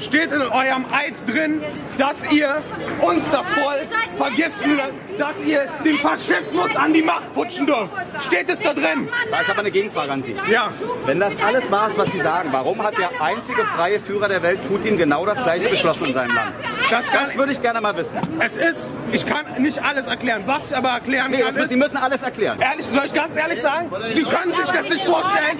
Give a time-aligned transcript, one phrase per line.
[0.00, 1.62] steht in eurem Eid drin,
[1.98, 2.62] dass ihr
[3.00, 4.78] uns das Volk vergiften,
[5.18, 7.90] dass ihr den Faschismus an die Macht putschen dürft.
[8.26, 9.08] Steht es da drin?
[9.30, 10.36] Ich habe eine Gegenfrage an Sie.
[10.50, 10.72] Ja.
[11.06, 14.60] Wenn das alles war, was Sie sagen, warum hat der einzige freie Führer der Welt,
[14.68, 16.54] Putin, genau das Gleiche beschlossen in seinem Land?
[16.90, 18.18] Das, Das würde ich gerne mal wissen.
[18.40, 18.80] es ist,
[19.12, 20.42] ich kann nicht alles erklären.
[20.46, 22.58] Was ich aber erklären Nee, kann, ist, Sie müssen alles erklären.
[22.60, 23.90] Ehrlich, soll ich ganz ehrlich sagen?
[24.14, 25.58] Sie können sich das nicht vorstellen.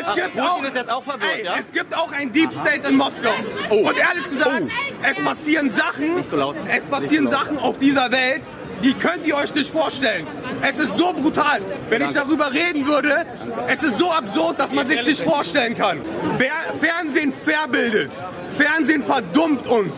[0.00, 1.56] Es gibt auch, auch verwirrt, ey, ja?
[1.58, 3.30] es gibt auch ein Deep State in Moskau.
[3.70, 4.62] Und ehrlich gesagt,
[5.02, 6.56] es passieren Sachen, Nicht so laut.
[6.68, 8.42] es passieren Sachen auf dieser Welt,
[8.82, 10.26] die könnt ihr euch nicht vorstellen.
[10.62, 11.60] Es ist so brutal.
[11.88, 13.26] Wenn ich darüber reden würde,
[13.68, 16.00] es ist so absurd, dass man sich nicht vorstellen kann.
[16.36, 18.12] Wer Fernsehen verbildet.
[18.50, 19.94] Fernsehen verdummt uns.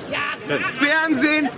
[0.79, 1.49] Fernsehen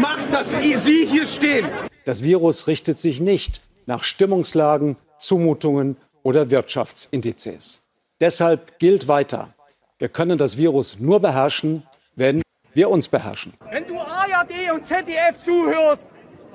[0.00, 0.48] macht, dass
[0.84, 1.66] Sie hier stehen.
[2.04, 7.82] Das Virus richtet sich nicht nach Stimmungslagen, Zumutungen oder Wirtschaftsindizes.
[8.20, 9.54] Deshalb gilt weiter,
[9.98, 11.82] wir können das Virus nur beherrschen,
[12.14, 12.42] wenn
[12.74, 13.54] wir uns beherrschen.
[13.70, 16.04] Wenn du ARD und ZDF zuhörst,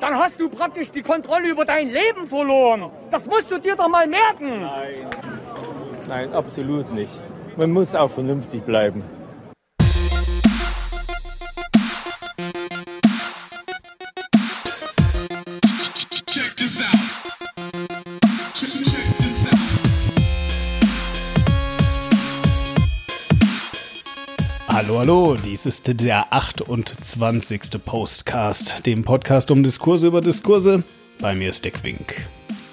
[0.01, 2.89] dann hast du praktisch die Kontrolle über dein Leben verloren.
[3.11, 4.67] Das musst du dir doch mal merken.
[6.07, 7.13] Nein, absolut nicht.
[7.55, 9.03] Man muss auch vernünftig bleiben.
[24.83, 27.85] Hallo, hallo, dies ist der 28.
[27.85, 30.81] Postcast, dem Podcast um Diskurse über Diskurse.
[31.19, 32.15] Bei mir ist Dick Wink.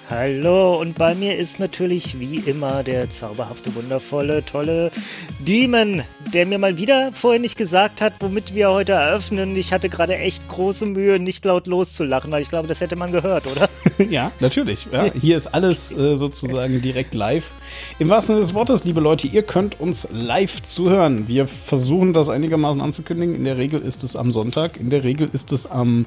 [0.09, 4.89] Hallo, und bei mir ist natürlich wie immer der zauberhafte, wundervolle, tolle
[5.37, 6.01] Demon,
[6.33, 9.55] der mir mal wieder vorhin nicht gesagt hat, womit wir heute eröffnen.
[9.55, 13.11] Ich hatte gerade echt große Mühe, nicht laut loszulachen, weil ich glaube, das hätte man
[13.11, 13.69] gehört, oder?
[14.09, 14.87] Ja, natürlich.
[14.93, 17.51] Ja, hier ist alles äh, sozusagen direkt live.
[17.99, 21.27] Im wahrsten Sinne des Wortes, liebe Leute, ihr könnt uns live zuhören.
[21.27, 23.35] Wir versuchen das einigermaßen anzukündigen.
[23.35, 26.05] In der Regel ist es am Sonntag, in der Regel ist es am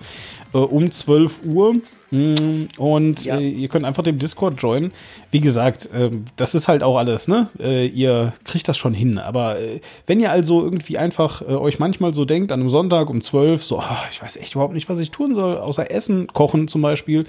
[0.55, 1.77] äh, um 12 Uhr.
[2.13, 3.39] Mm, Und Ja.
[3.39, 4.93] äh, ihr könnt einfach dem Discord joinen.
[5.33, 7.49] Wie gesagt, ähm, das ist halt auch alles, ne?
[7.59, 9.19] Äh, ihr kriegt das schon hin.
[9.19, 13.09] Aber äh, wenn ihr also irgendwie einfach äh, euch manchmal so denkt, an einem Sonntag
[13.11, 16.27] um 12, so, ah, ich weiß echt überhaupt nicht, was ich tun soll, außer Essen,
[16.27, 17.25] Kochen zum Beispiel.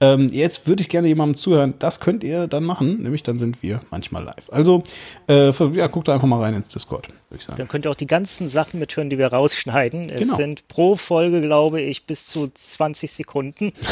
[0.00, 1.74] Ähm, jetzt würde ich gerne jemandem zuhören.
[1.78, 4.50] Das könnt ihr dann machen, nämlich dann sind wir manchmal live.
[4.50, 4.82] Also,
[5.28, 7.56] ja, guckt da einfach mal rein ins Discord, würde ich sagen.
[7.56, 10.10] Dann könnt ihr auch die ganzen Sachen mithören, die wir rausschneiden.
[10.10, 10.36] Es Genau.
[10.36, 13.72] sind pro Folge, glaube ich, bis zu 20 Sekunden.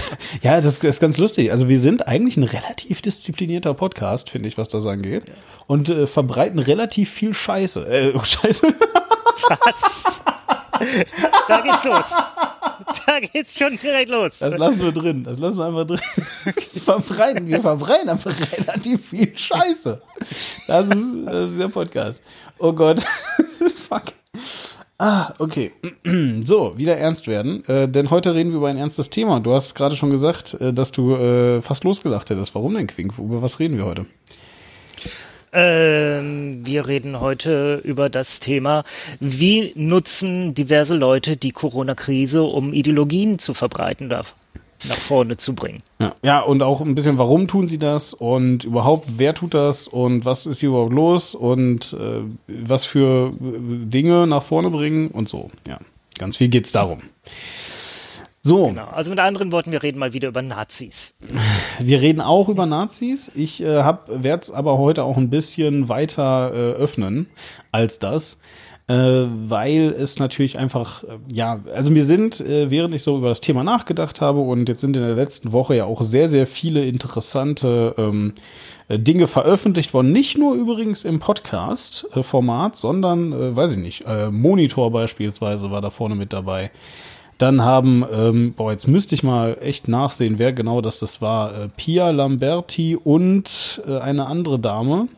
[0.43, 1.53] Ja, das, das ist ganz lustig.
[1.53, 5.25] Also wir sind eigentlich ein relativ disziplinierter Podcast, finde ich, was das angeht.
[5.67, 7.87] Und äh, verbreiten relativ viel Scheiße.
[7.87, 8.75] Äh, Scheiße.
[11.49, 12.05] Da geht's los.
[13.07, 14.39] Da geht's schon direkt los.
[14.39, 15.25] Das lassen wir drin.
[15.25, 16.01] Das lassen wir einfach drin.
[16.75, 20.01] verbreiten, wir verbreiten einfach relativ viel Scheiße.
[20.67, 22.23] Das ist, das ist der Podcast.
[22.59, 23.01] Oh Gott.
[23.89, 24.05] Fuck.
[24.99, 25.73] Ah, okay.
[26.45, 27.65] So, wieder ernst werden.
[27.69, 29.41] Äh, denn heute reden wir über ein ernstes Thema.
[29.41, 32.55] Du hast gerade schon gesagt, äh, dass du äh, fast losgelacht hättest.
[32.55, 33.19] Warum denn, Quink?
[33.19, 34.07] Über was reden wir heute?
[35.53, 38.85] Ähm, wir reden heute über das Thema,
[39.21, 44.25] wie nutzen diverse Leute die Corona-Krise, um Ideologien zu verbreiten, da
[44.85, 45.83] nach vorne zu bringen.
[45.99, 46.15] Ja.
[46.23, 50.25] ja, und auch ein bisschen, warum tun sie das und überhaupt, wer tut das und
[50.25, 55.29] was ist hier überhaupt los und äh, was für äh, Dinge nach vorne bringen und
[55.29, 55.51] so.
[55.67, 55.79] Ja,
[56.19, 57.03] ganz viel geht's darum.
[58.45, 58.87] So, Genau.
[58.87, 61.17] Also mit anderen Worten, wir reden mal wieder über Nazis.
[61.79, 63.31] wir reden auch über Nazis.
[63.37, 67.29] Ich äh, werde es aber heute auch ein bisschen weiter äh, öffnen
[67.71, 68.41] als das.
[68.93, 73.31] Äh, weil es natürlich einfach, äh, ja, also mir sind, äh, während ich so über
[73.31, 76.47] das Thema nachgedacht habe und jetzt sind in der letzten Woche ja auch sehr, sehr
[76.47, 78.35] viele interessante ähm,
[78.89, 80.13] äh, Dinge veröffentlicht worden.
[80.13, 85.89] Nicht nur übrigens im Podcast-Format, sondern, äh, weiß ich nicht, äh, Monitor beispielsweise war da
[85.89, 86.71] vorne mit dabei.
[87.39, 91.55] Dann haben, ähm, boah, jetzt müsste ich mal echt nachsehen, wer genau das das war.
[91.55, 95.09] Äh, Pia Lamberti und eine andere Dame.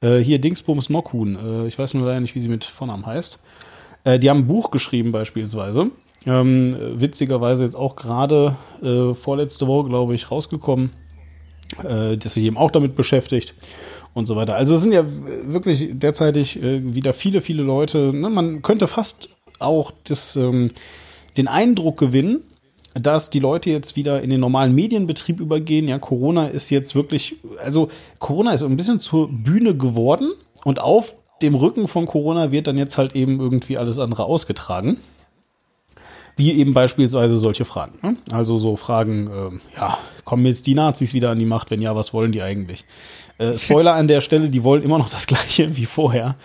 [0.00, 1.36] Äh, hier Dingsbums Mockhuhn.
[1.36, 3.38] Äh, ich weiß nur leider nicht, wie sie mit Vornamen heißt.
[4.04, 5.90] Äh, die haben ein Buch geschrieben beispielsweise.
[6.26, 10.90] Ähm, äh, witzigerweise jetzt auch gerade äh, vorletzte Woche, glaube ich, rausgekommen,
[11.82, 13.54] äh, das sich eben auch damit beschäftigt
[14.12, 14.56] und so weiter.
[14.56, 18.12] Also es sind ja wirklich derzeitig wieder viele, viele Leute.
[18.14, 18.30] Ne?
[18.30, 19.28] Man könnte fast
[19.58, 20.70] auch das, ähm,
[21.36, 22.44] den Eindruck gewinnen,
[23.00, 25.88] dass die Leute jetzt wieder in den normalen Medienbetrieb übergehen.
[25.88, 27.88] Ja, Corona ist jetzt wirklich, also
[28.18, 30.32] Corona ist ein bisschen zur Bühne geworden
[30.64, 34.98] und auf dem Rücken von Corona wird dann jetzt halt eben irgendwie alles andere ausgetragen.
[36.38, 37.98] Wie eben beispielsweise solche Fragen.
[38.02, 38.16] Ne?
[38.30, 41.70] Also so Fragen, ähm, ja, kommen jetzt die Nazis wieder an die Macht?
[41.70, 42.84] Wenn ja, was wollen die eigentlich?
[43.38, 46.36] Äh, Spoiler an der Stelle, die wollen immer noch das gleiche wie vorher.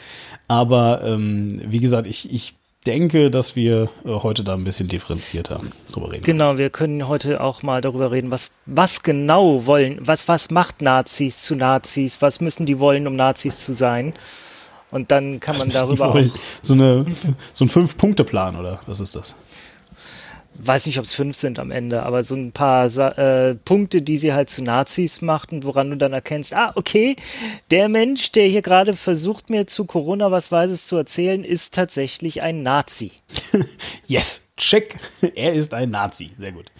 [0.47, 2.55] Aber ähm, wie gesagt, ich, ich
[2.85, 5.61] denke, dass wir äh, heute da ein bisschen differenzierter
[5.91, 6.23] drüber reden.
[6.23, 10.81] Genau, wir können heute auch mal darüber reden, was, was genau wollen, was, was macht
[10.81, 14.13] Nazis zu Nazis, was müssen die wollen, um Nazis zu sein.
[14.89, 16.19] Und dann kann man darüber auch,
[16.61, 17.05] so, eine,
[17.53, 19.33] so ein Fünf-Punkte-Plan oder was ist das?
[20.55, 22.85] Weiß nicht, ob es fünf sind am Ende, aber so ein paar
[23.17, 27.15] äh, Punkte, die sie halt zu Nazis machten, woran du dann erkennst, ah, okay,
[27.71, 32.41] der Mensch, der hier gerade versucht, mir zu Corona was Weises zu erzählen, ist tatsächlich
[32.41, 33.11] ein Nazi.
[34.07, 34.99] yes, check.
[35.35, 36.31] Er ist ein Nazi.
[36.37, 36.71] Sehr gut.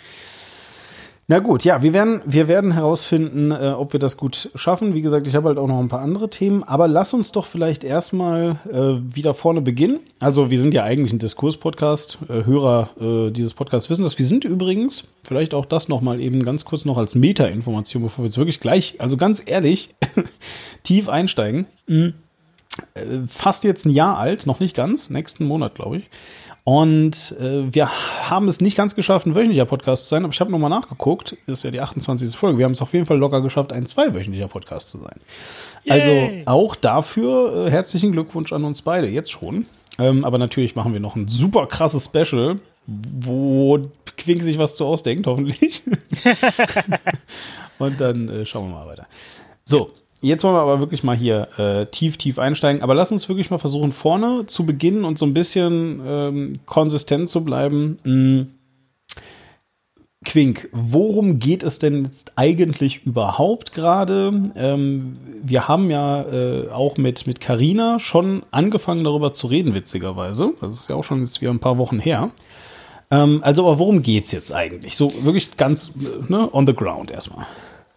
[1.28, 4.94] Na gut, ja, wir werden, wir werden herausfinden, äh, ob wir das gut schaffen.
[4.94, 7.46] Wie gesagt, ich habe halt auch noch ein paar andere Themen, aber lass uns doch
[7.46, 10.02] vielleicht erstmal äh, wieder vorne beginnen.
[10.20, 12.18] Also, wir sind ja eigentlich ein Diskurs-Podcast.
[12.28, 14.18] Äh, Hörer äh, dieses Podcasts wissen das.
[14.18, 18.28] Wir sind übrigens, vielleicht auch das nochmal eben ganz kurz noch als Meta-Information, bevor wir
[18.28, 19.96] jetzt wirklich gleich, also ganz ehrlich,
[20.84, 21.66] tief einsteigen.
[21.88, 22.14] Mhm.
[23.28, 26.10] Fast jetzt ein Jahr alt, noch nicht ganz, nächsten Monat, glaube ich.
[26.64, 27.90] Und äh, wir
[28.30, 31.36] haben es nicht ganz geschafft, ein wöchentlicher Podcast zu sein, aber ich habe nochmal nachgeguckt.
[31.48, 32.36] Das ist ja die 28.
[32.36, 32.60] Folge.
[32.60, 35.20] Wir haben es auf jeden Fall locker geschafft, ein zweiwöchentlicher Podcast zu sein.
[35.84, 36.44] Yay.
[36.44, 39.66] Also auch dafür äh, herzlichen Glückwunsch an uns beide, jetzt schon.
[39.98, 43.80] Ähm, aber natürlich machen wir noch ein super krasses Special, wo
[44.18, 45.82] Quink sich was zu ausdenkt, hoffentlich.
[47.80, 49.08] Und dann äh, schauen wir mal weiter.
[49.66, 52.84] So, Jetzt wollen wir aber wirklich mal hier äh, tief, tief einsteigen.
[52.84, 57.28] Aber lass uns wirklich mal versuchen, vorne zu beginnen und so ein bisschen ähm, konsistent
[57.28, 57.98] zu bleiben.
[58.04, 58.48] Hm.
[60.24, 64.52] Quink, worum geht es denn jetzt eigentlich überhaupt gerade?
[64.56, 70.54] Ähm, wir haben ja äh, auch mit mit Carina schon angefangen darüber zu reden, witzigerweise.
[70.62, 72.30] Das ist ja auch schon jetzt wieder ein paar Wochen her.
[73.10, 74.96] Ähm, also, aber worum geht's jetzt eigentlich?
[74.96, 77.48] So wirklich ganz äh, ne, on the ground erstmal.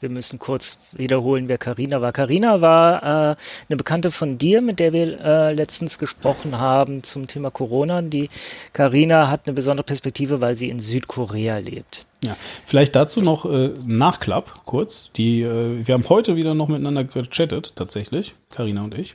[0.01, 2.13] Wir müssen kurz wiederholen, wer Karina war.
[2.13, 3.37] Karina war äh,
[3.69, 8.03] eine Bekannte von dir, mit der wir äh, letztens gesprochen haben zum Thema Corona.
[8.03, 8.29] Die
[8.73, 12.07] Karina hat eine besondere Perspektive, weil sie in Südkorea lebt.
[12.25, 12.37] Ja,
[12.67, 15.13] vielleicht dazu noch äh, Nachklapp kurz.
[15.13, 19.15] Die, äh, wir haben heute wieder noch miteinander gechattet, tatsächlich, Karina und ich.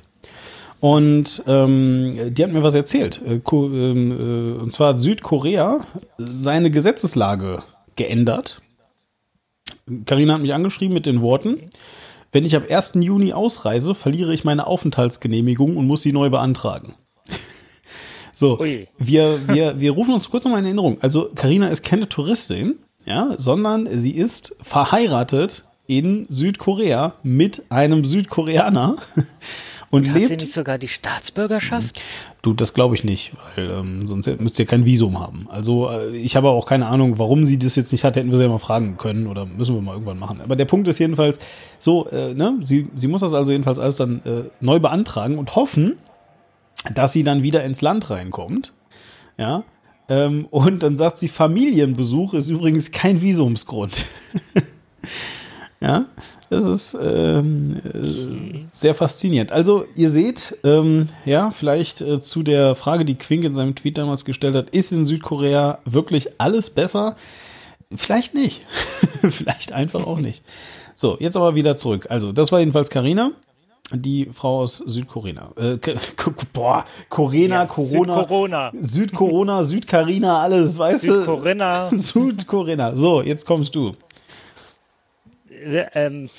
[0.80, 3.22] Und ähm, die hat mir was erzählt.
[3.26, 5.86] Äh, ähm, äh, und zwar hat Südkorea
[6.18, 7.64] seine Gesetzeslage
[7.96, 8.62] geändert
[10.06, 11.70] Karina hat mich angeschrieben mit den Worten,
[12.32, 12.94] wenn ich ab 1.
[12.96, 16.94] Juni ausreise, verliere ich meine Aufenthaltsgenehmigung und muss sie neu beantragen.
[18.34, 18.88] so, Ui.
[18.98, 20.98] wir, wir, wir rufen uns kurz nochmal in Erinnerung.
[21.02, 22.76] Also, Karina ist keine Touristin,
[23.06, 28.98] ja, sondern sie ist verheiratet in Südkorea mit einem Südkoreaner.
[29.92, 32.00] Und Hat lebt, sie nicht sogar die Staatsbürgerschaft?
[32.44, 35.48] Du, das glaube ich nicht, weil ähm, sonst müsst ihr kein Visum haben.
[35.50, 38.16] Also äh, ich habe auch keine Ahnung, warum sie das jetzt nicht hat.
[38.16, 40.42] Hätten wir sie ja mal fragen können oder müssen wir mal irgendwann machen.
[40.42, 41.40] Aber der Punkt ist jedenfalls
[41.80, 45.56] so, äh, ne, sie, sie muss das also jedenfalls alles dann äh, neu beantragen und
[45.56, 45.98] hoffen,
[46.94, 48.74] dass sie dann wieder ins Land reinkommt.
[49.38, 49.64] Ja.
[50.08, 54.06] Ähm, und dann sagt sie, Familienbesuch ist übrigens kein Visumsgrund.
[55.80, 56.06] ja.
[56.50, 59.52] Das ist ähm, äh, sehr faszinierend.
[59.52, 63.98] Also, ihr seht, ähm, ja, vielleicht äh, zu der Frage, die Quink in seinem Tweet
[63.98, 67.16] damals gestellt hat, ist in Südkorea wirklich alles besser?
[67.96, 68.66] Vielleicht nicht.
[69.30, 70.44] vielleicht einfach auch nicht.
[70.96, 72.08] So, jetzt aber wieder zurück.
[72.10, 73.32] Also, das war jedenfalls Karina
[73.92, 75.52] die Frau aus Südkorea.
[75.56, 75.78] Äh,
[76.54, 78.20] boah, Corona, ja, Corona.
[78.20, 78.72] Südcorona.
[78.80, 81.26] Südcorona, Südkarina, alles, weißt du?
[81.26, 82.94] Südcorinna.
[82.96, 83.96] So, jetzt kommst du
[85.94, 86.30] ähm,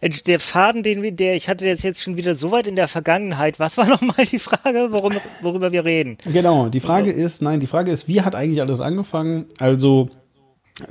[0.26, 2.88] der Faden, den wir, der, ich hatte das jetzt schon wieder so weit in der
[2.88, 3.58] Vergangenheit.
[3.58, 6.18] Was war nochmal die Frage, worum, worüber wir reden?
[6.24, 7.22] Genau, die Frage also.
[7.22, 9.46] ist, nein, die Frage ist, wie hat eigentlich alles angefangen?
[9.58, 10.10] Also,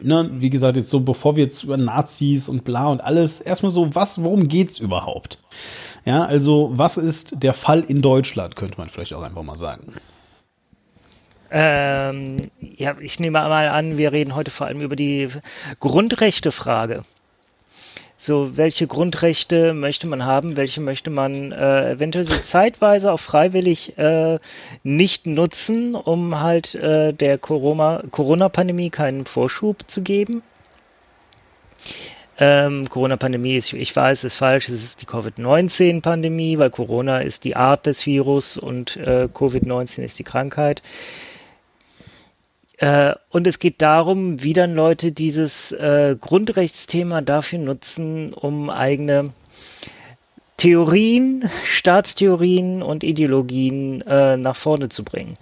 [0.01, 3.71] ne, wie gesagt, jetzt so, bevor wir jetzt über Nazis und bla und alles, erstmal
[3.71, 5.39] so, was, worum geht's überhaupt?
[6.05, 9.93] Ja, also, was ist der Fall in Deutschland, könnte man vielleicht auch einfach mal sagen.
[11.51, 15.29] Ähm, ja, ich nehme mal an, wir reden heute vor allem über die
[15.79, 17.03] Grundrechtefrage.
[18.17, 23.97] So, welche Grundrechte möchte man haben, welche möchte man äh, eventuell so zeitweise auch freiwillig
[23.97, 24.39] äh,
[24.83, 30.43] nicht nutzen, um halt äh, der Corona-Pandemie keinen Vorschub zu geben?
[32.37, 37.55] Ähm, Corona-Pandemie ist, ich weiß, ist falsch, es ist die Covid-19-Pandemie, weil Corona ist die
[37.55, 40.81] Art des Virus und äh, Covid-19 ist die Krankheit.
[42.77, 49.31] Äh, und es geht darum, wie dann Leute dieses äh, Grundrechtsthema dafür nutzen, um eigene
[50.57, 55.35] Theorien, Staatstheorien und Ideologien äh, nach vorne zu bringen.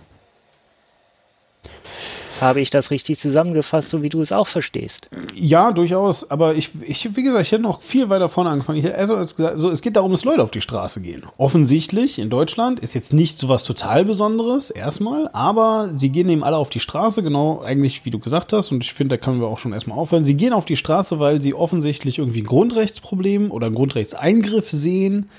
[2.41, 5.09] Habe ich das richtig zusammengefasst, so wie du es auch verstehst?
[5.35, 6.29] Ja, durchaus.
[6.29, 8.79] Aber ich, ich wie gesagt, ich hätte noch viel weiter vorne angefangen.
[8.79, 11.23] Ich, also, es, so, es geht darum, dass Leute auf die Straße gehen.
[11.37, 16.43] Offensichtlich in Deutschland ist jetzt nicht so was total Besonderes, erstmal, aber sie gehen eben
[16.43, 18.71] alle auf die Straße, genau eigentlich, wie du gesagt hast.
[18.71, 20.23] Und ich finde, da können wir auch schon erstmal aufhören.
[20.23, 25.29] Sie gehen auf die Straße, weil sie offensichtlich irgendwie ein Grundrechtsproblem oder einen Grundrechtseingriff sehen.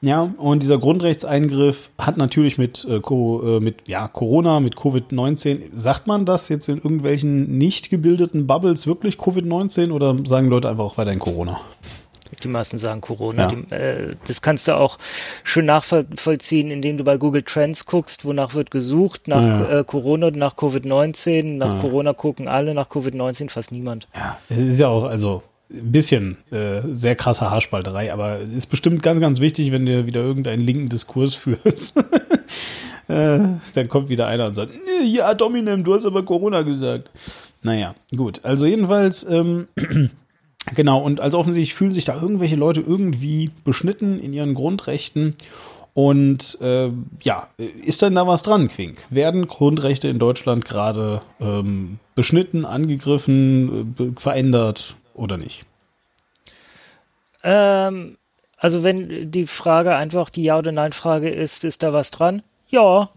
[0.00, 5.70] Ja, und dieser Grundrechtseingriff hat natürlich mit, äh, Co äh, mit ja, Corona, mit Covid-19,
[5.72, 10.84] sagt man das jetzt in irgendwelchen nicht gebildeten Bubbles wirklich Covid-19 oder sagen Leute einfach
[10.84, 11.60] auch weiterhin Corona?
[12.42, 13.42] Die meisten sagen Corona.
[13.42, 13.48] Ja.
[13.48, 14.98] Die, äh, das kannst du auch
[15.42, 19.80] schön nachvollziehen, indem du bei Google Trends guckst, wonach wird gesucht, nach Ja.
[19.80, 21.56] äh, Corona, nach Covid-19.
[21.56, 21.80] Nach Ja.
[21.80, 24.06] Corona gucken alle, nach Covid-19 fast niemand.
[24.14, 29.02] Ja, es ist ja auch, also ein bisschen äh, sehr krasse Haarspalterei, aber ist bestimmt
[29.02, 31.96] ganz, ganz wichtig, wenn du wieder irgendeinen linken Diskurs führst.
[33.08, 33.38] äh,
[33.74, 37.10] dann kommt wieder einer und sagt, "Nee, ja, Dominem, du hast aber Corona gesagt.
[37.62, 38.44] Naja, gut.
[38.44, 39.68] Also jedenfalls, ähm,
[40.74, 45.34] genau, und also offensichtlich fühlen sich da irgendwelche Leute irgendwie beschnitten in ihren Grundrechten.
[45.92, 46.90] Und äh,
[47.22, 48.98] ja, ist denn da was dran, Quink?
[49.10, 55.64] Werden Grundrechte in Deutschland gerade ähm, beschnitten, angegriffen, äh, verändert oder nicht?
[57.42, 58.16] Ähm,
[58.56, 62.42] also wenn die Frage einfach die Ja- oder Nein-Frage ist, ist da was dran?
[62.68, 63.10] Ja,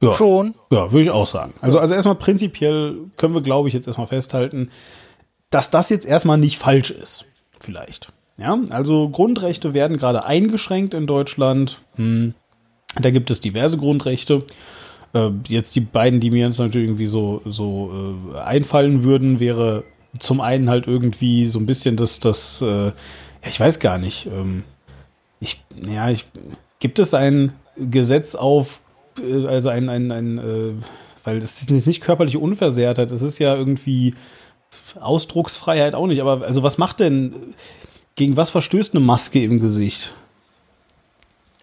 [0.00, 0.12] Ja.
[0.12, 0.54] schon.
[0.70, 1.54] Ja, würde ich auch sagen.
[1.60, 4.70] Also, also erstmal prinzipiell können wir, glaube ich, jetzt erstmal festhalten,
[5.50, 7.24] dass das jetzt erstmal nicht falsch ist.
[7.60, 8.12] Vielleicht.
[8.38, 11.80] Ja, also Grundrechte werden gerade eingeschränkt in Deutschland.
[11.94, 12.34] Hm.
[13.00, 14.44] Da gibt es diverse Grundrechte.
[15.14, 19.84] Äh, jetzt die beiden, die mir jetzt natürlich irgendwie so, so äh, einfallen würden, wäre
[20.18, 22.92] zum einen halt irgendwie so ein bisschen das, das, äh,
[23.46, 24.26] ich weiß gar nicht.
[24.26, 24.64] Ähm,
[25.40, 26.26] ich, ja, ich,
[26.78, 28.80] gibt es ein Gesetz auf,
[29.18, 30.72] äh, also ein, ein, ein äh,
[31.24, 34.14] weil das ist nicht körperliche Unversehrtheit, das ist ja irgendwie
[35.00, 37.54] Ausdrucksfreiheit auch nicht, aber also was macht denn,
[38.14, 40.14] gegen was verstößt eine Maske im Gesicht?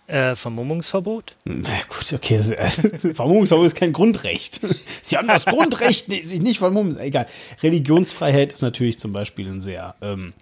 [0.05, 1.36] Äh, Vermummungsverbot?
[1.45, 2.69] Na gut, okay, äh,
[3.13, 4.60] Vermummungsverbot ist kein Grundrecht.
[5.01, 7.00] Sie haben das Grundrecht, sich nicht vermummen.
[7.00, 7.27] Egal.
[7.62, 10.33] Religionsfreiheit ist natürlich zum Beispiel ein sehr, ähm,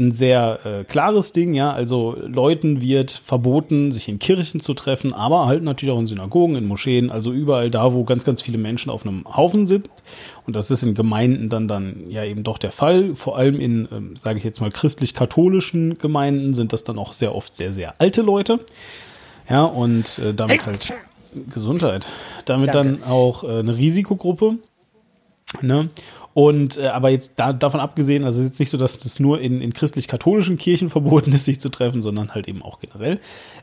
[0.00, 1.72] ein sehr äh, klares Ding, ja.
[1.72, 6.56] Also Leuten wird verboten, sich in Kirchen zu treffen, aber halt natürlich auch in Synagogen,
[6.56, 9.88] in Moscheen, also überall da, wo ganz, ganz viele Menschen auf einem Haufen sind.
[10.44, 13.14] Und das ist in Gemeinden dann dann ja eben doch der Fall.
[13.14, 17.32] Vor allem in, ähm, sage ich jetzt mal, christlich-katholischen Gemeinden sind das dann auch sehr
[17.32, 18.58] oft sehr, sehr alte Leute.
[19.48, 20.92] Ja, und äh, damit halt
[21.50, 22.08] Gesundheit.
[22.44, 22.98] Damit Danke.
[23.00, 24.58] dann auch äh, eine Risikogruppe.
[25.60, 25.88] Ne?
[26.34, 29.20] Und äh, aber jetzt da, davon abgesehen, also es ist jetzt nicht so, dass das
[29.20, 33.20] nur in, in christlich-katholischen Kirchen verboten ist, sich zu treffen, sondern halt eben auch generell.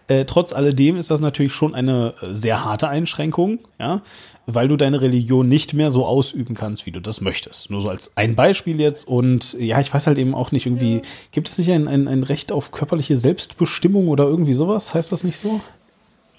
[0.08, 4.02] Äh, trotz alledem ist das natürlich schon eine äh, sehr harte Einschränkung, ja,
[4.46, 7.70] weil du deine Religion nicht mehr so ausüben kannst, wie du das möchtest.
[7.70, 9.06] Nur so als ein Beispiel jetzt.
[9.06, 11.02] Und ja, ich weiß halt eben auch nicht, irgendwie,
[11.32, 14.94] gibt es nicht ein, ein, ein Recht auf körperliche Selbstbestimmung oder irgendwie sowas?
[14.94, 15.60] Heißt das nicht so?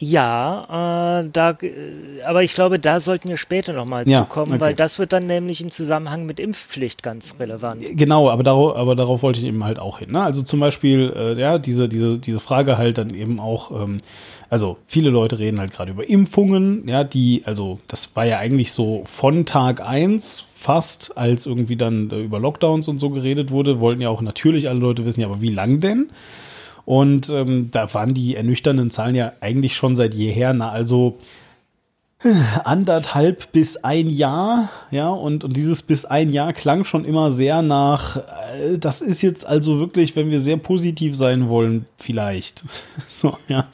[0.04, 4.54] Ja, äh, da, äh, aber ich glaube, da sollten wir später nochmal Ja, zu kommen,
[4.54, 4.60] okay.
[4.60, 7.84] weil das wird dann nämlich im Zusammenhang mit Impfpflicht ganz relevant.
[7.92, 10.10] Genau, aber darauf, aber darauf wollte ich eben halt auch hin.
[10.10, 10.20] Ne?
[10.20, 13.98] Also zum Beispiel, äh, ja, diese, diese, diese Frage halt dann eben auch, ähm,
[14.50, 18.72] also viele Leute reden halt gerade über Impfungen, ja, die, also das war ja eigentlich
[18.72, 23.78] so von Tag eins fast, als irgendwie dann äh, über Lockdowns und so geredet wurde,
[23.78, 26.10] wollten ja auch natürlich alle Leute wissen, ja, aber wie lang denn?
[26.84, 31.18] Und ähm, da waren die ernüchternden Zahlen ja eigentlich schon seit jeher, na, also
[32.64, 37.62] anderthalb bis ein Jahr, ja, und, und dieses bis ein Jahr klang schon immer sehr
[37.62, 42.64] nach, äh, das ist jetzt also wirklich, wenn wir sehr positiv sein wollen, vielleicht.
[43.10, 43.68] so, ja.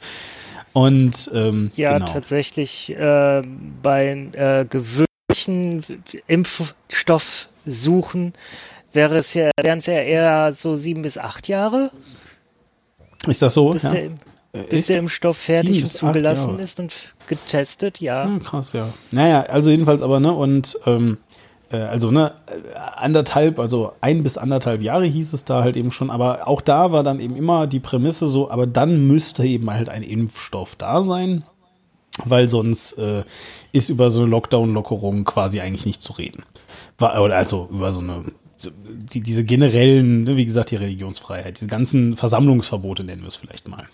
[0.73, 2.11] Und ähm, Ja, genau.
[2.11, 3.41] tatsächlich äh,
[3.81, 5.85] bei äh, gewöhnlichen
[6.27, 8.33] Impfstoffsuchen
[8.93, 11.91] wäre es ja, wären es ja eher so sieben bis acht Jahre,
[13.27, 13.69] Ist das so?
[13.71, 13.91] bis, Ja.
[13.91, 14.09] der,
[14.69, 16.61] bis der Impfstoff fertig Sieben und bis acht zugelassen Jahre.
[16.63, 16.93] ist und
[17.27, 18.27] getestet, ja.
[18.27, 18.93] Ja, krass, ja.
[19.11, 21.17] Naja, also jedenfalls aber, ne, und ähm,
[21.71, 25.91] äh, also, ne, äh, anderthalb, also ein bis anderthalb Jahre hieß es da halt eben
[25.91, 29.69] schon, aber auch da war dann eben immer die Prämisse so, aber dann müsste eben
[29.69, 31.43] halt ein Impfstoff da sein,
[32.25, 33.23] weil sonst äh,
[33.71, 36.43] ist über so eine Lockdown-Lockerung quasi eigentlich nicht zu reden.
[36.97, 38.23] War, oder also über so eine,
[38.67, 43.67] die, diese generellen, ne, wie gesagt, die Religionsfreiheit, diese ganzen Versammlungsverbote nennen wir es vielleicht
[43.67, 43.87] mal.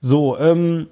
[0.00, 0.88] So, ähm,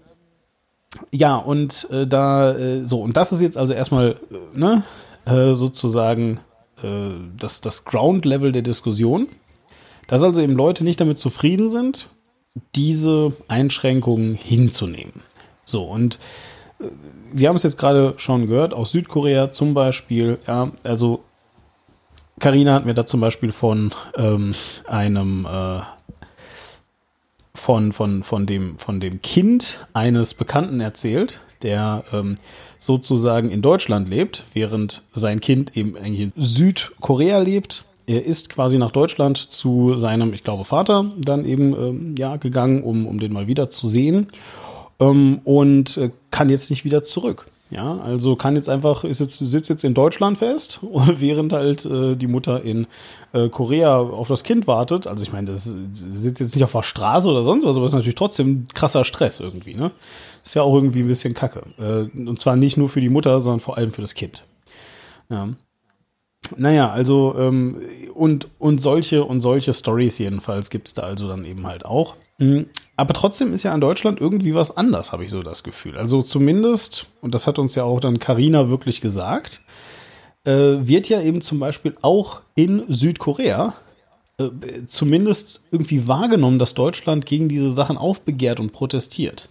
[1.11, 4.85] ja, und äh, da, äh, so, und das ist jetzt also erstmal, äh, ne,
[5.25, 6.41] äh, sozusagen
[6.83, 9.29] äh, das, das Ground-Level der Diskussion.
[10.07, 12.09] Dass also eben Leute nicht damit zufrieden sind,
[12.75, 15.23] diese Einschränkungen hinzunehmen.
[15.65, 16.19] So, und
[17.33, 21.23] wir haben es jetzt gerade schon gehört, aus Südkorea zum Beispiel, ja, also
[22.41, 24.55] Karina hat mir da zum Beispiel von ähm,
[24.89, 25.81] einem äh,
[27.55, 32.39] von, von, von, dem, von dem Kind eines Bekannten erzählt, der ähm,
[32.79, 37.85] sozusagen in Deutschland lebt, während sein Kind eben in Südkorea lebt.
[38.07, 42.83] Er ist quasi nach Deutschland zu seinem, ich glaube, Vater dann eben ähm, ja, gegangen,
[42.83, 44.29] um, um den mal wieder zu sehen
[44.99, 47.47] ähm, und äh, kann jetzt nicht wieder zurück.
[47.71, 52.17] Ja, also kann jetzt einfach, ist jetzt, sitzt jetzt in Deutschland fest, während halt äh,
[52.17, 52.89] die Mutter in
[53.33, 55.07] äh, Korea auf das Kind wartet.
[55.07, 57.93] Also ich meine, das sitzt jetzt nicht auf der Straße oder sonst was, aber ist
[57.93, 59.93] natürlich trotzdem krasser Stress irgendwie, ne?
[60.45, 61.63] Ist ja auch irgendwie ein bisschen Kacke.
[61.79, 64.43] Äh, und zwar nicht nur für die Mutter, sondern vor allem für das Kind.
[65.29, 65.51] Ja.
[66.57, 67.81] Naja, also ähm,
[68.15, 72.17] und, und solche und solche Stories jedenfalls gibt's da also dann eben halt auch.
[72.41, 72.67] Mhm.
[72.97, 75.97] Aber trotzdem ist ja in Deutschland irgendwie was anders, habe ich so das Gefühl.
[75.97, 79.61] Also zumindest, und das hat uns ja auch dann Karina wirklich gesagt,
[80.45, 83.75] äh, wird ja eben zum Beispiel auch in Südkorea
[84.39, 89.49] äh, zumindest irgendwie wahrgenommen, dass Deutschland gegen diese Sachen aufbegehrt und protestiert.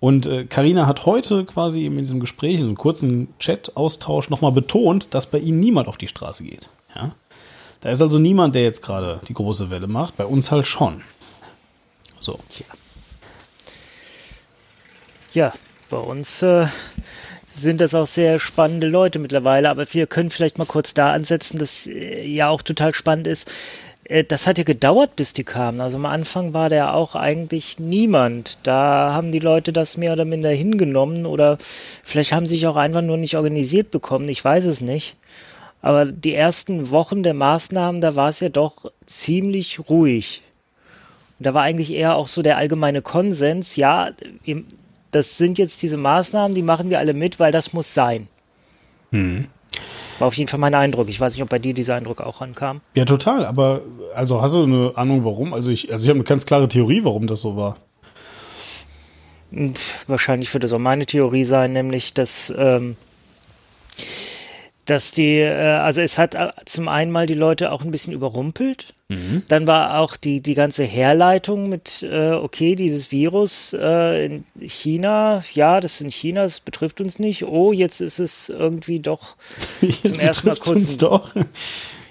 [0.00, 4.52] Und Karina äh, hat heute quasi eben in diesem Gespräch, in einem kurzen Chat-Austausch nochmal
[4.52, 6.70] betont, dass bei ihnen niemand auf die Straße geht.
[6.96, 7.12] Ja?
[7.82, 10.16] Da ist also niemand, der jetzt gerade die große Welle macht.
[10.16, 11.02] Bei uns halt schon.
[12.22, 12.38] So.
[12.58, 12.64] Ja,
[15.32, 15.52] ja
[15.90, 16.66] bei uns äh,
[17.52, 21.58] sind das auch sehr spannende Leute mittlerweile, aber wir können vielleicht mal kurz da ansetzen,
[21.58, 23.50] dass äh, ja auch total spannend ist.
[24.04, 25.80] Äh, das hat ja gedauert, bis die kamen.
[25.80, 28.58] Also am Anfang war da auch eigentlich niemand.
[28.62, 31.58] Da haben die Leute das mehr oder minder hingenommen oder
[32.04, 34.28] vielleicht haben sie sich auch einfach nur nicht organisiert bekommen.
[34.28, 35.16] Ich weiß es nicht.
[35.82, 40.42] Aber die ersten Wochen der Maßnahmen, da war es ja doch ziemlich ruhig.
[41.42, 44.10] Und da war eigentlich eher auch so der allgemeine Konsens, ja,
[45.10, 48.28] das sind jetzt diese Maßnahmen, die machen wir alle mit, weil das muss sein.
[49.10, 49.48] Hm.
[50.20, 51.08] War auf jeden Fall mein Eindruck.
[51.08, 52.80] Ich weiß nicht, ob bei dir dieser Eindruck auch ankam.
[52.94, 53.44] Ja, total.
[53.44, 53.80] Aber
[54.14, 55.52] also hast du eine Ahnung, warum?
[55.52, 57.78] Also ich, also ich habe eine ganz klare Theorie, warum das so war.
[59.50, 62.94] Und wahrscheinlich wird das auch meine Theorie sein, nämlich dass ähm,
[64.84, 68.12] dass die, äh, also es hat äh, zum einen mal die Leute auch ein bisschen
[68.12, 68.94] überrumpelt.
[69.08, 69.42] Mhm.
[69.48, 75.44] Dann war auch die, die ganze Herleitung mit, äh, okay, dieses Virus äh, in China,
[75.52, 77.44] ja, das ist in China, das betrifft uns nicht.
[77.44, 79.36] Oh, jetzt ist es irgendwie doch
[80.02, 80.68] zum ersten Mal kurz.
[80.68, 81.34] Uns doch.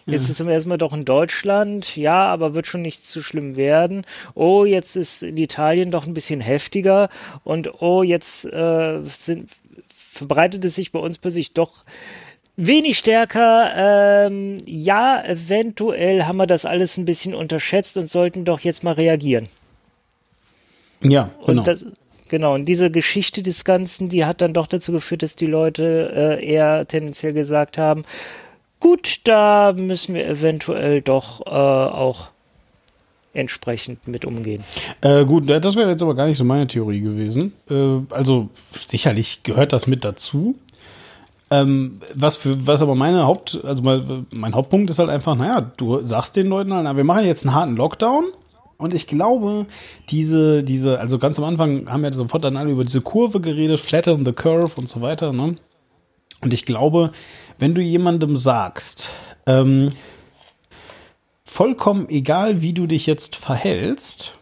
[0.05, 3.55] Jetzt ist zum ersten Mal doch in Deutschland, ja, aber wird schon nicht zu schlimm
[3.55, 4.05] werden.
[4.34, 7.10] Oh, jetzt ist in Italien doch ein bisschen heftiger
[7.43, 9.49] und oh, jetzt äh, sind,
[10.12, 11.86] verbreitet es sich bei uns plötzlich doch
[12.57, 13.71] wenig stärker.
[14.27, 18.93] Ähm, ja, eventuell haben wir das alles ein bisschen unterschätzt und sollten doch jetzt mal
[18.93, 19.49] reagieren.
[21.01, 21.59] Ja, genau.
[21.59, 21.85] Und das,
[22.29, 26.39] genau, und diese Geschichte des Ganzen, die hat dann doch dazu geführt, dass die Leute
[26.39, 28.05] äh, eher tendenziell gesagt haben,
[28.79, 32.31] gut, da müssen wir eventuell doch äh, auch
[33.33, 34.63] entsprechend mit umgehen.
[34.99, 37.53] Äh, gut, das wäre jetzt aber gar nicht so meine Theorie gewesen.
[37.69, 40.55] Äh, also sicherlich gehört das mit dazu.
[41.51, 45.59] Ähm, was für, was aber meine Haupt, also mal, mein Hauptpunkt ist halt einfach, naja,
[45.75, 48.25] du sagst den Leuten halt, na, wir machen jetzt einen harten Lockdown.
[48.77, 49.67] Und ich glaube,
[50.09, 53.79] diese, diese, also ganz am Anfang haben wir sofort dann alle über diese Kurve geredet,
[53.79, 55.57] flatten the curve und so weiter, ne?
[56.41, 57.11] Und ich glaube,
[57.59, 59.11] wenn du jemandem sagst,
[59.45, 59.91] ähm,
[61.43, 64.37] vollkommen egal, wie du dich jetzt verhältst,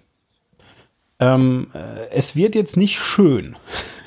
[1.19, 3.57] ähm, äh, es wird jetzt nicht schön.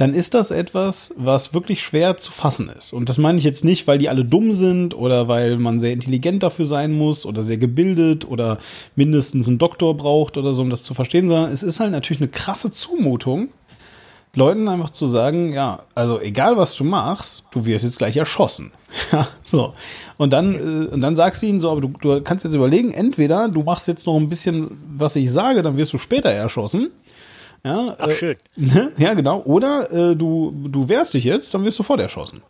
[0.00, 2.92] dann ist das etwas, was wirklich schwer zu fassen ist.
[2.92, 5.92] Und das meine ich jetzt nicht, weil die alle dumm sind oder weil man sehr
[5.92, 8.58] intelligent dafür sein muss oder sehr gebildet oder
[8.96, 12.20] mindestens einen Doktor braucht oder so, um das zu verstehen, sondern es ist halt natürlich
[12.20, 13.48] eine krasse Zumutung,
[14.38, 18.72] Leuten einfach zu sagen, ja, also egal was du machst, du wirst jetzt gleich erschossen.
[19.12, 19.74] Ja, so.
[20.16, 22.92] Und dann, äh, und dann sagst du ihnen so, aber du, du kannst jetzt überlegen,
[22.92, 26.90] entweder du machst jetzt noch ein bisschen, was ich sage, dann wirst du später erschossen.
[27.64, 28.36] Ja, Ach, schön.
[28.56, 29.42] Äh, ja, genau.
[29.42, 32.42] Oder äh, du, du wehrst dich jetzt, dann wirst du sofort erschossen.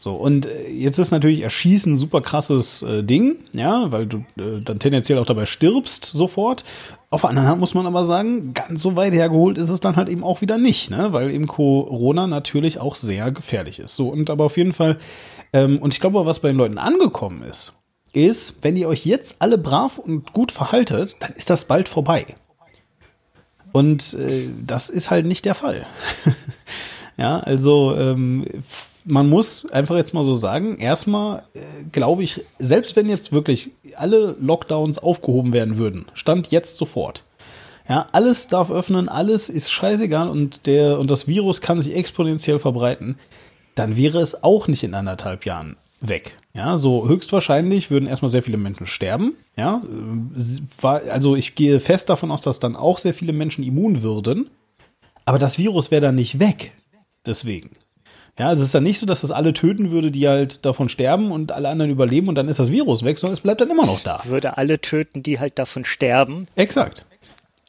[0.00, 4.18] So, und äh, jetzt ist natürlich Erschießen ein super krasses äh, Ding, ja, weil du
[4.38, 6.62] äh, dann tendenziell auch dabei stirbst sofort.
[7.10, 9.96] Auf der anderen Hand muss man aber sagen, ganz so weit hergeholt ist es dann
[9.96, 11.12] halt eben auch wieder nicht, ne?
[11.12, 13.96] weil eben Corona natürlich auch sehr gefährlich ist.
[13.96, 14.98] So, und aber auf jeden Fall,
[15.52, 17.72] ähm, und ich glaube, was bei den Leuten angekommen ist,
[18.12, 22.36] ist, wenn ihr euch jetzt alle brav und gut verhaltet, dann ist das bald vorbei.
[23.72, 25.86] Und äh, das ist halt nicht der Fall.
[27.16, 28.46] ja, also ähm,
[29.04, 31.60] man muss einfach jetzt mal so sagen, erstmal äh,
[31.92, 37.24] glaube ich, selbst wenn jetzt wirklich alle Lockdowns aufgehoben werden würden, stand jetzt sofort,
[37.88, 42.58] Ja, alles darf öffnen, alles ist scheißegal und der und das Virus kann sich exponentiell
[42.58, 43.18] verbreiten.
[43.74, 46.36] Dann wäre es auch nicht in anderthalb Jahren weg.
[46.58, 49.36] Ja, so höchstwahrscheinlich würden erstmal sehr viele Menschen sterben.
[49.56, 49.80] Ja,
[50.82, 54.50] also ich gehe fest davon aus, dass dann auch sehr viele Menschen immun würden.
[55.24, 56.72] Aber das Virus wäre dann nicht weg.
[57.24, 57.76] Deswegen.
[58.40, 60.88] Ja, also es ist dann nicht so, dass das alle töten würde, die halt davon
[60.88, 63.70] sterben und alle anderen überleben und dann ist das Virus weg, sondern es bleibt dann
[63.70, 64.22] immer noch da.
[64.24, 66.48] Würde alle töten, die halt davon sterben.
[66.56, 67.06] Exakt.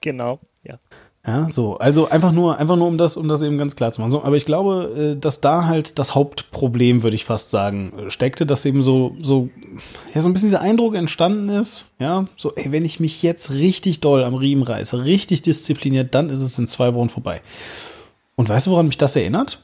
[0.02, 0.80] Genau, ja.
[1.30, 1.78] Ja, so.
[1.78, 4.10] Also einfach nur, einfach nur, um das, um das eben ganz klar zu machen.
[4.10, 8.10] So, aber ich glaube, äh, dass da halt das Hauptproblem, würde ich fast sagen, äh,
[8.10, 9.50] steckte, dass eben so, so,
[10.16, 13.52] ja, so ein bisschen dieser Eindruck entstanden ist, ja, so, ey, wenn ich mich jetzt
[13.52, 17.42] richtig doll am Riemen reiße, richtig diszipliniert, dann ist es in zwei Wochen vorbei.
[18.36, 19.64] Und weißt du, woran mich das erinnert?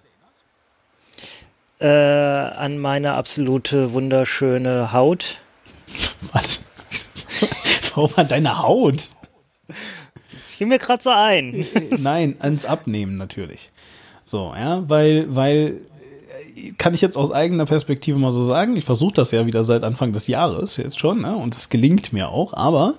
[1.79, 5.39] Äh, an meine absolute wunderschöne Haut.
[6.31, 6.63] Was?
[7.95, 9.09] Warum an deine Haut?
[10.57, 11.65] Fiel mir gerade so ein.
[11.97, 13.71] Nein, ans Abnehmen natürlich.
[14.23, 15.81] So, ja, weil, weil,
[16.77, 19.83] kann ich jetzt aus eigener Perspektive mal so sagen, ich versuche das ja wieder seit
[19.83, 21.35] Anfang des Jahres jetzt schon, ne?
[21.35, 22.95] und es gelingt mir auch, aber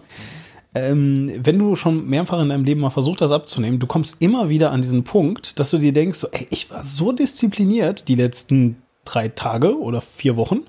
[0.74, 4.48] ähm, wenn du schon mehrfach in deinem Leben mal versucht hast abzunehmen, du kommst immer
[4.48, 8.14] wieder an diesen Punkt, dass du dir denkst, so, ey, ich war so diszipliniert die
[8.14, 10.62] letzten drei Tage oder vier Wochen,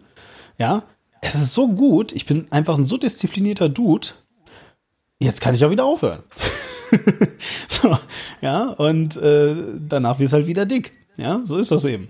[0.58, 0.84] ja,
[1.21, 4.10] es ist so gut, ich bin einfach ein so disziplinierter Dude,
[5.19, 6.23] jetzt kann ich auch wieder aufhören.
[7.67, 7.97] so,
[8.41, 10.93] ja, und äh, danach wirst halt wieder dick.
[11.17, 12.10] Ja, so ist das eben.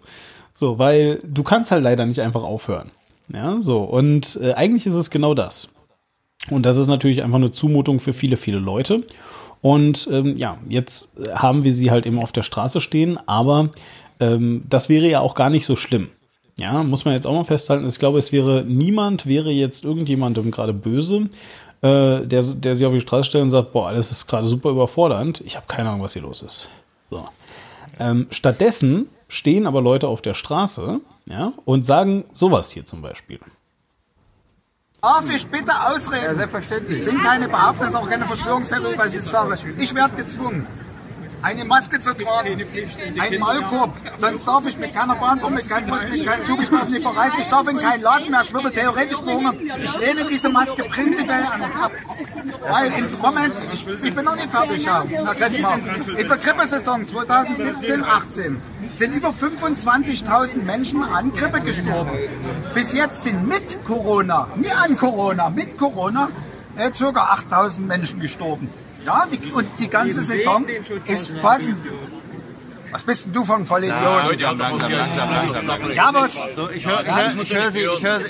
[0.54, 2.92] So, weil du kannst halt leider nicht einfach aufhören.
[3.32, 5.70] Ja, so, und äh, eigentlich ist es genau das.
[6.50, 9.04] Und das ist natürlich einfach eine Zumutung für viele, viele Leute.
[9.62, 13.70] Und ähm, ja, jetzt haben wir sie halt eben auf der Straße stehen, aber
[14.20, 16.10] ähm, das wäre ja auch gar nicht so schlimm.
[16.60, 17.86] Ja, muss man jetzt auch mal festhalten.
[17.86, 21.30] Ich glaube, es wäre niemand, wäre jetzt irgendjemandem gerade böse,
[21.82, 24.70] äh, der, der sich auf die Straße stellt und sagt, boah, alles ist gerade super
[24.70, 25.42] überfordernd.
[25.42, 26.70] Ich habe keine Ahnung, was hier los ist.
[27.10, 27.26] So.
[28.00, 33.40] Ähm, stattdessen stehen aber Leute auf der Straße ja, und sagen sowas hier zum Beispiel.
[35.02, 36.26] Darf ich bitte ausreden?
[36.26, 37.00] Ja, selbstverständlich.
[37.00, 39.58] Ich bin keine Behauptung, das ist auch keine Verschwörungstheorie, was ich sage.
[39.78, 40.66] Ich werde gezwungen
[41.42, 42.66] eine Maske zu tragen,
[43.20, 43.96] einen Maulkorb.
[44.18, 47.04] Sonst darf ich mit keiner Bahn mit keinem Bus, mit keinem Zug, ich darf nicht
[47.04, 49.58] verreisen, ich darf in keinen Laden mehr, ich würde theoretisch verhungern.
[49.84, 51.92] Ich lehne diese Maske prinzipiell ab.
[52.70, 55.80] Weil im Moment, ich, ich bin noch nicht fertig, Herr Kretschmer.
[56.18, 58.62] In der Grippesaison 2017, 18
[58.96, 62.12] sind über 25.000 Menschen an Grippe gestorben.
[62.74, 66.30] Bis jetzt sind mit Corona, nie an Corona, mit Corona,
[66.76, 67.34] äh, ca.
[67.34, 68.70] 8.000 Menschen gestorben.
[69.08, 70.66] Ja, die, und die ganze Saison
[71.06, 71.74] ist fast.
[72.92, 74.02] Was bist denn du von Vollidiot?
[74.02, 76.34] Ja, ja, langsam, langsam, langsam, ja was?
[76.56, 78.26] So, ich höre hör, ich hör Sie, ich höre Sie.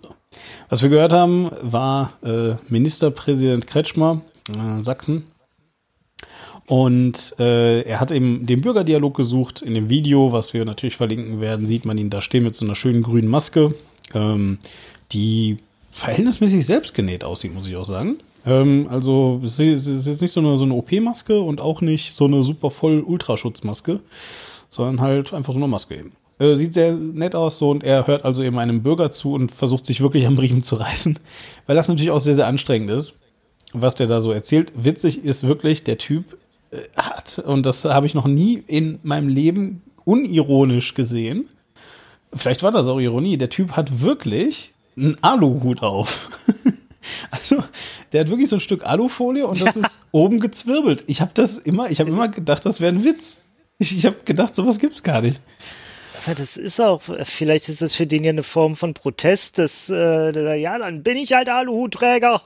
[0.00, 0.14] So.
[0.68, 5.26] Was wir gehört haben, war äh, Ministerpräsident Kretschmer, äh, Sachsen.
[6.66, 9.60] Und äh, er hat eben den Bürgerdialog gesucht.
[9.60, 12.64] In dem Video, was wir natürlich verlinken werden, sieht man ihn da stehen mit so
[12.64, 13.74] einer schönen grünen Maske,
[14.14, 14.58] ähm,
[15.10, 15.58] die
[15.90, 18.20] verhältnismäßig selbstgenäht aussieht, muss ich auch sagen.
[18.46, 22.24] Ähm, also es ist jetzt nicht so eine, so eine OP-Maske und auch nicht so
[22.24, 24.00] eine super voll Ultraschutzmaske,
[24.68, 26.12] sondern halt einfach so eine Maske eben.
[26.38, 29.52] Äh, sieht sehr nett aus so und er hört also eben einem Bürger zu und
[29.52, 31.18] versucht sich wirklich am Riemen zu reißen,
[31.66, 33.14] weil das natürlich auch sehr, sehr anstrengend ist,
[33.72, 34.72] was der da so erzählt.
[34.74, 36.38] Witzig ist wirklich, der Typ
[36.70, 41.48] äh, hat, und das habe ich noch nie in meinem Leben unironisch gesehen,
[42.32, 46.30] vielleicht war das auch Ironie, der Typ hat wirklich einen Aluhut auf.
[47.30, 47.62] Also,
[48.12, 49.82] der hat wirklich so ein Stück Alufolie und das ja.
[49.82, 51.04] ist oben gezwirbelt.
[51.06, 53.38] Ich habe das immer, ich habe immer gedacht, das wäre ein Witz.
[53.78, 55.40] Ich, ich habe gedacht, sowas gibt's gar nicht.
[56.26, 59.88] Aber das ist auch, vielleicht ist das für den ja eine Form von Protest, dass,
[59.88, 62.42] äh, ja, dann bin ich halt Aluhutträger.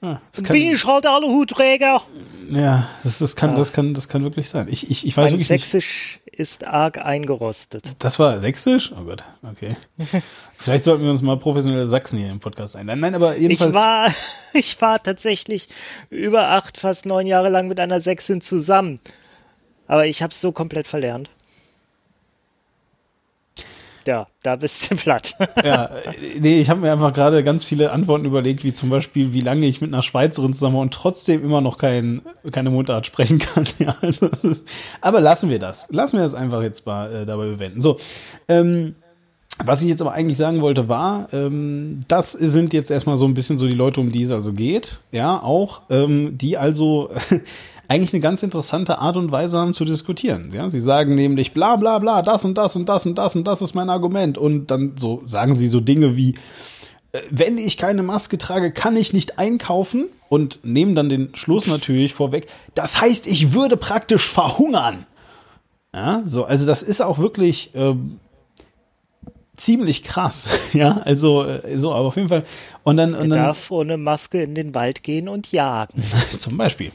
[0.00, 2.02] Ah, dann kann, bin ich halt Aluhutträger.
[2.50, 3.56] Ja, das, das, kann, ja.
[3.56, 4.66] das, kann, das kann wirklich sein.
[4.68, 6.21] Ich, ich, ich weiß mein wirklich Sächsisch nicht.
[6.32, 7.94] Ist arg eingerostet.
[7.98, 8.92] Das war Sächsisch?
[8.92, 9.76] Oh Gott, okay.
[10.58, 13.00] Vielleicht sollten wir uns mal professionelle Sachsen hier im Podcast einladen.
[13.00, 13.70] Nein, aber jedenfalls.
[13.70, 14.14] Ich war,
[14.52, 15.68] ich war tatsächlich
[16.10, 19.00] über acht, fast neun Jahre lang mit einer Sächsin zusammen.
[19.86, 21.28] Aber ich habe es so komplett verlernt
[24.06, 25.36] ja, da bist du platt.
[25.64, 25.90] ja,
[26.38, 29.66] nee, ich habe mir einfach gerade ganz viele Antworten überlegt, wie zum Beispiel, wie lange
[29.66, 33.64] ich mit einer Schweizerin zusammen und trotzdem immer noch kein, keine Mundart sprechen kann.
[33.78, 34.66] Ja, also ist,
[35.00, 35.86] aber lassen wir das.
[35.90, 37.80] Lassen wir das einfach jetzt mal äh, dabei bewenden.
[37.80, 37.98] So,
[38.46, 38.94] ähm,
[39.64, 43.34] was ich jetzt aber eigentlich sagen wollte, war, ähm, das sind jetzt erstmal so ein
[43.34, 44.98] bisschen so die Leute, um die es also geht.
[45.10, 47.10] Ja, auch, ähm, die also
[47.92, 50.50] eigentlich eine ganz interessante Art und Weise haben zu diskutieren.
[50.54, 53.46] Ja, sie sagen nämlich bla bla bla, das und das und das und das und
[53.46, 54.38] das ist mein Argument.
[54.38, 56.34] Und dann so sagen sie so Dinge wie,
[57.12, 61.66] äh, wenn ich keine Maske trage, kann ich nicht einkaufen und nehmen dann den Schluss
[61.66, 62.46] natürlich vorweg.
[62.74, 65.04] Das heißt, ich würde praktisch verhungern.
[65.94, 68.18] Ja, so, also das ist auch wirklich ähm,
[69.56, 70.48] ziemlich krass.
[70.72, 72.46] Ja, also äh, so, aber auf jeden Fall.
[72.84, 76.02] Und dann, und dann darf ohne Maske in den Wald gehen und jagen.
[76.38, 76.90] zum Beispiel.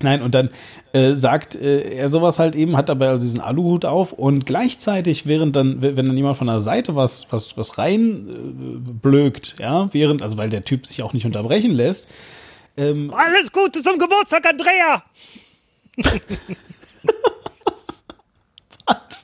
[0.00, 0.50] Nein, und dann
[0.92, 5.26] äh, sagt äh, er sowas halt eben, hat dabei also diesen Aluhut auf und gleichzeitig,
[5.26, 9.88] während dann, wenn dann jemand von der Seite was, was, was rein äh, blökt, ja,
[9.92, 12.08] während, also weil der Typ sich auch nicht unterbrechen lässt,
[12.76, 15.04] ähm, Alles Gute zum Geburtstag, Andrea!
[18.86, 19.21] was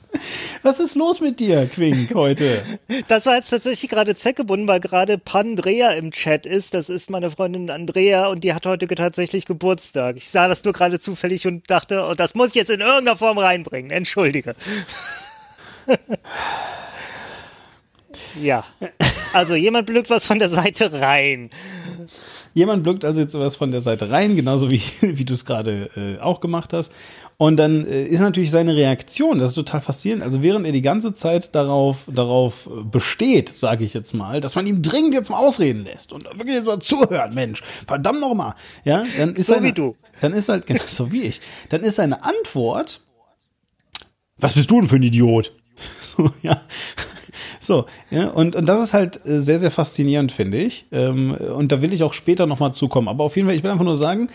[0.79, 2.63] ist los mit dir, Quink, heute?
[3.07, 6.73] Das war jetzt tatsächlich gerade zweckgebunden, weil gerade Pandrea im Chat ist.
[6.73, 10.17] Das ist meine Freundin Andrea und die hat heute tatsächlich Geburtstag.
[10.17, 13.17] Ich sah das nur gerade zufällig und dachte, oh, das muss ich jetzt in irgendeiner
[13.17, 13.91] Form reinbringen.
[13.91, 14.55] Entschuldige.
[18.39, 18.65] ja.
[19.33, 21.49] Also jemand blökt was von der Seite rein.
[22.53, 25.89] Jemand blökt also jetzt was von der Seite rein, genauso wie, wie du es gerade
[25.95, 26.91] äh, auch gemacht hast.
[27.37, 30.23] Und dann äh, ist natürlich seine Reaktion, das ist total faszinierend.
[30.23, 34.55] Also während er die ganze Zeit darauf, darauf äh, besteht, sage ich jetzt mal, dass
[34.55, 38.33] man ihm dringend jetzt mal ausreden lässt und wirklich jetzt mal zuhört, Mensch, verdammt noch
[38.33, 39.95] mal, ja, dann ist So seine, wie du.
[40.19, 41.39] Dann ist halt genau so wie ich.
[41.69, 42.99] Dann ist seine Antwort:
[44.37, 45.53] Was bist du denn für ein Idiot?
[46.17, 46.63] So, ja.
[47.69, 50.87] So, ja, und, und das ist halt äh, sehr, sehr faszinierend, finde ich.
[50.91, 53.07] Ähm, und da will ich auch später nochmal zukommen.
[53.07, 54.29] Aber auf jeden Fall, ich will einfach nur sagen,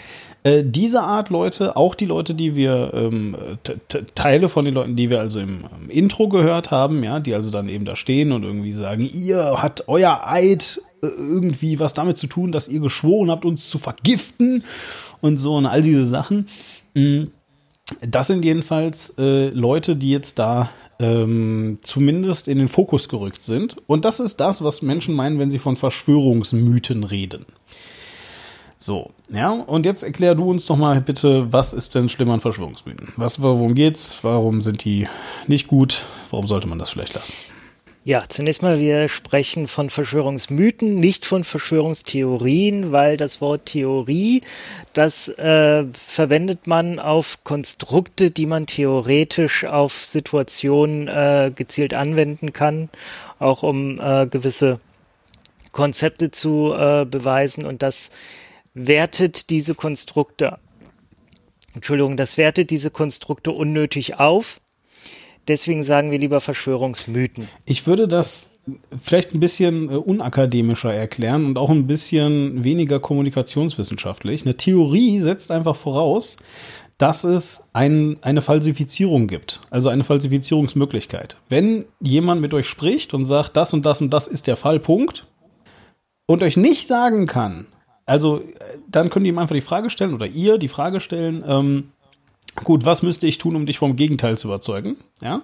[0.45, 3.37] äh, diese Art Leute, auch die Leute, die wir, ähm,
[4.15, 7.51] Teile von den Leuten, die wir also im, im Intro gehört haben, ja, die also
[7.51, 12.17] dann eben da stehen und irgendwie sagen, ihr hat euer Eid äh, irgendwie was damit
[12.17, 14.63] zu tun, dass ihr geschworen habt, uns zu vergiften
[15.21, 16.47] und so und all diese Sachen.
[16.95, 17.25] Mm,
[18.01, 23.77] das sind jedenfalls äh, Leute, die jetzt da ähm, zumindest in den Fokus gerückt sind.
[23.87, 27.47] Und das ist das, was Menschen meinen, wenn sie von Verschwörungsmythen reden.
[28.79, 32.41] So, ja, und jetzt erklär du uns doch mal bitte, was ist denn schlimm an
[32.41, 33.15] Verschwörungsmythen?
[33.17, 34.19] Was, worum geht's?
[34.23, 35.09] Warum sind die
[35.47, 36.05] nicht gut?
[36.31, 37.33] Warum sollte man das vielleicht lassen?
[38.07, 44.43] Ja, zunächst mal, wir sprechen von Verschwörungsmythen, nicht von Verschwörungstheorien, weil das Wort Theorie,
[44.93, 52.91] das äh, verwendet man auf Konstrukte, die man theoretisch auf Situationen äh, gezielt anwenden kann,
[53.39, 54.81] auch um äh, gewisse
[55.73, 58.11] Konzepte zu äh, beweisen und das
[58.75, 60.59] wertet diese Konstrukte,
[61.75, 64.61] Entschuldigung, das wertet diese Konstrukte unnötig auf.
[65.49, 67.49] Deswegen sagen wir lieber Verschwörungsmythen.
[67.65, 68.49] Ich würde das
[69.01, 74.45] vielleicht ein bisschen äh, unakademischer erklären und auch ein bisschen weniger kommunikationswissenschaftlich.
[74.45, 76.37] Eine Theorie setzt einfach voraus,
[76.99, 81.37] dass es ein, eine Falsifizierung gibt, also eine Falsifizierungsmöglichkeit.
[81.49, 84.79] Wenn jemand mit euch spricht und sagt, das und das und das ist der Fall,
[84.79, 85.27] Punkt,
[86.27, 87.67] und euch nicht sagen kann,
[88.07, 88.45] also äh,
[88.89, 91.91] dann könnt ihr ihm einfach die Frage stellen oder ihr die Frage stellen, ähm,
[92.63, 94.97] gut, was müsste ich tun, um dich vom Gegenteil zu überzeugen?
[95.21, 95.43] Ja.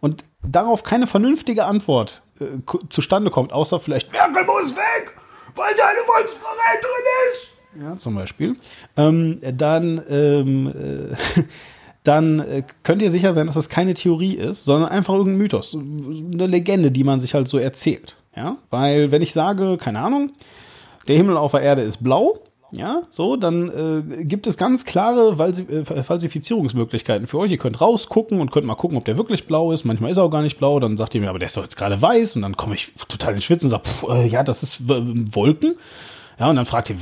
[0.00, 2.44] Und darauf keine vernünftige Antwort äh,
[2.88, 5.16] zustande kommt, außer vielleicht, Merkel muss weg,
[5.54, 7.50] weil sie eine Volksverräterin ist.
[7.82, 8.56] Ja, zum Beispiel.
[8.96, 11.42] Ähm, dann ähm, äh,
[12.02, 15.74] dann äh, könnt ihr sicher sein, dass das keine Theorie ist, sondern einfach irgendein Mythos,
[15.74, 18.16] eine Legende, die man sich halt so erzählt.
[18.34, 20.32] Ja, weil wenn ich sage, keine Ahnung,
[21.08, 22.38] der Himmel auf der Erde ist blau,
[22.72, 27.50] ja, so, dann äh, gibt es ganz klare äh, Falsifizierungsmöglichkeiten für euch.
[27.50, 29.84] Ihr könnt rausgucken und könnt mal gucken, ob der wirklich blau ist.
[29.84, 30.78] Manchmal ist er auch gar nicht blau.
[30.78, 32.36] Dann sagt ihr mir, aber der ist doch jetzt gerade weiß.
[32.36, 35.74] Und dann komme ich total in Schwitzen und sage, äh, ja, das ist Wolken.
[36.38, 36.96] Ja, und dann fragt ihr,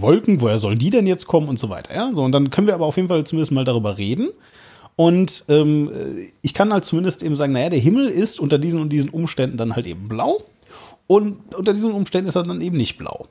[0.00, 1.94] Wolken, woher sollen die denn jetzt kommen und so weiter.
[1.94, 4.28] Ja, so, und dann können wir aber auf jeden Fall zumindest mal darüber reden.
[4.96, 8.80] Und ähm, äh, ich kann halt zumindest eben sagen, naja, der Himmel ist unter diesen
[8.80, 10.42] und diesen Umständen dann halt eben blau.
[11.06, 13.28] Und unter diesen Umständen ist er dann eben nicht blau.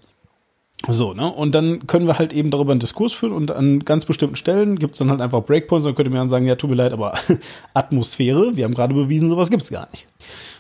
[0.90, 1.32] So, ne?
[1.32, 4.80] Und dann können wir halt eben darüber einen Diskurs führen und an ganz bestimmten Stellen
[4.80, 6.76] gibt es dann halt einfach Breakpoints dann könnt ihr mir dann sagen, ja, tut mir
[6.76, 7.14] leid, aber
[7.74, 10.08] Atmosphäre, wir haben gerade bewiesen, sowas gibt's gar nicht.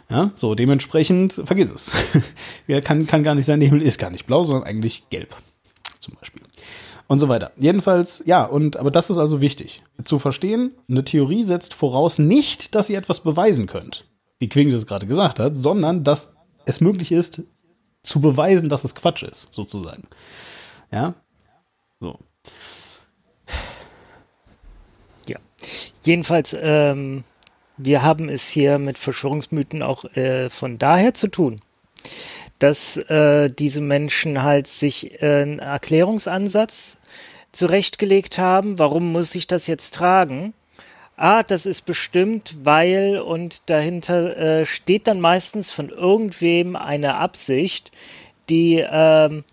[0.10, 1.92] Ja, so dementsprechend, vergiss es.
[2.68, 5.36] ja, kann, kann gar nicht sein, der Himmel ist gar nicht blau, sondern eigentlich gelb.
[6.00, 6.42] Zum Beispiel.
[7.08, 7.52] Und so weiter.
[7.58, 9.82] Jedenfalls, ja, und aber das ist also wichtig.
[10.04, 14.06] Zu verstehen, eine Theorie setzt voraus nicht, dass ihr etwas beweisen könnt,
[14.40, 16.34] wie Quing das gerade gesagt hat, sondern dass
[16.66, 17.44] es möglich ist,
[18.04, 20.08] zu beweisen, dass es Quatsch ist, sozusagen.
[20.92, 21.16] Ja?
[22.00, 22.20] So.
[25.28, 25.38] Ja.
[26.04, 27.24] Jedenfalls, ähm,
[27.78, 31.62] wir haben es hier mit Verschwörungsmythen auch äh, von daher zu tun,
[32.60, 36.98] dass äh, diese Menschen halt sich äh, einen Erklärungsansatz
[37.52, 38.80] zurechtgelegt haben.
[38.80, 40.54] Warum muss ich das jetzt tragen?
[41.24, 47.92] Ah, das ist bestimmt, weil und dahinter äh, steht dann meistens von irgendwem eine Absicht,
[48.50, 49.44] die, ähm,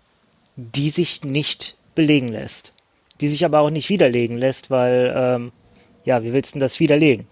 [0.55, 2.73] die sich nicht belegen lässt.
[3.21, 5.51] Die sich aber auch nicht widerlegen lässt, weil, ähm,
[6.05, 7.27] ja, wie willst du denn das widerlegen?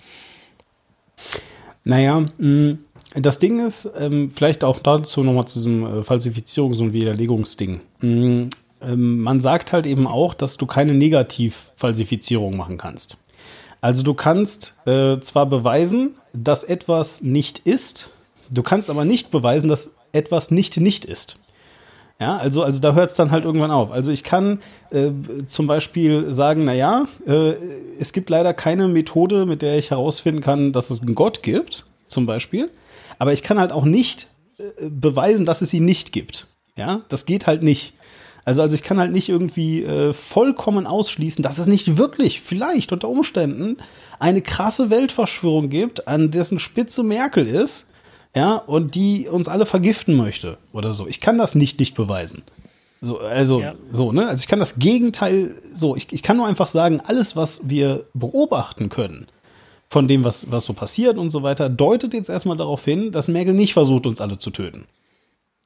[1.84, 2.78] Naja, mh,
[3.16, 7.82] das Ding ist, ähm, vielleicht auch dazu nochmal zu diesem äh, Falsifizierungs- und Widerlegungsding.
[8.02, 8.50] Mh,
[8.84, 13.18] ähm, man sagt halt eben auch, dass du keine Negativfalsifizierung machen kannst.
[13.82, 18.10] Also du kannst äh, zwar beweisen, dass etwas nicht ist,
[18.50, 21.38] du kannst aber nicht beweisen, dass etwas nicht nicht ist.
[22.20, 23.92] Ja, also, also da hört es dann halt irgendwann auf.
[23.92, 24.60] Also ich kann
[24.90, 25.12] äh,
[25.46, 27.54] zum Beispiel sagen, na ja, äh,
[28.00, 31.86] es gibt leider keine Methode, mit der ich herausfinden kann, dass es einen Gott gibt,
[32.08, 32.72] zum Beispiel.
[33.20, 36.48] Aber ich kann halt auch nicht äh, beweisen, dass es ihn nicht gibt.
[36.76, 37.94] Ja, das geht halt nicht.
[38.48, 42.94] Also, also ich kann halt nicht irgendwie äh, vollkommen ausschließen, dass es nicht wirklich, vielleicht
[42.94, 43.76] unter Umständen,
[44.20, 47.88] eine krasse Weltverschwörung gibt, an dessen Spitze Merkel ist
[48.34, 51.08] ja, und die uns alle vergiften möchte oder so.
[51.08, 52.44] Ich kann das nicht nicht beweisen.
[53.02, 53.76] So, also, ja.
[53.92, 54.30] so, ne?
[54.30, 58.06] Also ich kann das Gegenteil, so, ich, ich kann nur einfach sagen, alles, was wir
[58.14, 59.28] beobachten können,
[59.90, 63.28] von dem, was, was so passiert und so weiter, deutet jetzt erstmal darauf hin, dass
[63.28, 64.86] Merkel nicht versucht, uns alle zu töten.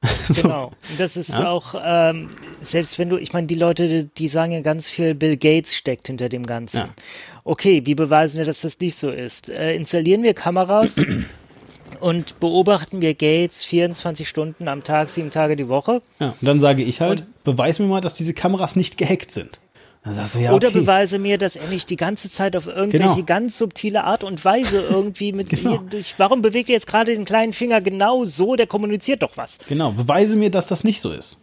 [0.28, 0.42] so.
[0.42, 0.66] Genau.
[0.90, 1.48] Und das ist ja?
[1.48, 2.30] auch, ähm,
[2.62, 6.08] selbst wenn du, ich meine, die Leute, die sagen ja ganz viel, Bill Gates steckt
[6.08, 6.78] hinter dem Ganzen.
[6.78, 6.88] Ja.
[7.44, 9.48] Okay, wie beweisen wir, dass das nicht so ist?
[9.48, 10.96] Äh, installieren wir Kameras
[12.00, 16.02] und beobachten wir Gates 24 Stunden am Tag, sieben Tage die Woche.
[16.18, 19.30] Ja, und dann sage ich halt, und, beweis mir mal, dass diese Kameras nicht gehackt
[19.30, 19.60] sind.
[20.04, 20.10] Du,
[20.40, 23.24] ja, Oder beweise mir, dass er nicht die ganze Zeit auf irgendwelche genau.
[23.24, 25.76] ganz subtile Art und Weise irgendwie mit genau.
[25.76, 29.58] durch, warum bewegt er jetzt gerade den kleinen Finger genau so, der kommuniziert doch was.
[29.68, 31.38] Genau, beweise mir, dass das nicht so ist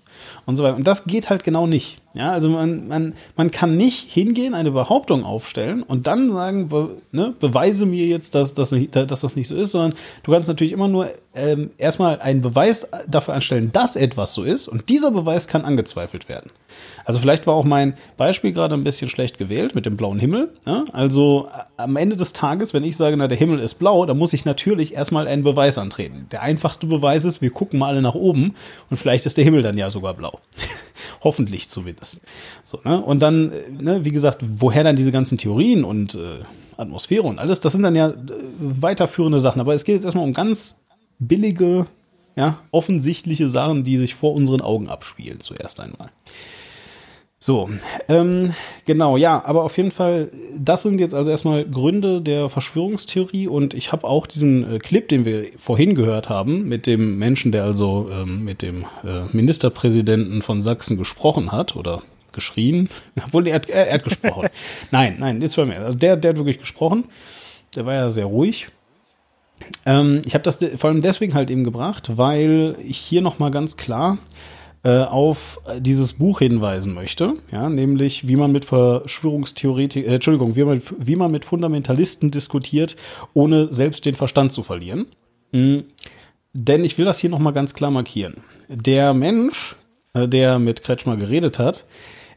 [0.50, 0.76] und so weiter.
[0.76, 2.02] Und das geht halt genau nicht.
[2.16, 6.98] Ja, also man, man, man kann nicht hingehen, eine Behauptung aufstellen und dann sagen, be,
[7.12, 10.74] ne, beweise mir jetzt, dass, dass, dass das nicht so ist, sondern du kannst natürlich
[10.74, 15.48] immer nur ähm, erstmal einen Beweis dafür anstellen, dass etwas so ist und dieser Beweis
[15.48, 16.50] kann angezweifelt werden.
[17.06, 20.50] Also vielleicht war auch mein Beispiel gerade ein bisschen schlecht gewählt mit dem blauen Himmel.
[20.66, 20.86] Ja?
[20.94, 24.34] Also am Ende des Tages, wenn ich sage, na, der Himmel ist blau, dann muss
[24.34, 26.26] ich natürlich erstmal einen Beweis antreten.
[26.32, 28.56] Der einfachste Beweis ist, wir gucken mal alle nach oben
[28.90, 30.39] und vielleicht ist der Himmel dann ja sogar blau.
[31.22, 32.22] Hoffentlich zumindest.
[32.64, 33.02] So, ne?
[33.02, 36.40] Und dann, ne, wie gesagt, woher dann diese ganzen Theorien und äh,
[36.78, 38.16] Atmosphäre und alles, das sind dann ja äh,
[38.60, 39.60] weiterführende Sachen.
[39.60, 40.80] Aber es geht jetzt erstmal um ganz
[41.20, 41.88] billige,
[42.36, 46.10] ja, offensichtliche Sachen, die sich vor unseren Augen abspielen, zuerst einmal.
[47.42, 47.70] So,
[48.10, 53.48] ähm, genau, ja, aber auf jeden Fall, das sind jetzt also erstmal Gründe der Verschwörungstheorie
[53.48, 57.54] und ich habe auch diesen äh, Clip, den wir vorhin gehört haben, mit dem Menschen,
[57.54, 62.02] der also ähm, mit dem äh, Ministerpräsidenten von Sachsen gesprochen hat oder
[62.34, 62.90] geschrien,
[63.26, 64.50] obwohl er, er, er hat gesprochen.
[64.92, 67.06] nein, nein, jetzt war mir, also der, der hat wirklich gesprochen,
[67.74, 68.68] der war ja sehr ruhig.
[69.86, 73.78] Ähm, ich habe das vor allem deswegen halt eben gebracht, weil ich hier nochmal ganz
[73.78, 74.18] klar
[74.84, 80.64] äh, auf dieses Buch hinweisen möchte, ja, nämlich wie man mit Verschwörungstheoretik, äh, Entschuldigung, wie
[80.64, 82.96] man, wie man mit Fundamentalisten diskutiert,
[83.34, 85.08] ohne selbst den Verstand zu verlieren.
[85.52, 85.86] Mhm.
[86.54, 88.38] Denn ich will das hier nochmal ganz klar markieren.
[88.70, 89.76] Der Mensch,
[90.14, 91.86] äh, der mit Kretschmer geredet hat,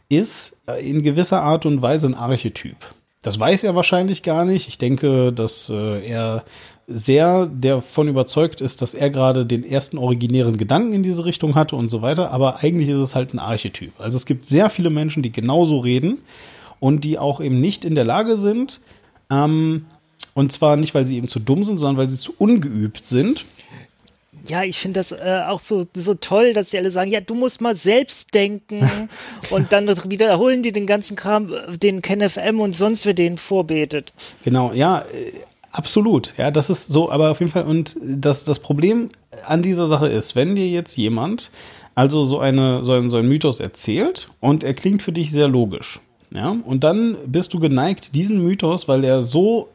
[0.09, 2.77] ist äh, in gewisser Art und Weise ein Archetyp.
[3.23, 4.67] Das weiß er wahrscheinlich gar nicht.
[4.67, 6.45] Ich denke, dass äh, er
[6.87, 11.77] sehr davon überzeugt ist, dass er gerade den ersten originären Gedanken in diese Richtung hatte
[11.77, 13.93] und so weiter, aber eigentlich ist es halt ein Archetyp.
[13.99, 16.19] Also es gibt sehr viele Menschen, die genauso reden
[16.81, 18.81] und die auch eben nicht in der Lage sind,
[19.31, 19.87] ähm,
[20.35, 23.45] und zwar nicht, weil sie eben zu dumm sind, sondern weil sie zu ungeübt sind.
[24.47, 27.35] Ja, ich finde das äh, auch so, so toll, dass sie alle sagen, ja, du
[27.35, 29.09] musst mal selbst denken
[29.51, 34.13] und dann wiederholen die den ganzen Kram, den KenFM und sonst wer den vorbetet.
[34.43, 35.33] Genau, ja, äh,
[35.73, 39.09] Absolut, ja, das ist so, aber auf jeden Fall, und das, das Problem
[39.47, 41.51] an dieser Sache ist, wenn dir jetzt jemand
[41.95, 45.49] also so, eine, so, ein, so ein Mythos erzählt und er klingt für dich sehr
[45.49, 49.69] logisch, ja, und dann bist du geneigt, diesen Mythos, weil er so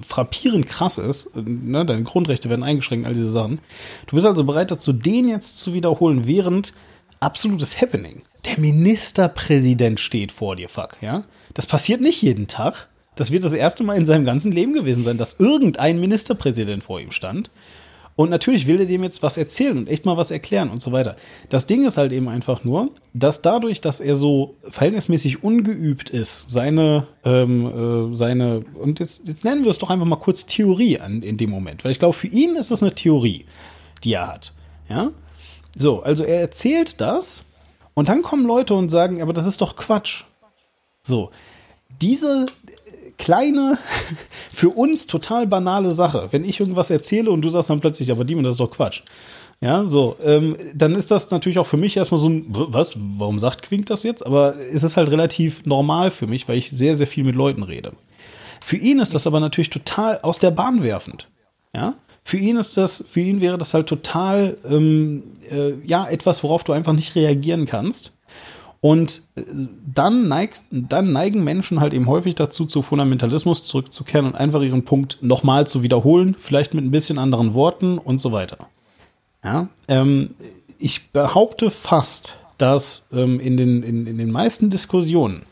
[0.00, 3.58] frappierend krass ist, ne, deine Grundrechte werden eingeschränkt, all diese Sachen,
[4.06, 6.72] du bist also bereit dazu, den jetzt zu wiederholen, während
[7.20, 8.22] absolutes Happening.
[8.46, 11.24] Der Ministerpräsident steht vor dir, fuck, ja.
[11.52, 12.88] Das passiert nicht jeden Tag.
[13.16, 17.00] Das wird das erste Mal in seinem ganzen Leben gewesen sein, dass irgendein Ministerpräsident vor
[17.00, 17.50] ihm stand.
[18.16, 20.92] Und natürlich will er dem jetzt was erzählen und echt mal was erklären und so
[20.92, 21.16] weiter.
[21.48, 26.48] Das Ding ist halt eben einfach nur, dass dadurch, dass er so verhältnismäßig ungeübt ist,
[26.48, 31.00] seine, ähm, äh, seine, und jetzt, jetzt nennen wir es doch einfach mal kurz Theorie
[31.00, 33.46] an, in dem Moment, weil ich glaube, für ihn ist das eine Theorie,
[34.04, 34.52] die er hat.
[34.88, 35.10] Ja?
[35.76, 37.42] So, also er erzählt das
[37.94, 40.22] und dann kommen Leute und sagen, aber das ist doch Quatsch.
[41.02, 41.30] So,
[42.00, 42.46] diese,
[43.18, 43.78] kleine,
[44.52, 46.28] für uns total banale Sache.
[46.30, 49.02] Wenn ich irgendwas erzähle und du sagst dann plötzlich, aber Demon, das ist doch Quatsch.
[49.60, 53.38] Ja, so, ähm, dann ist das natürlich auch für mich erstmal so ein, was, warum
[53.38, 54.24] sagt Quink das jetzt?
[54.26, 57.62] Aber es ist halt relativ normal für mich, weil ich sehr, sehr viel mit Leuten
[57.62, 57.92] rede.
[58.62, 61.28] Für ihn ist das aber natürlich total aus der Bahn werfend.
[61.74, 61.94] Ja,
[62.24, 66.64] für ihn ist das, für ihn wäre das halt total, ähm, äh, ja, etwas, worauf
[66.64, 68.16] du einfach nicht reagieren kannst.
[68.84, 69.40] Und äh,
[69.94, 74.84] dann, neigst, dann neigen Menschen halt eben häufig dazu, zu Fundamentalismus zurückzukehren und einfach ihren
[74.84, 78.58] Punkt nochmal zu wiederholen, vielleicht mit ein bisschen anderen Worten und so weiter.
[79.42, 80.34] Ja, ähm,
[80.76, 85.44] ich behaupte fast, dass ähm, in, den, in, in den meisten Diskussionen,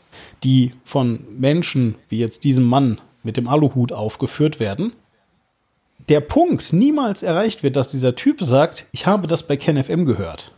[0.43, 4.93] die von Menschen wie jetzt diesem Mann mit dem Aluhut aufgeführt werden,
[6.07, 10.51] der Punkt niemals erreicht wird, dass dieser Typ sagt, ich habe das bei KenFM gehört.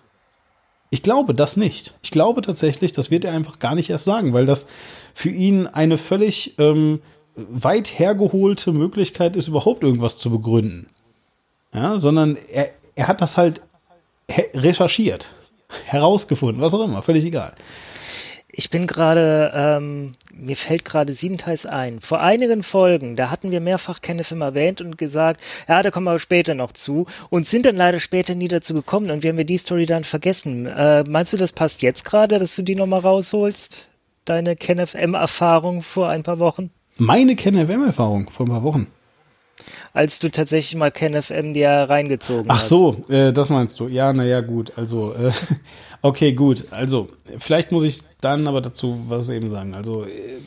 [0.95, 1.93] Ich glaube das nicht.
[2.03, 4.65] Ich glaube tatsächlich, das wird er einfach gar nicht erst sagen, weil das
[5.13, 7.01] für ihn eine völlig ähm,
[7.35, 10.87] weit hergeholte Möglichkeit ist, überhaupt irgendwas zu begründen.
[11.73, 13.59] Ja, sondern er, er hat das halt
[14.53, 15.27] recherchiert,
[15.83, 17.55] herausgefunden, was auch immer, völlig egal.
[18.57, 21.99] Ich bin gerade, ähm, mir fällt gerade siebenteils ein.
[21.99, 26.19] Vor einigen Folgen, da hatten wir mehrfach Kennefim erwähnt und gesagt, ja, da kommen wir
[26.19, 29.43] später noch zu und sind dann leider später nie dazu gekommen und wir haben wir
[29.43, 30.67] die Story dann vergessen.
[30.67, 33.89] Äh, meinst du, das passt jetzt gerade, dass du die nochmal rausholst?
[34.23, 36.71] Deine KenFM-Erfahrung vor ein paar Wochen?
[36.95, 38.87] Meine KenFM-Erfahrung vor ein paar Wochen?
[39.93, 42.65] Als du tatsächlich mal KenFM dir reingezogen Ach hast.
[42.65, 43.87] Ach so, äh, das meinst du.
[43.87, 44.73] Ja, naja, gut.
[44.75, 45.31] Also, äh,
[46.01, 46.65] okay, gut.
[46.71, 49.75] Also, vielleicht muss ich dann aber dazu was eben sagen.
[49.75, 50.39] Also, äh,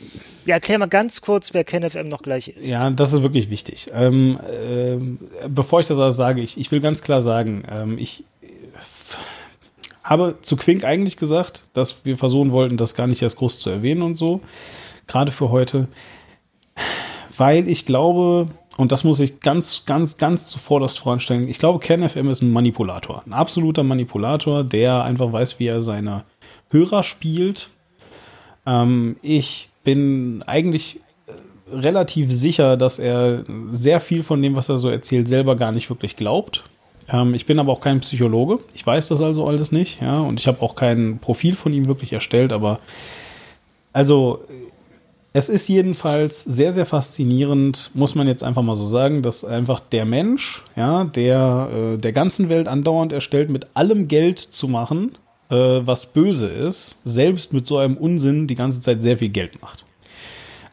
[0.45, 2.65] ja, erklär mal ganz kurz, wer KenFM noch gleich ist.
[2.65, 3.89] Ja, das ist wirklich wichtig.
[3.93, 4.97] Ähm, äh,
[5.47, 8.23] bevor ich das alles sage, ich, ich will ganz klar sagen, ähm, ich
[10.03, 13.69] habe zu Quink eigentlich gesagt, dass wir versuchen wollten, das gar nicht erst groß zu
[13.69, 14.41] erwähnen und so.
[15.05, 15.87] Gerade für heute.
[17.37, 18.47] Weil ich glaube,
[18.79, 21.49] und das muss ich ganz, ganz, ganz zuvorderst voranstellen.
[21.49, 23.23] Ich glaube, KenFM ist ein Manipulator.
[23.25, 26.23] Ein absoluter Manipulator, der einfach weiß, wie er seine
[26.71, 27.69] Hörer spielt.
[28.65, 34.77] Ähm, ich bin eigentlich äh, relativ sicher, dass er sehr viel von dem, was er
[34.77, 36.63] so erzählt, selber gar nicht wirklich glaubt.
[37.09, 38.59] Ähm, ich bin aber auch kein Psychologe.
[38.73, 41.87] Ich weiß das also alles nicht, ja, und ich habe auch kein Profil von ihm
[41.87, 42.79] wirklich erstellt, aber
[43.91, 44.45] also
[45.31, 49.79] es ist jedenfalls sehr, sehr faszinierend, muss man jetzt einfach mal so sagen, dass einfach
[49.79, 55.17] der Mensch, ja, der äh, der ganzen Welt andauernd erstellt, mit allem Geld zu machen,
[55.49, 59.61] äh, was böse ist, selbst mit so einem Unsinn die ganze Zeit sehr viel Geld
[59.61, 59.85] macht.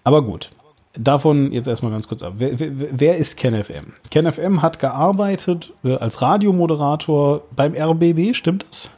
[0.05, 0.51] Aber gut,
[0.95, 2.35] davon jetzt erstmal ganz kurz ab.
[2.39, 3.93] Wer, wer, wer ist KenFM?
[4.11, 8.89] KenFM hat gearbeitet äh, als Radiomoderator beim RBB, stimmt das?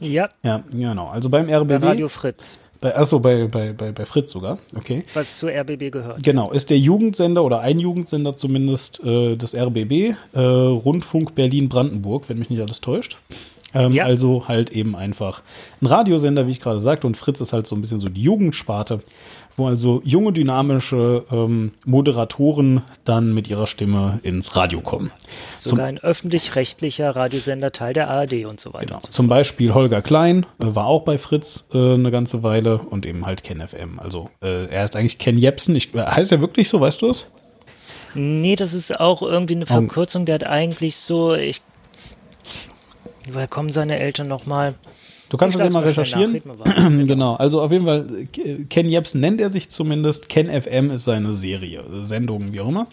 [0.00, 0.28] Ja.
[0.42, 1.08] Ja, genau.
[1.08, 1.68] Also beim RBB.
[1.80, 2.58] Bei Radio Fritz.
[2.84, 4.58] Bei, achso, bei, bei, bei, bei Fritz sogar.
[4.76, 5.04] Okay.
[5.14, 6.22] Was zur RBB gehört.
[6.22, 12.38] Genau, ist der Jugendsender oder ein Jugendsender zumindest äh, des RBB, äh, Rundfunk Berlin-Brandenburg, wenn
[12.38, 13.16] mich nicht alles täuscht.
[13.72, 14.04] Ähm, ja.
[14.04, 15.40] Also halt eben einfach
[15.80, 18.22] ein Radiosender, wie ich gerade sagte, und Fritz ist halt so ein bisschen so die
[18.22, 19.00] Jugendsparte,
[19.56, 25.12] wo also junge, dynamische ähm, Moderatoren dann mit ihrer Stimme ins Radio kommen.
[25.58, 28.86] Sogar Zum, ein öffentlich-rechtlicher Radiosender, Teil der ARD und so weiter.
[28.86, 29.00] Genau.
[29.00, 33.06] So Zum Beispiel Holger Klein äh, war auch bei Fritz äh, eine ganze Weile und
[33.06, 33.98] eben halt Ken FM.
[33.98, 35.76] Also äh, er ist eigentlich Ken Jepsen.
[35.76, 37.26] Ich, heißt er wirklich so, weißt du das?
[38.14, 40.24] Nee, das ist auch irgendwie eine Verkürzung.
[40.24, 41.60] Der hat eigentlich so, ich
[43.30, 44.74] Woher kommen seine Eltern nochmal?
[45.28, 46.40] Du kannst das ja mal recherchieren.
[47.06, 48.26] genau, also auf jeden Fall,
[48.68, 50.28] Ken Jebsen nennt er sich zumindest.
[50.28, 52.86] Ken FM ist seine Serie, Sendung, wie auch immer.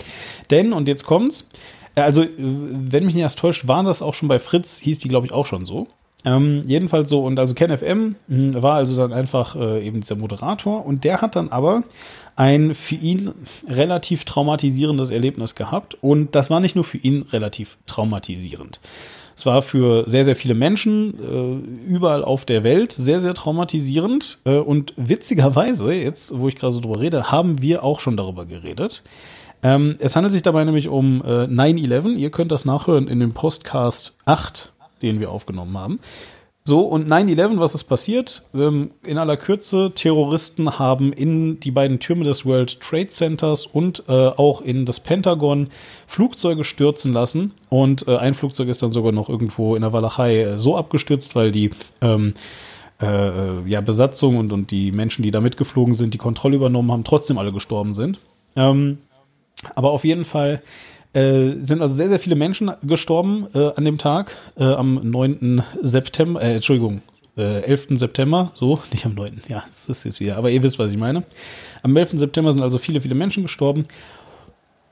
[0.50, 1.50] Denn, und jetzt kommt's,
[1.96, 5.26] also, wenn mich nicht erst täuscht, war das auch schon bei Fritz, hieß die, glaube
[5.26, 5.88] ich, auch schon so.
[6.24, 10.16] Ähm, jedenfalls so, und also Ken FM hm, war also dann einfach äh, eben dieser
[10.16, 11.84] Moderator und der hat dann aber
[12.36, 13.32] ein für ihn
[13.68, 18.80] relativ traumatisierendes Erlebnis gehabt und das war nicht nur für ihn relativ traumatisierend.
[19.36, 24.40] Es war für sehr, sehr viele Menschen äh, überall auf der Welt sehr, sehr traumatisierend.
[24.46, 28.46] Äh, und witzigerweise, jetzt, wo ich gerade so drüber rede, haben wir auch schon darüber
[28.46, 29.04] geredet.
[29.64, 32.16] Ähm, es handelt sich dabei nämlich um äh, 9-11.
[32.16, 34.72] Ihr könnt das nachhören in dem Postcast 8,
[35.02, 36.00] den wir aufgenommen haben.
[36.64, 38.44] So, und 9-11, was ist passiert?
[38.54, 44.04] Ähm, in aller Kürze, Terroristen haben in die beiden Türme des World Trade Centers und
[44.08, 45.70] äh, auch in das Pentagon
[46.06, 47.54] Flugzeuge stürzen lassen.
[47.70, 51.36] Und äh, ein Flugzeug ist dann sogar noch irgendwo in der Walachei äh, so abgestürzt,
[51.36, 52.36] weil die ähm,
[53.02, 57.04] äh, ja, Besatzung und, und die Menschen, die da mitgeflogen sind, die Kontrolle übernommen haben,
[57.04, 58.20] trotzdem alle gestorben sind.
[58.56, 59.00] Ähm,
[59.74, 60.62] aber auf jeden Fall
[61.14, 65.64] äh, sind also sehr, sehr viele Menschen gestorben äh, an dem Tag, äh, am 9.
[65.82, 67.02] September, äh, Entschuldigung,
[67.38, 67.98] äh, 11.
[67.98, 69.42] September, so, nicht am 9.
[69.48, 71.24] Ja, das ist jetzt wieder, aber ihr wisst, was ich meine.
[71.84, 72.12] Am 11.
[72.12, 73.88] September sind also viele, viele Menschen gestorben.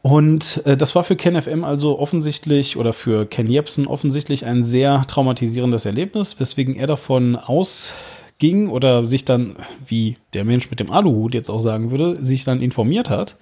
[0.01, 4.63] Und äh, das war für Ken FM also offensichtlich oder für Ken Jebsen offensichtlich ein
[4.63, 10.89] sehr traumatisierendes Erlebnis, weswegen er davon ausging oder sich dann, wie der Mensch mit dem
[10.89, 13.36] Aluhut jetzt auch sagen würde, sich dann informiert hat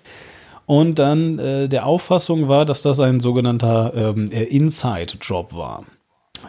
[0.68, 5.86] und dann äh, der Auffassung war, dass das ein sogenannter ähm, Inside-Job war.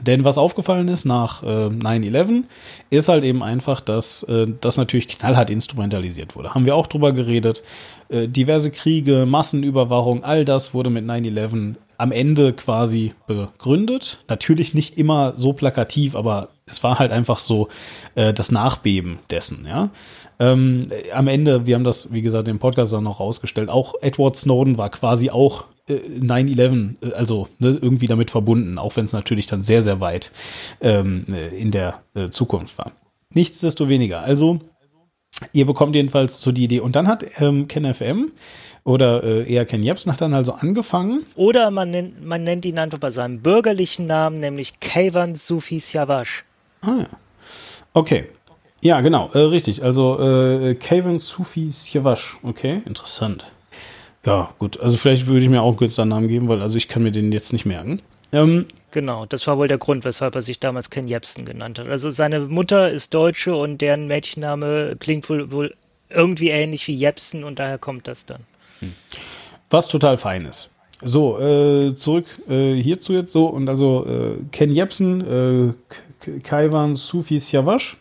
[0.02, 2.42] Denn was aufgefallen ist nach äh, 9-11,
[2.90, 6.54] ist halt eben einfach, dass äh, das natürlich knallhart instrumentalisiert wurde.
[6.54, 7.62] Haben wir auch drüber geredet.
[8.08, 14.18] Äh, diverse Kriege, Massenüberwachung, all das wurde mit 9-11 am Ende quasi begründet.
[14.28, 17.68] Natürlich nicht immer so plakativ, aber es war halt einfach so
[18.14, 19.90] äh, das Nachbeben dessen, ja.
[20.40, 24.36] Ähm, am Ende, wir haben das, wie gesagt, im Podcast auch noch rausgestellt, auch Edward
[24.36, 29.46] Snowden war quasi auch 9-11, äh, also ne, irgendwie damit verbunden, auch wenn es natürlich
[29.46, 30.32] dann sehr, sehr weit
[30.80, 32.92] ähm, äh, in der äh, Zukunft war.
[33.34, 34.60] Nichtsdestoweniger, also
[35.52, 36.80] ihr bekommt jedenfalls so die Idee.
[36.80, 38.32] Und dann hat ähm, KenFM
[38.84, 41.24] oder äh, eher Ken Jebsen hat dann also angefangen.
[41.34, 46.44] Oder man nennt, man nennt ihn einfach bei seinem bürgerlichen Namen, nämlich Kayvan Sufi Siavash.
[46.80, 47.08] Ah ja.
[47.92, 48.28] Okay.
[48.80, 49.82] Ja, genau, äh, richtig.
[49.82, 52.38] Also äh, Kayvan Sufi Siavash.
[52.42, 53.44] Okay, interessant.
[54.24, 54.78] Ja, gut.
[54.80, 57.12] Also vielleicht würde ich mir auch kurz einen Namen geben, weil also ich kann mir
[57.12, 58.02] den jetzt nicht merken.
[58.32, 61.88] Ähm, genau, das war wohl der Grund, weshalb er sich damals Ken Jebsen genannt hat.
[61.88, 65.74] Also seine Mutter ist Deutsche und deren Mädchenname klingt wohl, wohl
[66.10, 68.42] irgendwie ähnlich wie Jebsen und daher kommt das dann.
[68.80, 68.92] Hm.
[69.70, 70.70] Was total fein ist.
[71.02, 75.74] So, äh, zurück äh, hierzu jetzt so und also äh, Ken Jebsen,
[76.26, 77.96] äh, Kaiwan Sufi Siavash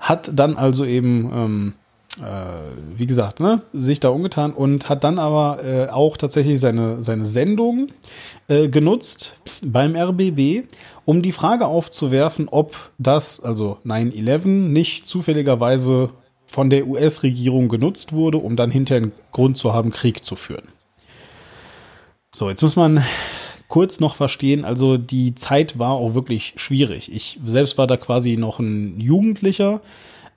[0.00, 1.74] hat dann also eben ähm,
[2.20, 7.02] äh, wie gesagt, ne, sich da umgetan und hat dann aber äh, auch tatsächlich seine,
[7.02, 7.88] seine Sendung
[8.48, 10.64] äh, genutzt beim RBB,
[11.04, 16.10] um die Frage aufzuwerfen, ob das, also 9-11, nicht zufälligerweise
[16.46, 20.68] von der US-Regierung genutzt wurde, um dann hinterher einen Grund zu haben, Krieg zu führen.
[22.34, 23.04] So, jetzt muss man
[23.68, 27.12] kurz noch verstehen, also die Zeit war auch wirklich schwierig.
[27.12, 29.80] Ich selbst war da quasi noch ein Jugendlicher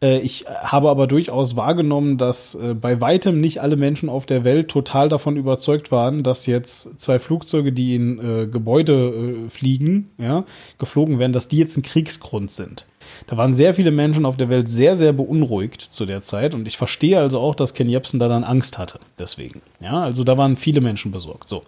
[0.01, 4.43] äh, ich habe aber durchaus wahrgenommen, dass äh, bei weitem nicht alle Menschen auf der
[4.43, 10.45] Welt total davon überzeugt waren, dass jetzt zwei Flugzeuge, die in äh, Gebäude fliegen, ja,
[10.77, 12.85] geflogen werden, dass die jetzt ein Kriegsgrund sind.
[13.27, 16.67] Da waren sehr viele Menschen auf der Welt sehr, sehr beunruhigt zu der Zeit und
[16.67, 18.99] ich verstehe also auch, dass Ken Jebsen da dann Angst hatte.
[19.19, 19.61] Deswegen.
[19.79, 21.47] Ja, also da waren viele Menschen besorgt.
[21.47, 21.63] So.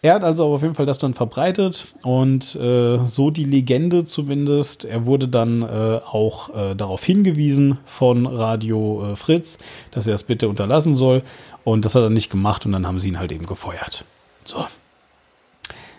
[0.00, 4.84] Er hat also auf jeden Fall das dann verbreitet und äh, so die Legende zumindest.
[4.84, 9.58] Er wurde dann äh, auch äh, darauf hingewiesen von Radio äh, Fritz,
[9.90, 11.22] dass er es bitte unterlassen soll.
[11.64, 14.04] Und das hat er nicht gemacht und dann haben sie ihn halt eben gefeuert.
[14.44, 14.66] So.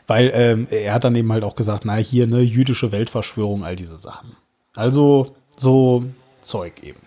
[0.07, 3.75] Weil ähm, er hat dann eben halt auch gesagt, na hier, ne, jüdische Weltverschwörung, all
[3.75, 4.37] diese Sachen.
[4.73, 6.05] Also so
[6.41, 7.01] Zeug eben.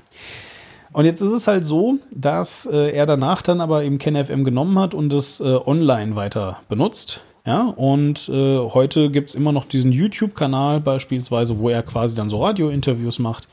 [0.92, 4.78] Und jetzt ist es halt so, dass äh, er danach dann aber eben KenFM genommen
[4.78, 7.22] hat und es äh, online weiter benutzt.
[7.44, 12.42] Ja, und äh, heute gibt's immer noch diesen YouTube-Kanal beispielsweise, wo er quasi dann so
[12.44, 13.48] Radio-Interviews macht.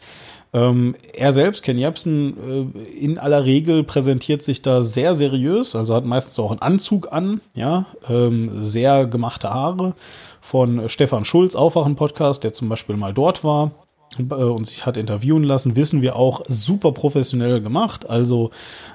[0.52, 5.96] Ähm, er selbst, Ken Jebsen, äh, in aller Regel präsentiert sich da sehr seriös, also
[5.96, 9.94] hat meistens auch einen Anzug an, ja, ähm, sehr gemachte Haare
[10.42, 13.72] von Stefan Schulz, Aufwachen-Podcast, der zum Beispiel mal dort war
[14.18, 18.10] und sich hat interviewen lassen, wissen wir auch super professionell gemacht.
[18.10, 18.52] Also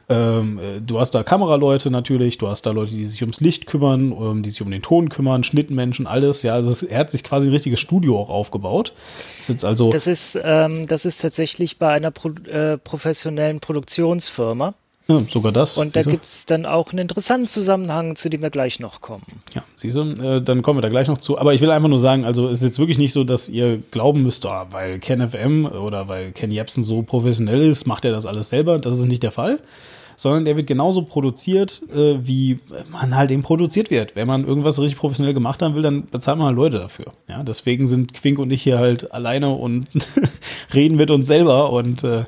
[0.08, 3.66] ähm, äh, du hast da Kameraleute natürlich, du hast da Leute, die sich ums Licht
[3.66, 6.42] kümmern, ähm, die sich um den Ton kümmern, Schnittmenschen, alles.
[6.42, 8.92] Ja, also es, er hat sich quasi ein richtiges Studio auch aufgebaut.
[9.38, 14.74] Das ist, also das ist, ähm, das ist tatsächlich bei einer Pro äh, professionellen Produktionsfirma.
[15.06, 15.76] Ja, sogar das.
[15.76, 19.24] Und da gibt es dann auch einen interessanten Zusammenhang, zu dem wir gleich noch kommen.
[19.54, 21.38] Ja, siehst du, äh, dann kommen wir da gleich noch zu.
[21.38, 23.82] Aber ich will einfach nur sagen, also es ist jetzt wirklich nicht so, dass ihr
[23.90, 28.12] glauben müsst, oh, weil Ken FM oder weil Ken Jebsen so professionell ist, macht er
[28.12, 28.78] das alles selber.
[28.78, 29.60] Das ist nicht der Fall.
[30.16, 34.16] Sondern der wird genauso produziert, äh, wie man halt eben produziert wird.
[34.16, 37.06] Wenn man irgendwas richtig professionell gemacht haben will, dann bezahlt man halt Leute dafür.
[37.28, 39.86] Ja, deswegen sind Quink und ich hier halt alleine und
[40.72, 42.24] reden mit uns selber und äh,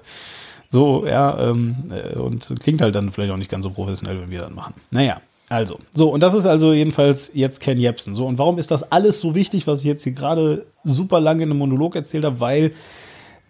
[0.70, 4.30] so, ja, ähm, äh, und klingt halt dann vielleicht auch nicht ganz so professionell, wenn
[4.30, 4.74] wir das machen.
[4.90, 8.14] Naja, also, so, und das ist also jedenfalls jetzt Ken Jebsen.
[8.14, 11.44] So, und warum ist das alles so wichtig, was ich jetzt hier gerade super lange
[11.44, 12.40] in einem Monolog erzählt habe?
[12.40, 12.72] Weil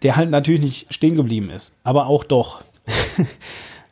[0.03, 2.61] der halt natürlich nicht stehen geblieben ist, aber auch doch.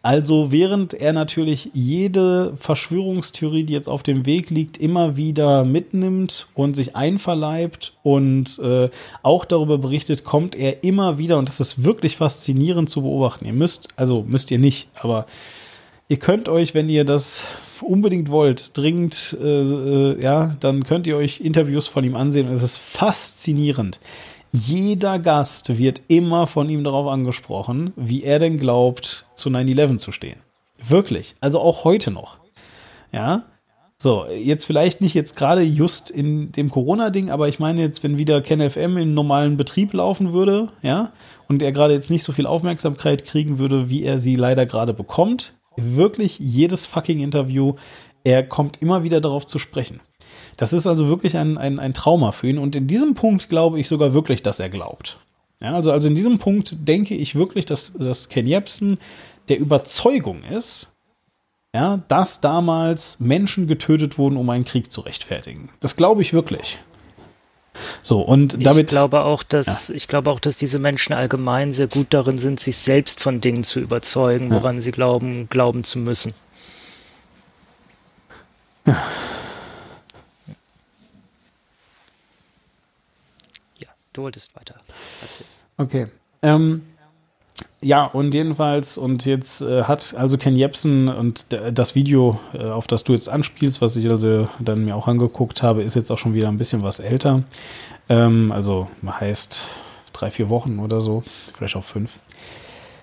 [0.06, 6.46] Also während er natürlich jede Verschwörungstheorie, die jetzt auf dem Weg liegt, immer wieder mitnimmt
[6.54, 8.92] und sich einverleibt und äh,
[9.24, 13.46] auch darüber berichtet, kommt er immer wieder, und das ist wirklich faszinierend zu beobachten.
[13.46, 15.26] Ihr müsst, also müsst ihr nicht, aber
[16.08, 17.42] ihr könnt euch, wenn ihr das
[17.82, 22.48] unbedingt wollt, dringend, äh, äh ja, dann könnt ihr euch Interviews von ihm ansehen.
[22.48, 24.00] Und es ist faszinierend
[24.56, 30.12] jeder Gast wird immer von ihm darauf angesprochen, wie er denn glaubt, zu 9-11 zu
[30.12, 30.40] stehen.
[30.82, 31.36] Wirklich.
[31.42, 32.38] Also auch heute noch.
[33.12, 33.46] Ja.
[33.98, 38.18] So, jetzt vielleicht nicht jetzt gerade just in dem Corona-Ding, aber ich meine jetzt, wenn
[38.18, 41.14] wieder KenFM in normalen Betrieb laufen würde, ja,
[41.48, 44.94] und er gerade jetzt nicht so viel Aufmerksamkeit kriegen würde, wie er sie leider gerade
[44.94, 47.76] bekommt, wirklich jedes fucking Interview,
[48.26, 50.02] er kommt immer wieder darauf zu sprechen.
[50.58, 53.80] Das ist also wirklich ein, ein, ein Trauma für ihn und in diesem Punkt glaube
[53.80, 55.18] ich sogar wirklich, dass er glaubt.
[55.62, 58.98] Ja, also, also in diesem Punkt denke ich wirklich, dass, dass Ken Jebsen
[59.50, 60.88] der Überzeugung ist,
[61.74, 65.70] ja, dass damals Menschen getötet wurden, um einen Krieg zu rechtfertigen.
[65.82, 66.80] Das glaube ich wirklich.
[68.02, 68.84] So, und damit.
[68.84, 69.96] Ich glaube auch, dass, ja.
[69.96, 73.66] ich glaube auch, dass diese Menschen allgemein sehr gut darin sind, sich selbst von Dingen
[73.66, 74.82] zu überzeugen, woran ja.
[74.82, 76.34] sie glauben, glauben zu müssen.
[78.88, 79.02] Ja.
[84.18, 84.76] Du wolltest weiter.
[85.22, 85.46] Erzähl.
[85.78, 86.08] Okay.
[86.42, 86.84] Ähm,
[87.82, 92.88] ja, und jedenfalls, und jetzt äh, hat also Ken Jebsen und das Video, äh, auf
[92.88, 96.18] das du jetzt anspielst, was ich also dann mir auch angeguckt habe, ist jetzt auch
[96.18, 97.44] schon wieder ein bisschen was älter.
[98.10, 99.62] Ähm, also heißt
[100.14, 102.20] drei, vier Wochen oder so, vielleicht auch fünf.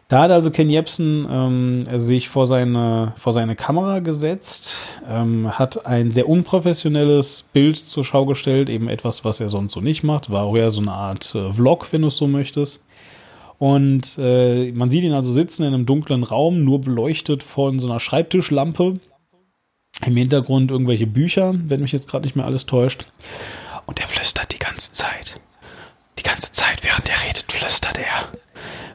[0.09, 4.77] Da hat also Ken Jebsen ähm, sich vor seine, vor seine Kamera gesetzt,
[5.09, 9.81] ähm, hat ein sehr unprofessionelles Bild zur Schau gestellt, eben etwas, was er sonst so
[9.81, 12.81] nicht macht, war auch eher so eine Art äh, Vlog, wenn du es so möchtest.
[13.59, 17.89] Und äh, man sieht ihn also sitzen in einem dunklen Raum, nur beleuchtet von so
[17.89, 18.99] einer Schreibtischlampe.
[20.05, 23.07] Im Hintergrund irgendwelche Bücher, wenn mich jetzt gerade nicht mehr alles täuscht.
[23.87, 25.41] Und er flüstert die ganze Zeit.
[26.23, 28.29] Die ganze Zeit, während er redet, flüstert er.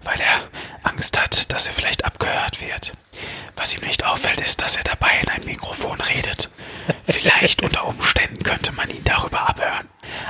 [0.03, 2.93] Weil er Angst hat, dass er vielleicht abgehört wird.
[3.57, 6.49] Was ihm nicht auffällt, ist, dass er dabei in ein Mikrofon redet.
[7.05, 9.88] Vielleicht unter Umständen könnte man ihn darüber abhören.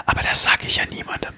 [0.08, 1.34] Aber das sage ich ja niemandem.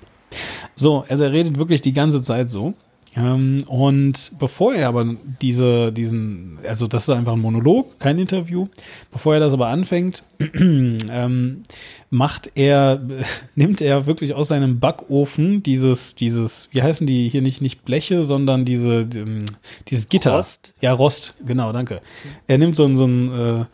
[0.76, 2.74] So, also er redet wirklich die ganze Zeit so.
[3.18, 8.68] Ähm, und bevor er aber diese, diesen, also das ist einfach ein Monolog, kein Interview,
[9.12, 11.64] bevor er das aber anfängt, ähm,
[12.10, 13.02] macht er,
[13.56, 18.26] nimmt er wirklich aus seinem Backofen dieses, dieses, wie heißen die hier nicht, nicht Bleche,
[18.26, 19.46] sondern diese, ähm,
[19.88, 20.36] dieses Gitter.
[20.36, 20.74] Rost?
[20.82, 22.02] Ja, Rost, genau, danke.
[22.48, 23.66] Er nimmt so ein, so ein, äh,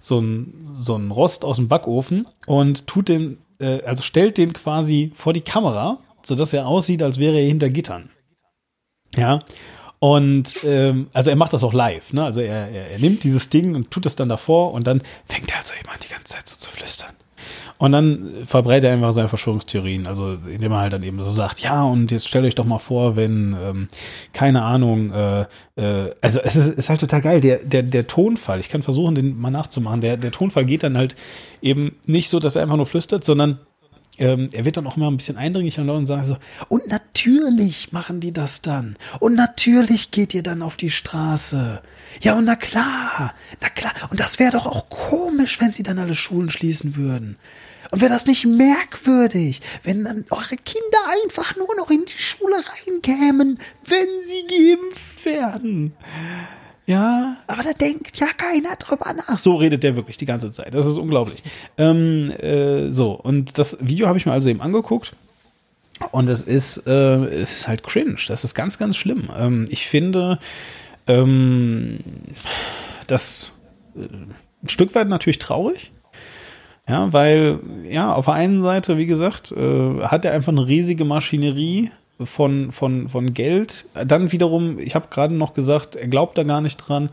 [0.00, 4.52] so ein, so ein Rost aus dem Backofen und tut den, äh, also stellt den
[4.52, 8.10] quasi vor die Kamera, sodass er aussieht, als wäre er hinter Gittern.
[9.16, 9.40] Ja.
[10.00, 12.24] Und ähm, also er macht das auch live, ne?
[12.24, 15.50] Also er, er, er nimmt dieses Ding und tut es dann davor und dann fängt
[15.50, 17.14] er also immer die ganze Zeit so zu flüstern.
[17.76, 21.60] Und dann verbreitet er einfach seine Verschwörungstheorien, also indem er halt dann eben so sagt,
[21.60, 23.88] ja, und jetzt stellt euch doch mal vor, wenn, ähm,
[24.34, 25.46] keine Ahnung, äh,
[25.76, 29.14] äh, also es ist, ist halt total geil, der, der, der Tonfall, ich kann versuchen,
[29.14, 31.14] den mal nachzumachen, der, der Tonfall geht dann halt
[31.62, 33.60] eben nicht so, dass er einfach nur flüstert, sondern
[34.20, 36.36] ähm, er wird dann auch immer ein bisschen eindringlicher und sagt so,
[36.68, 38.96] und natürlich machen die das dann.
[39.18, 41.80] Und natürlich geht ihr dann auf die Straße.
[42.20, 43.92] Ja, und na klar, na klar.
[44.10, 47.36] Und das wäre doch auch komisch, wenn sie dann alle Schulen schließen würden.
[47.90, 52.56] Und wäre das nicht merkwürdig, wenn dann eure Kinder einfach nur noch in die Schule
[52.86, 55.92] reinkämen, wenn sie geimpft werden?
[56.86, 59.38] Ja, aber da denkt ja keiner drüber nach.
[59.38, 60.74] So redet der wirklich die ganze Zeit.
[60.74, 61.42] Das ist unglaublich.
[61.78, 65.14] Ähm, äh, so, und das Video habe ich mir also eben angeguckt.
[66.12, 68.16] Und es ist, äh, es ist halt cringe.
[68.26, 69.28] Das ist ganz, ganz schlimm.
[69.36, 70.38] Ähm, ich finde,
[71.06, 71.98] ähm,
[73.06, 73.52] das
[73.94, 74.00] äh,
[74.62, 75.92] ein Stück weit natürlich traurig.
[76.88, 81.04] Ja, weil, ja, auf der einen Seite, wie gesagt, äh, hat er einfach eine riesige
[81.04, 81.92] Maschinerie
[82.24, 83.86] von, von, von Geld.
[83.94, 87.10] Dann wiederum, ich habe gerade noch gesagt, er glaubt da gar nicht dran.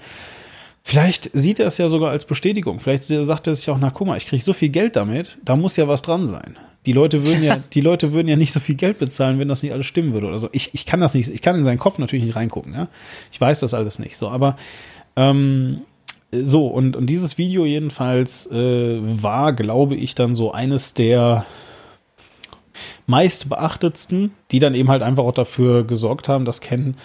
[0.83, 2.79] Vielleicht sieht er es ja sogar als Bestätigung.
[2.79, 5.55] Vielleicht sagt er sich auch, na guck mal, ich kriege so viel Geld damit, da
[5.55, 6.57] muss ja was dran sein.
[6.85, 9.63] Die Leute würden ja, die Leute würden ja nicht so viel Geld bezahlen, wenn das
[9.63, 10.47] nicht alles stimmen würde oder so.
[10.53, 12.87] Ich, ich kann das nicht, ich kann in seinen Kopf natürlich nicht reingucken, ja.
[13.31, 14.55] Ich weiß das alles nicht so, aber
[15.17, 15.81] ähm,
[16.31, 21.45] so, und, und dieses Video jedenfalls äh, war, glaube ich, dann so eines der
[23.05, 26.95] meist beachtetsten, die dann eben halt einfach auch dafür gesorgt haben, dass Ken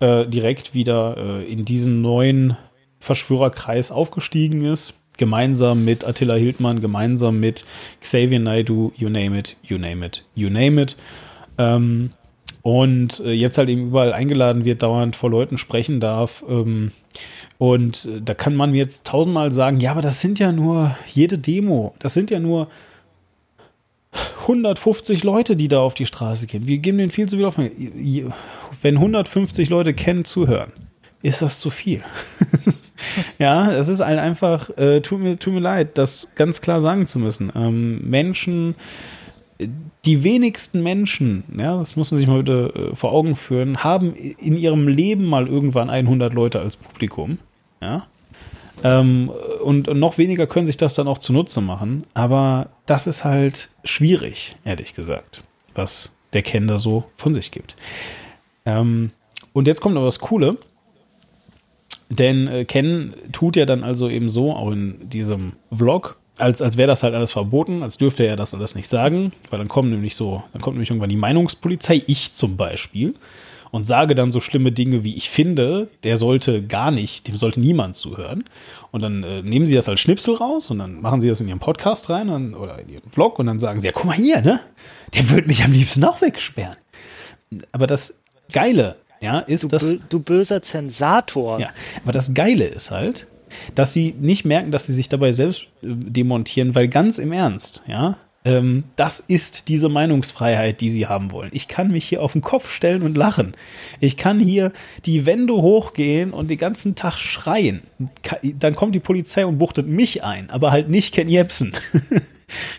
[0.00, 2.56] äh, direkt wieder äh, in diesen neuen
[3.00, 4.94] Verschwörerkreis aufgestiegen ist.
[5.16, 7.64] Gemeinsam mit Attila Hildmann, gemeinsam mit
[8.00, 10.96] Xavier Naidu, you name it, you name it, you name it.
[11.58, 12.10] Ähm,
[12.62, 16.44] und äh, jetzt halt eben überall eingeladen wird, dauernd vor Leuten sprechen darf.
[16.48, 16.92] Ähm,
[17.58, 21.38] und äh, da kann man jetzt tausendmal sagen, ja, aber das sind ja nur jede
[21.38, 22.68] Demo, das sind ja nur
[24.12, 26.66] 150 Leute, die da auf die Straße gehen.
[26.66, 28.32] Wir geben denen viel zu viel Aufmerksamkeit.
[28.80, 30.72] Wenn 150 Leute kennen, zuhören,
[31.22, 32.02] ist das zu viel.
[33.38, 37.06] ja, es ist halt einfach, äh, tut, mir, tut mir leid, das ganz klar sagen
[37.06, 37.52] zu müssen.
[37.54, 38.74] Ähm, Menschen,
[40.04, 44.14] die wenigsten Menschen, ja, das muss man sich mal wieder äh, vor Augen führen, haben
[44.14, 47.38] in ihrem Leben mal irgendwann 100 Leute als Publikum.
[47.82, 48.06] Ja.
[48.84, 49.30] Ähm,
[49.62, 52.04] und noch weniger können sich das dann auch zunutze machen.
[52.14, 55.42] Aber das ist halt schwierig, ehrlich gesagt,
[55.74, 57.74] was der Ken da so von sich gibt.
[58.64, 59.10] Ähm,
[59.52, 60.56] und jetzt kommt aber das Coole.
[62.10, 66.76] Denn äh, Ken tut ja dann also eben so, auch in diesem Vlog, als, als
[66.76, 69.90] wäre das halt alles verboten, als dürfte er das alles nicht sagen, weil dann kommen
[69.90, 73.14] nämlich so, dann kommt nämlich irgendwann die Meinungspolizei, ich zum Beispiel,
[73.70, 77.60] und sage dann so schlimme Dinge wie ich finde, der sollte gar nicht, dem sollte
[77.60, 78.44] niemand zuhören.
[78.90, 81.48] Und dann äh, nehmen sie das als Schnipsel raus und dann machen sie das in
[81.48, 84.16] ihren Podcast rein und, oder in ihren Vlog und dann sagen sie, ja, guck mal
[84.16, 84.60] hier, ne?
[85.14, 86.76] Der würde mich am liebsten auch wegsperren.
[87.72, 88.14] Aber das
[88.52, 89.96] Geile, ja, ist Du, das.
[90.08, 91.58] du böser Zensator.
[91.60, 91.70] Ja,
[92.02, 93.26] aber das Geile ist halt,
[93.74, 97.82] dass sie nicht merken, dass sie sich dabei selbst äh, demontieren, weil ganz im Ernst,
[97.86, 101.50] ja, ähm, das ist diese Meinungsfreiheit, die sie haben wollen.
[101.52, 103.54] Ich kann mich hier auf den Kopf stellen und lachen.
[104.00, 104.72] Ich kann hier
[105.04, 107.82] die Wände hochgehen und den ganzen Tag schreien.
[108.54, 111.74] Dann kommt die Polizei und buchtet mich ein, aber halt nicht Ken Jebsen.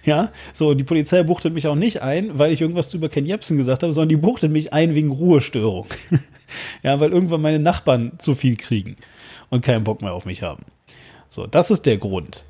[0.03, 3.55] Ja, so, die Polizei buchtet mich auch nicht ein, weil ich irgendwas über Ken Jebsen
[3.55, 5.85] gesagt habe, sondern die buchtet mich ein wegen Ruhestörung.
[6.83, 8.95] ja, weil irgendwann meine Nachbarn zu viel kriegen
[9.49, 10.65] und keinen Bock mehr auf mich haben.
[11.29, 12.45] So, das ist der Grund.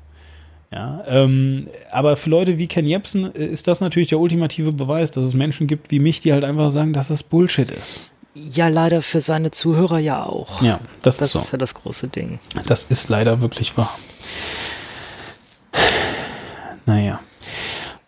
[0.72, 5.10] Ja, ähm, aber für Leute wie Ken Jebsen äh, ist das natürlich der ultimative Beweis,
[5.10, 8.12] dass es Menschen gibt wie mich, die halt einfach sagen, dass das Bullshit ist.
[8.34, 10.62] Ja, leider für seine Zuhörer ja auch.
[10.62, 11.40] Ja, das, Das ist so.
[11.40, 12.38] ist ja das große Ding.
[12.66, 13.98] Das ist leider wirklich wahr.
[16.86, 17.20] Naja.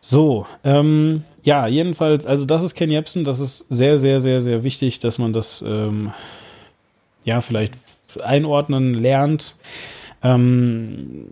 [0.00, 4.62] So, ähm, ja, jedenfalls, also das ist Ken Jebsen, das ist sehr, sehr, sehr, sehr
[4.62, 6.12] wichtig, dass man das, ähm,
[7.24, 7.74] ja, vielleicht
[8.22, 9.56] einordnen lernt.
[10.22, 11.26] Ähm,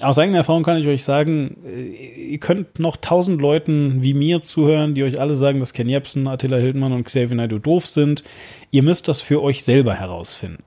[0.00, 4.42] aus eigener Erfahrung kann ich euch sagen, äh, ihr könnt noch tausend Leuten wie mir
[4.42, 8.24] zuhören, die euch alle sagen, dass Ken Jebsen, Attila Hildmann und Xavier Naidoo doof sind.
[8.70, 10.64] Ihr müsst das für euch selber herausfinden.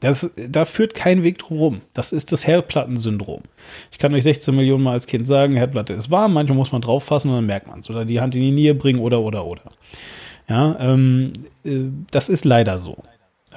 [0.00, 1.80] Das, da führt kein Weg drum rum.
[1.94, 3.42] Das ist das Herdplattensyndrom.
[3.92, 6.82] Ich kann euch 16 Millionen Mal als Kind sagen, Herdplatte ist warm, manchmal muss man
[6.82, 7.90] drauf fassen und dann merkt man es.
[7.90, 9.70] Oder die Hand in die Nähe bringen oder, oder, oder.
[10.48, 11.32] Ja, ähm,
[11.64, 12.96] äh, das ist leider so.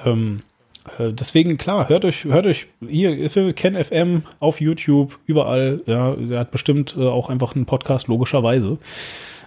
[0.04, 0.55] Ähm, äh,
[0.98, 5.82] deswegen, klar, hört euch, hört euch hier, findet Ken FM auf YouTube, überall.
[5.86, 8.78] Ja, er hat bestimmt äh, auch einfach einen Podcast, logischerweise.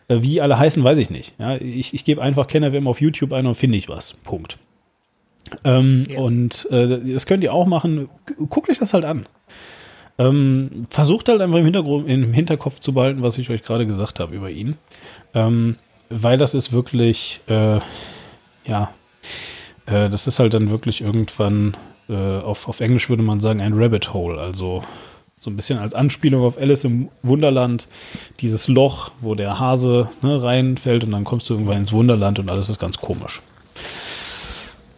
[0.07, 1.33] Äh, wie alle heißen, weiß ich nicht.
[1.39, 4.13] Ja, ich, ich gebe einfach Ken FM auf YouTube ein und finde ich was.
[4.23, 4.57] Punkt.
[5.63, 8.09] Ähm, Und äh, das könnt ihr auch machen.
[8.49, 9.25] Guckt euch das halt an.
[10.17, 14.19] Ähm, versucht halt einfach im Hintergrund, im Hinterkopf zu behalten, was ich euch gerade gesagt
[14.19, 14.75] habe über ihn.
[15.33, 15.77] Ähm,
[16.09, 17.79] weil das ist wirklich, äh,
[18.67, 18.91] ja,
[19.89, 21.75] äh, das ist halt dann wirklich irgendwann,
[22.09, 24.39] äh, auf, auf Englisch würde man sagen, ein Rabbit Hole.
[24.39, 24.83] Also
[25.39, 27.87] so ein bisschen als Anspielung auf Alice im Wunderland,
[28.41, 32.49] dieses Loch, wo der Hase ne, reinfällt und dann kommst du irgendwann ins Wunderland und
[32.49, 33.41] alles ist ganz komisch.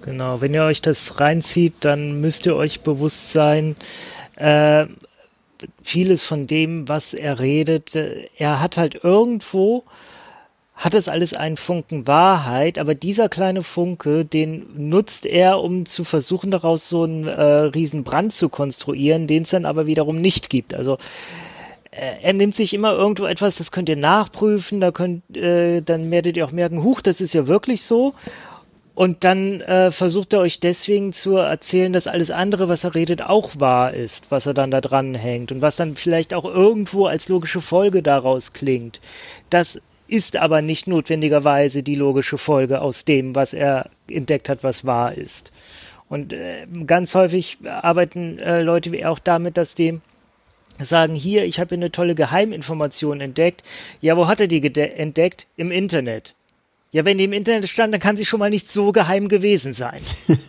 [0.01, 3.75] Genau, wenn ihr euch das reinzieht, dann müsst ihr euch bewusst sein,
[4.35, 4.87] äh,
[5.83, 9.83] vieles von dem, was er redet, äh, er hat halt irgendwo,
[10.81, 16.03] hat es alles einen Funken Wahrheit, aber dieser kleine Funke, den nutzt er, um zu
[16.03, 20.49] versuchen, daraus so einen äh, riesen Brand zu konstruieren, den es dann aber wiederum nicht
[20.49, 20.73] gibt.
[20.73, 20.97] Also
[21.91, 26.09] äh, er nimmt sich immer irgendwo etwas, das könnt ihr nachprüfen, da könnt, äh, dann
[26.09, 28.15] werdet ihr auch merken, huch, das ist ja wirklich so.
[28.95, 33.21] Und dann äh, versucht er euch deswegen zu erzählen, dass alles andere, was er redet,
[33.21, 37.05] auch wahr ist, was er dann da dran hängt und was dann vielleicht auch irgendwo
[37.05, 38.99] als logische Folge daraus klingt.
[39.51, 39.79] Das
[40.11, 45.15] ist aber nicht notwendigerweise die logische Folge aus dem, was er entdeckt hat, was wahr
[45.15, 45.51] ist.
[46.09, 50.01] Und äh, ganz häufig arbeiten äh, Leute wie er auch damit, dass die
[50.79, 53.63] sagen, hier, ich habe eine tolle Geheiminformation entdeckt.
[54.01, 55.47] Ja, wo hat er die entdeckt?
[55.55, 56.35] Im Internet.
[56.91, 59.73] Ja, wenn die im Internet stand, dann kann sie schon mal nicht so geheim gewesen
[59.73, 60.01] sein.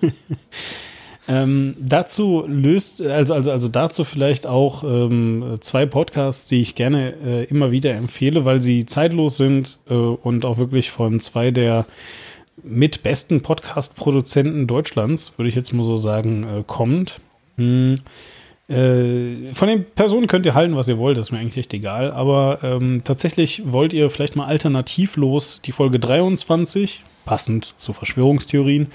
[1.28, 7.14] Ähm, dazu löst, also, also, also dazu vielleicht auch ähm, zwei Podcasts, die ich gerne
[7.24, 11.86] äh, immer wieder empfehle, weil sie zeitlos sind äh, und auch wirklich von zwei der
[12.62, 17.20] mit besten Podcast-Produzenten Deutschlands, würde ich jetzt mal so sagen, äh, kommt.
[17.56, 18.00] Hm.
[18.68, 22.10] Äh, von den Personen könnt ihr halten, was ihr wollt, ist mir eigentlich echt egal.
[22.10, 28.88] Aber ähm, tatsächlich wollt ihr vielleicht mal alternativlos die Folge 23, passend zu Verschwörungstheorien,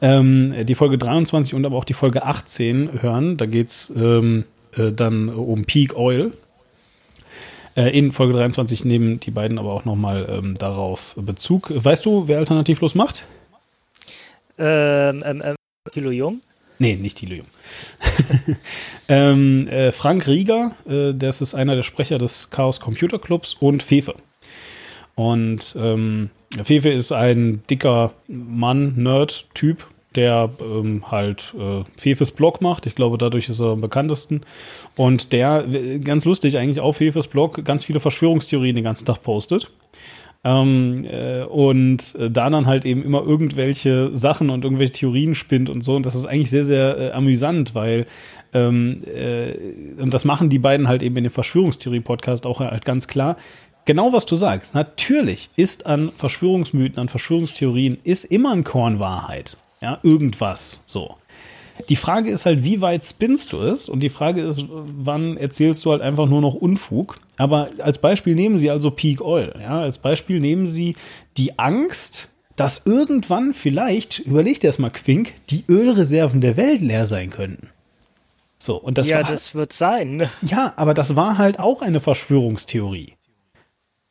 [0.00, 3.36] ähm, die Folge 23 und aber auch die Folge 18 hören.
[3.36, 4.44] Da geht es ähm,
[4.76, 6.32] äh, dann um Peak Oil.
[7.76, 11.72] Äh, in Folge 23 nehmen die beiden aber auch nochmal ähm, darauf Bezug.
[11.74, 13.26] Weißt du, wer alternativlos macht?
[14.58, 15.56] Ähm, ähm, ähm,
[15.92, 16.40] Kilo Jung?
[16.78, 17.46] Nee, nicht Thilo Jung.
[19.08, 23.82] ähm, äh, Frank Rieger, äh, das ist einer der Sprecher des Chaos Computer Clubs und
[23.82, 24.14] Fefe.
[25.14, 26.30] Und ähm,
[26.62, 32.86] Fefe ist ein dicker Mann, Nerd, Typ, der ähm, halt äh, Fefes Blog macht.
[32.86, 34.42] Ich glaube, dadurch ist er am bekanntesten.
[34.96, 35.64] Und der,
[36.02, 39.70] ganz lustig eigentlich auf Fefes Blog, ganz viele Verschwörungstheorien den ganzen Tag postet.
[40.44, 45.70] Ähm, äh, und äh, da dann halt eben immer irgendwelche Sachen und irgendwelche Theorien spinnt
[45.70, 45.96] und so.
[45.96, 48.06] Und das ist eigentlich sehr, sehr äh, amüsant, weil
[48.52, 49.54] ähm, äh,
[49.98, 53.36] und das machen die beiden halt eben in dem Verschwörungstheorie-Podcast auch halt ganz klar.
[53.84, 54.74] Genau was du sagst.
[54.74, 59.56] Natürlich ist an Verschwörungsmythen, an Verschwörungstheorien ist immer ein Korn Wahrheit.
[59.80, 61.16] Ja, irgendwas so.
[61.88, 63.88] Die Frage ist halt, wie weit spinnst du es?
[63.88, 67.18] Und die Frage ist, wann erzählst du halt einfach nur noch Unfug?
[67.36, 69.54] Aber als Beispiel nehmen Sie also Peak Oil.
[69.60, 70.94] Ja, als Beispiel nehmen Sie
[71.36, 77.06] die Angst, dass irgendwann vielleicht, überleg dir das mal, Quink, die Ölreserven der Welt leer
[77.06, 77.68] sein könnten.
[78.58, 80.28] So, und das ja, war, das wird sein.
[80.42, 83.14] ja, aber das war halt auch eine Verschwörungstheorie.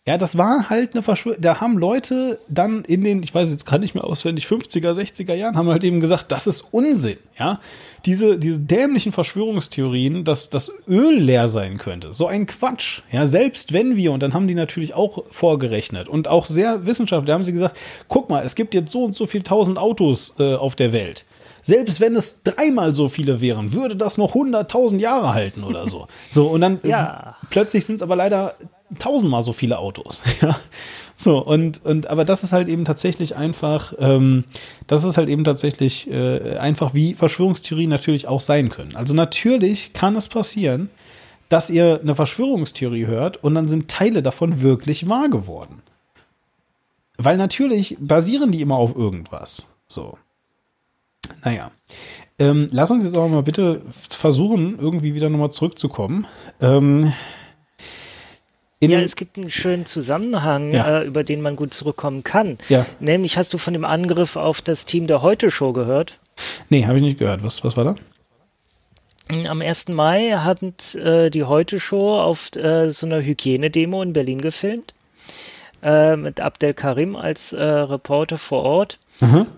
[0.05, 1.39] Ja, das war halt eine Verschwörung.
[1.41, 5.33] Da haben Leute dann in den, ich weiß jetzt gar nicht mehr auswendig, 50er, 60er
[5.33, 7.17] Jahren, haben halt eben gesagt, das ist Unsinn.
[7.39, 7.61] Ja,
[8.05, 12.13] diese, diese dämlichen Verschwörungstheorien, dass das Öl leer sein könnte.
[12.13, 12.99] So ein Quatsch.
[13.11, 17.27] Ja, selbst wenn wir, und dann haben die natürlich auch vorgerechnet und auch sehr wissenschaftlich,
[17.27, 17.77] da haben sie gesagt,
[18.09, 21.23] guck mal, es gibt jetzt so und so viel tausend Autos äh, auf der Welt.
[21.61, 26.09] Selbst wenn es dreimal so viele wären, würde das noch 100.000 Jahre halten oder so.
[26.29, 27.37] So, und dann Ja.
[27.41, 28.55] äh, plötzlich sind es aber leider
[28.99, 30.21] tausendmal so viele Autos.
[30.41, 30.57] Ja.
[31.15, 34.45] So, und, und, aber das ist halt eben tatsächlich einfach, ähm,
[34.87, 38.95] das ist halt eben tatsächlich äh, einfach, wie Verschwörungstheorien natürlich auch sein können.
[38.95, 40.89] Also natürlich kann es passieren,
[41.49, 45.83] dass ihr eine Verschwörungstheorie hört und dann sind Teile davon wirklich wahr geworden.
[47.17, 49.65] Weil natürlich basieren die immer auf irgendwas.
[49.87, 50.17] So.
[51.43, 51.71] Naja.
[52.39, 56.25] Ähm, lass uns jetzt aber mal bitte versuchen, irgendwie wieder nochmal zurückzukommen.
[56.59, 57.13] Ähm,
[58.91, 61.01] Ja, es gibt einen schönen Zusammenhang, Ja.
[61.01, 62.57] äh, über den man gut zurückkommen kann.
[62.69, 62.85] Ja.
[62.99, 66.19] Nämlich hast du von dem Angriff auf das Team der Heute-Show gehört?
[66.69, 67.43] nee, habe ich nicht gehört.
[67.43, 67.95] Was, was war da?
[69.49, 69.87] Am 1.
[69.89, 74.93] Mai hat äh, die Heute-Show auf äh, so einer Hygienedemo in Berlin gefilmt.
[75.81, 78.99] Äh, mit Abdel Karim als äh, Reporter vor Ort.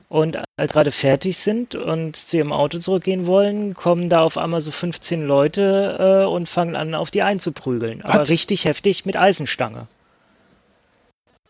[0.09, 4.61] Und als gerade fertig sind und zu ihrem Auto zurückgehen wollen, kommen da auf einmal
[4.61, 8.01] so 15 Leute äh, und fangen an, auf die einzuprügeln.
[8.03, 8.29] Aber Was?
[8.29, 9.87] richtig heftig mit Eisenstange.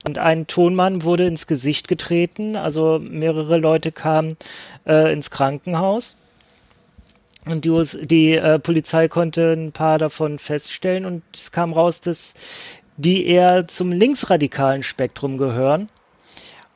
[0.05, 4.37] Und ein Tonmann wurde ins Gesicht getreten, also mehrere Leute kamen
[4.85, 6.17] äh, ins Krankenhaus.
[7.45, 12.01] Und die, US die äh, Polizei konnte ein paar davon feststellen und es kam raus,
[12.01, 12.33] dass
[12.97, 15.87] die eher zum linksradikalen Spektrum gehören.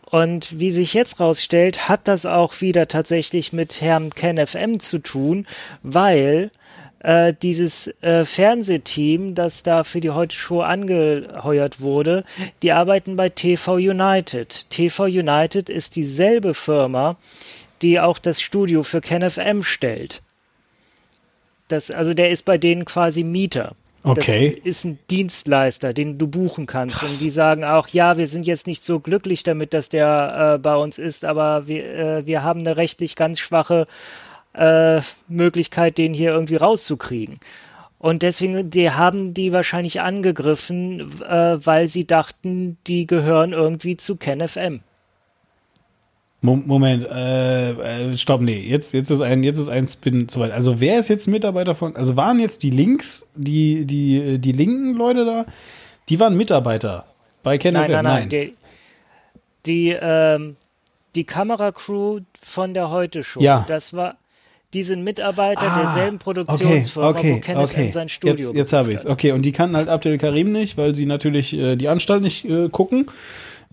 [0.10, 5.00] Und wie sich jetzt rausstellt, hat das auch wieder tatsächlich mit Herrn Ken FM zu
[5.00, 5.46] tun,
[5.84, 6.50] weil
[7.00, 12.24] äh, dieses äh, Fernsehteam, das da für die Heute Show angeheuert wurde,
[12.64, 14.70] die arbeiten bei TV United.
[14.70, 17.16] TV United ist dieselbe Firma,
[17.82, 20.22] die auch das Studio für Ken FM stellt.
[21.68, 23.76] Das, also der ist bei denen quasi Mieter.
[24.04, 24.56] Okay.
[24.58, 27.04] Das ist ein Dienstleister, den du buchen kannst.
[27.04, 30.60] Und die sagen auch, ja, wir sind jetzt nicht so glücklich damit, dass der äh,
[30.60, 33.88] bei uns ist, aber wir, äh, wir haben eine rechtlich ganz schwache
[34.54, 37.40] äh, Möglichkeit, den hier irgendwie rauszukriegen.
[37.98, 44.16] Und deswegen, die haben die wahrscheinlich angegriffen, äh, weil sie dachten, die gehören irgendwie zu
[44.16, 44.80] KenFM.
[46.42, 47.72] Mo- Moment, äh,
[48.12, 50.52] äh, stopp, nee, jetzt, jetzt ist ein, jetzt ist ein Spin zu weit.
[50.52, 54.94] Also wer ist jetzt Mitarbeiter von, also waren jetzt die Links, die, die, die linken
[54.94, 55.46] Leute da,
[56.08, 57.06] die waren Mitarbeiter
[57.44, 57.80] bei KenFM?
[57.82, 58.30] Nein, nein, nein.
[58.30, 58.54] Die,
[59.66, 60.56] die, ähm,
[61.16, 63.66] die Kameracrew von der Heute Show, Ja.
[63.68, 64.16] das war,
[64.74, 69.06] die sind Mitarbeiter Ah, derselben Produktionsfirma, wo KenFM sein Studio Jetzt, jetzt habe ich es.
[69.06, 72.46] Okay, und die kannten halt Abdel Karim nicht, weil sie natürlich äh, die Anstalt nicht
[72.46, 73.08] äh, gucken.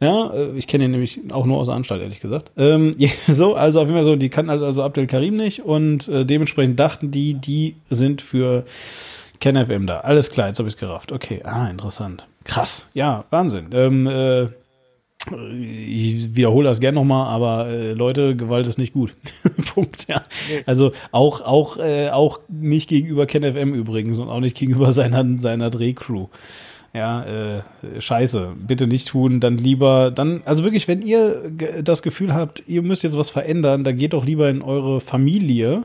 [0.00, 2.52] Ja, äh, ich kenne ihn nämlich auch nur aus der Anstalt, ehrlich gesagt.
[2.56, 6.08] Ähm, ja, so, also auf jeden Fall so, die kannten also Abdel Karim nicht und
[6.08, 8.64] äh, dementsprechend dachten die, die sind für
[9.40, 9.98] KenFM da.
[10.00, 11.12] Alles klar, jetzt habe ich es gerafft.
[11.12, 12.26] Okay, ah, interessant.
[12.44, 13.68] Krass, ja, Wahnsinn.
[13.72, 14.48] Ähm, äh,
[15.52, 19.14] ich wiederhole das gern nochmal, aber äh, Leute, Gewalt ist nicht gut.
[19.74, 20.22] Punkt, ja.
[20.66, 25.70] Also auch, auch, äh, auch nicht gegenüber KenFM übrigens und auch nicht gegenüber seiner, seiner
[25.70, 26.28] Drehcrew.
[26.96, 27.62] Ja, äh,
[27.98, 31.42] scheiße, bitte nicht tun, dann lieber, dann, also wirklich, wenn ihr
[31.82, 35.84] das Gefühl habt, ihr müsst jetzt was verändern, dann geht doch lieber in eure Familie,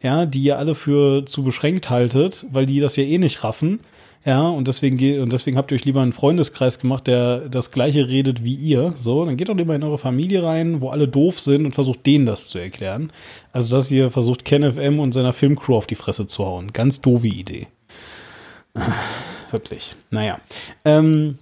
[0.00, 3.80] ja, die ihr alle für zu beschränkt haltet, weil die das ja eh nicht raffen.
[4.24, 8.06] Ja, und deswegen und deswegen habt ihr euch lieber einen Freundeskreis gemacht, der das gleiche
[8.06, 8.94] redet wie ihr.
[9.00, 12.06] So, dann geht doch lieber in eure Familie rein, wo alle doof sind und versucht
[12.06, 13.10] denen das zu erklären.
[13.52, 16.72] Also, dass ihr versucht, Ken FM und seiner Filmcrew auf die Fresse zu hauen.
[16.72, 17.66] Ganz doofe Idee.
[19.50, 19.96] Wirklich.
[20.10, 20.40] Naja.
[20.84, 21.38] Ähm,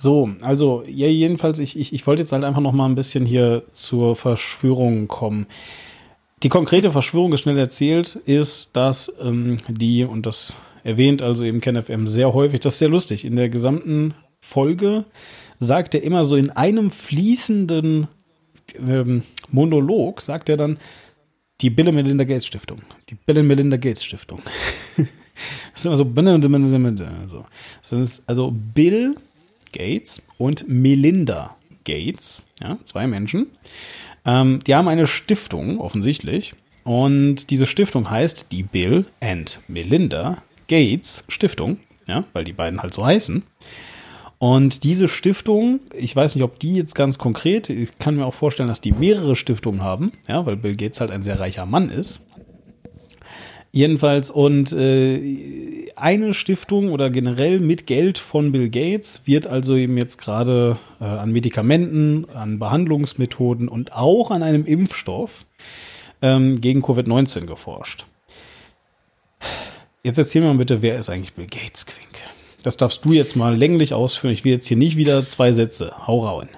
[0.00, 3.26] So, also ja, jedenfalls, ich, ich, ich wollte jetzt halt einfach noch mal ein bisschen
[3.26, 5.46] hier zur Verschwörung kommen.
[6.44, 11.60] Die konkrete Verschwörung, ist schnell erzählt, ist, dass ähm, die, und das erwähnt also eben
[11.60, 15.04] KenFM sehr häufig, das ist sehr lustig, in der gesamten Folge
[15.58, 18.06] sagt er immer so in einem fließenden
[18.78, 20.78] ähm, Monolog, sagt er dann,
[21.60, 22.82] die Bill und Melinda Gates Stiftung.
[23.10, 24.42] Die Bill und Melinda Gates Stiftung.
[25.72, 27.44] das ist immer so,
[28.06, 28.20] so.
[28.26, 29.14] Also Bill
[29.72, 33.46] Gates und Melinda Gates, ja, zwei Menschen.
[34.24, 36.54] Ähm, die haben eine Stiftung, offensichtlich.
[36.84, 42.94] Und diese Stiftung heißt die Bill and Melinda Gates Stiftung, ja, weil die beiden halt
[42.94, 43.42] so heißen.
[44.38, 48.34] Und diese Stiftung, ich weiß nicht, ob die jetzt ganz konkret, ich kann mir auch
[48.34, 51.90] vorstellen, dass die mehrere Stiftungen haben, ja, weil Bill Gates halt ein sehr reicher Mann
[51.90, 52.20] ist.
[53.70, 59.98] Jedenfalls, und äh, eine Stiftung oder generell mit Geld von Bill Gates wird also eben
[59.98, 65.44] jetzt gerade äh, an Medikamenten, an Behandlungsmethoden und auch an einem Impfstoff
[66.22, 68.06] ähm, gegen Covid-19 geforscht.
[70.02, 72.18] Jetzt erzähl mir mal bitte, wer ist eigentlich Bill Gates, Quink?
[72.62, 74.32] Das darfst du jetzt mal länglich ausführen.
[74.32, 75.94] Ich will jetzt hier nicht wieder zwei Sätze.
[76.06, 76.48] Hau rauen.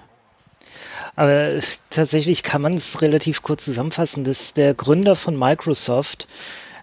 [1.17, 4.25] Aber tatsächlich kann man es relativ kurz zusammenfassen.
[4.25, 6.29] Das ist der Gründer von Microsoft,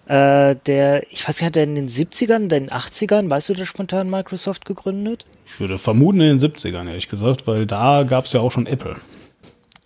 [0.07, 3.67] äh, der, ich weiß nicht, hat er in den 70ern, den 80ern, weißt du das
[3.67, 5.25] spontan Microsoft gegründet?
[5.45, 8.67] Ich würde vermuten in den 70ern, ehrlich gesagt, weil da gab es ja auch schon
[8.67, 8.95] Apple.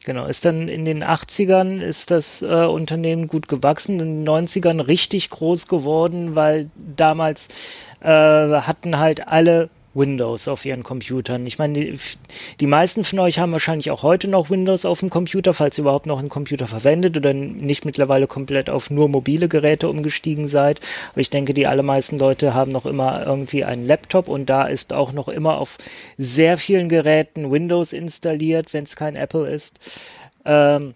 [0.04, 4.86] Genau, ist dann in den 80ern ist das äh, Unternehmen gut gewachsen, in den 90ern
[4.88, 7.48] richtig groß geworden, weil damals
[8.00, 11.46] äh, hatten halt alle Windows auf ihren Computern.
[11.46, 12.00] Ich meine, die,
[12.60, 15.84] die, meisten von euch haben wahrscheinlich auch heute noch Windows auf dem Computer, falls ihr
[15.84, 20.80] überhaupt noch einen Computer verwendet oder nicht mittlerweile komplett auf nur mobile Geräte umgestiegen seid.
[21.12, 24.94] Aber ich denke, die allermeisten Leute haben noch immer irgendwie einen Laptop und da ist
[24.94, 25.78] auch noch immer auf
[26.18, 29.80] sehr vielen Geräten Windows installiert, wenn es kein Apple ist.
[30.46, 30.94] Ähm,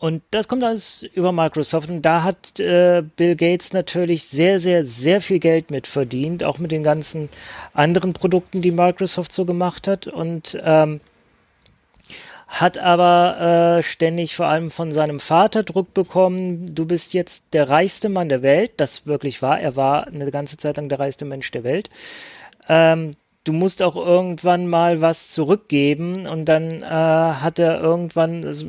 [0.00, 1.90] und das kommt alles über Microsoft.
[1.90, 6.58] Und da hat äh, Bill Gates natürlich sehr, sehr, sehr viel Geld mit verdient, auch
[6.58, 7.28] mit den ganzen
[7.74, 10.06] anderen Produkten, die Microsoft so gemacht hat.
[10.06, 11.02] Und ähm,
[12.48, 17.68] hat aber äh, ständig vor allem von seinem Vater Druck bekommen, du bist jetzt der
[17.68, 21.26] reichste Mann der Welt, das wirklich war, er war eine ganze Zeit lang der reichste
[21.26, 21.90] Mensch der Welt.
[22.70, 23.12] Ähm,
[23.44, 28.66] du musst auch irgendwann mal was zurückgeben und dann äh, hat er irgendwann also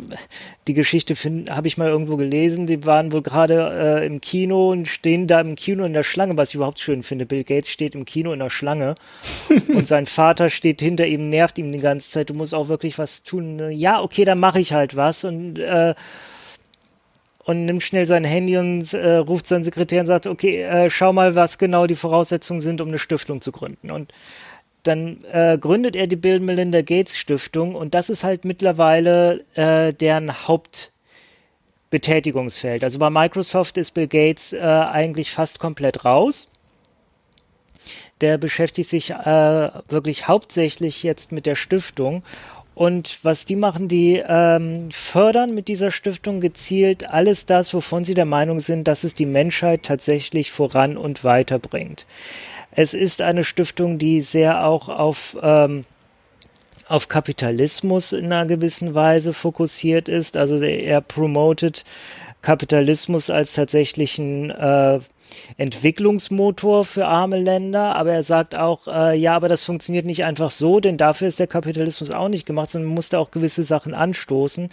[0.67, 1.13] die Geschichte
[1.49, 5.41] habe ich mal irgendwo gelesen die waren wohl gerade äh, im Kino und stehen da
[5.41, 8.31] im Kino in der Schlange was ich überhaupt schön finde Bill Gates steht im Kino
[8.31, 8.95] in der Schlange
[9.67, 12.97] und sein Vater steht hinter ihm nervt ihm die ganze Zeit du musst auch wirklich
[12.97, 15.95] was tun ja okay dann mache ich halt was und äh,
[17.43, 21.11] und nimmt schnell sein Handy und äh, ruft seinen Sekretär und sagt, okay, äh, schau
[21.11, 23.89] mal, was genau die Voraussetzungen sind, um eine Stiftung zu gründen.
[23.89, 24.13] Und
[24.83, 29.93] dann äh, gründet er die Bill Melinda Gates Stiftung und das ist halt mittlerweile äh,
[29.93, 32.83] deren Hauptbetätigungsfeld.
[32.83, 36.47] Also bei Microsoft ist Bill Gates äh, eigentlich fast komplett raus.
[38.21, 42.23] Der beschäftigt sich äh, wirklich hauptsächlich jetzt mit der Stiftung.
[42.73, 48.13] Und was die machen, die ähm, fördern mit dieser Stiftung gezielt alles das, wovon sie
[48.13, 52.05] der Meinung sind, dass es die Menschheit tatsächlich voran und weiterbringt.
[52.71, 55.85] Es ist eine Stiftung, die sehr auch auf, ähm,
[56.87, 60.37] auf Kapitalismus in einer gewissen Weise fokussiert ist.
[60.37, 61.83] Also er promotet
[62.41, 64.99] Kapitalismus als tatsächlichen äh,
[65.57, 70.51] Entwicklungsmotor für arme Länder, aber er sagt auch, äh, ja, aber das funktioniert nicht einfach
[70.51, 73.63] so, denn dafür ist der Kapitalismus auch nicht gemacht, sondern man muss da auch gewisse
[73.63, 74.69] Sachen anstoßen.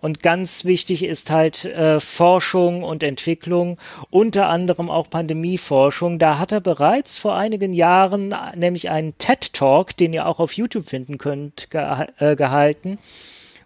[0.00, 3.78] Und ganz wichtig ist halt äh, Forschung und Entwicklung,
[4.10, 6.18] unter anderem auch Pandemieforschung.
[6.18, 10.52] Da hat er bereits vor einigen Jahren nämlich einen TED Talk, den ihr auch auf
[10.52, 12.98] YouTube finden könnt, ge äh, gehalten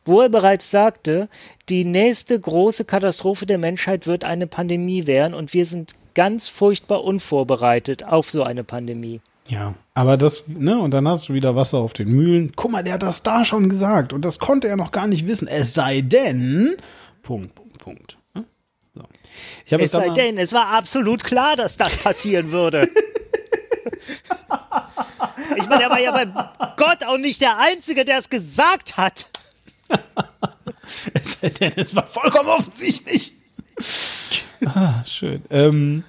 [0.09, 1.29] wo er bereits sagte,
[1.69, 7.05] die nächste große Katastrophe der Menschheit wird eine Pandemie werden und wir sind ganz furchtbar
[7.05, 9.21] unvorbereitet auf so eine Pandemie.
[9.49, 12.53] Ja, aber das, ne, und dann hast du wieder Wasser auf den Mühlen.
[12.55, 15.27] Guck mal, der hat das da schon gesagt und das konnte er noch gar nicht
[15.27, 15.49] wissen.
[15.49, 16.77] Es sei denn,
[17.23, 18.19] Punkt, Punkt, Punkt.
[18.35, 18.45] Ne?
[18.95, 19.03] So.
[19.65, 22.91] Ich es sei denn, es war absolut klar, dass das passieren würde.
[25.57, 26.27] ich meine, er war ja bei
[26.77, 29.31] Gott auch nicht der Einzige, der es gesagt hat.
[31.15, 33.33] es sei denn, es war vollkommen offensichtlich.
[34.67, 35.43] ah, schön.
[35.49, 36.05] Ähm,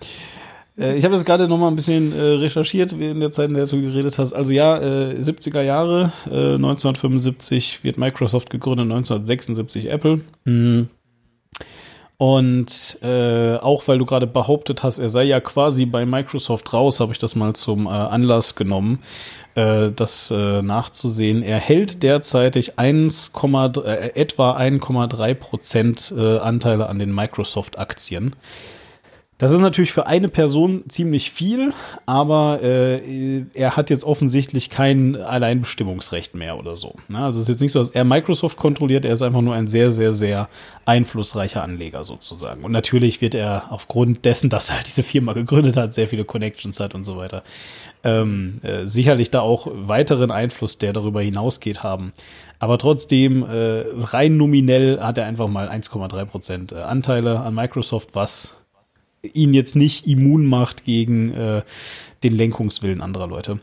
[0.80, 3.56] äh, ich habe das gerade noch mal ein bisschen äh, recherchiert in der Zeit, in
[3.56, 4.34] der du geredet hast.
[4.34, 10.22] Also ja, äh, 70er Jahre, 1975 äh, wird Microsoft gegründet, 1976 Apple.
[10.46, 10.90] Mhm.
[12.18, 17.00] Und äh, auch weil du gerade behauptet hast, er sei ja quasi bei Microsoft raus,
[17.00, 19.00] habe ich das mal zum äh, Anlass genommen,
[19.56, 21.44] äh, das äh, nachzusehen.
[21.44, 28.36] Er hält derzeitig 1, äh, etwa 1,3 Prozent Anteile an den Microsoft-Aktien.
[29.40, 31.72] Das ist natürlich für eine Person ziemlich viel,
[32.06, 36.96] aber äh, er hat jetzt offensichtlich kein Alleinbestimmungsrecht mehr oder so.
[37.08, 37.24] Ne?
[37.24, 39.68] Also es ist jetzt nicht so, dass er Microsoft kontrolliert, er ist einfach nur ein
[39.68, 40.50] sehr, sehr, sehr
[40.84, 42.66] einflussreicher Anleger sozusagen.
[42.66, 46.26] Und natürlich wird er aufgrund dessen, dass er halt diese Firma gegründet hat, sehr viele
[46.26, 47.44] Connections hat und so weiter,
[48.04, 52.12] ähm, äh, sicherlich da auch weiteren Einfluss, der darüber hinausgeht, haben.
[52.60, 58.10] Aber trotzdem, äh, rein nominell hat er einfach mal 1,3 Prozent äh, Anteile an Microsoft,
[58.16, 58.59] was
[59.22, 61.61] ihn jetzt nicht immun macht gegen äh,
[62.24, 63.59] den Lenkungswillen anderer Leute.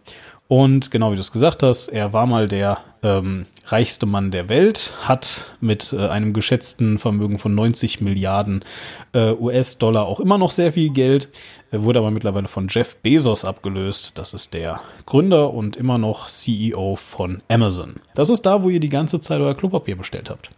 [0.49, 4.49] Und genau wie du es gesagt hast, er war mal der ähm, reichste Mann der
[4.49, 8.65] Welt, hat mit äh, einem geschätzten Vermögen von 90 Milliarden
[9.13, 11.29] äh, US-Dollar auch immer noch sehr viel Geld,
[11.71, 14.17] er wurde aber mittlerweile von Jeff Bezos abgelöst.
[14.17, 17.97] Das ist der Gründer und immer noch CEO von Amazon.
[18.15, 20.51] Das ist da, wo ihr die ganze Zeit euer Klopapier bestellt habt.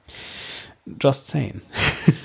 [1.00, 1.60] Just saying.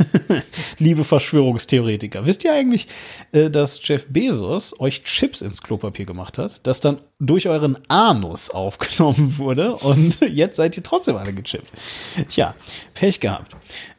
[0.80, 2.26] Liebe Verschwörungstheoretiker.
[2.26, 2.88] Wisst ihr eigentlich,
[3.32, 8.50] äh, dass Jeff Bezos euch Chips ins Klopapier gemacht hat, das dann durch euren Anus
[8.50, 11.72] aufgenommen wurde und jetzt seid ihr trotzdem alle gechippt?
[12.30, 12.56] Tja,
[12.94, 13.56] Pech gehabt.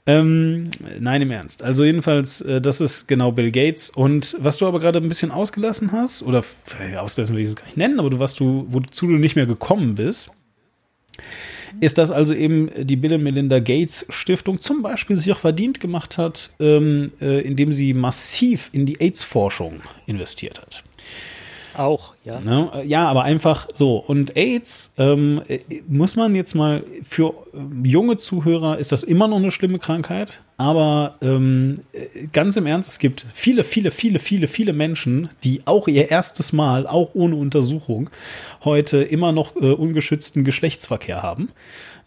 [0.06, 1.62] Ähm, nein, im Ernst.
[1.62, 3.88] Also jedenfalls, äh, das ist genau Bill Gates.
[3.88, 6.44] Und was du aber gerade ein bisschen ausgelassen hast, oder
[6.98, 9.46] ausgelassen will ich es gar nicht nennen, aber du, was du, wozu du nicht mehr
[9.46, 10.30] gekommen bist,
[11.80, 15.80] ist, dass also eben die Bill und Melinda Gates Stiftung zum Beispiel sich auch verdient
[15.80, 20.84] gemacht hat, ähm, äh, indem sie massiv in die AIDS-Forschung investiert hat.
[21.76, 22.40] Auch, ja.
[22.40, 22.82] Ne?
[22.84, 23.96] Ja, aber einfach so.
[23.96, 25.58] Und AIDS ähm, äh,
[25.88, 30.40] muss man jetzt mal für ähm, junge Zuhörer ist das immer noch eine schlimme Krankheit.
[30.56, 35.62] Aber ähm, äh, ganz im Ernst, es gibt viele, viele, viele, viele, viele Menschen, die
[35.64, 38.10] auch ihr erstes Mal, auch ohne Untersuchung,
[38.64, 41.50] heute immer noch äh, ungeschützten Geschlechtsverkehr haben.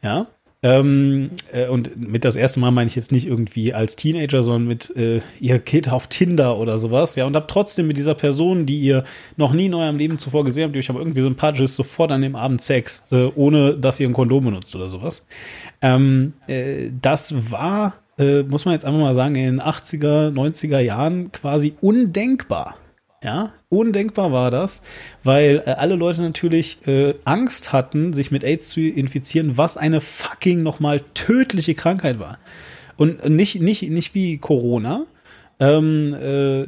[0.02, 0.28] Ja,
[0.64, 4.68] ähm, äh, und mit das erste Mal meine ich jetzt nicht irgendwie als Teenager, sondern
[4.68, 8.66] mit äh, ihr geht auf Tinder oder sowas, ja, und habt trotzdem mit dieser Person,
[8.66, 9.04] die ihr
[9.36, 12.12] noch nie in eurem Leben zuvor gesehen habt, die euch aber irgendwie sympathisch ist, sofort
[12.12, 15.24] an dem Abend Sex, äh, ohne dass ihr ein Kondom benutzt oder sowas.
[15.82, 20.80] Ähm, äh, das war, äh, muss man jetzt einfach mal sagen, in den 80er, 90er
[20.80, 22.78] Jahren quasi undenkbar.
[23.24, 24.84] Ja, undenkbar war das,
[25.24, 30.02] weil äh, alle Leute natürlich äh, Angst hatten, sich mit AIDS zu infizieren, was eine
[30.02, 32.38] fucking nochmal tödliche Krankheit war.
[32.96, 35.06] Und nicht, nicht, nicht wie Corona,
[35.60, 36.66] ähm, äh,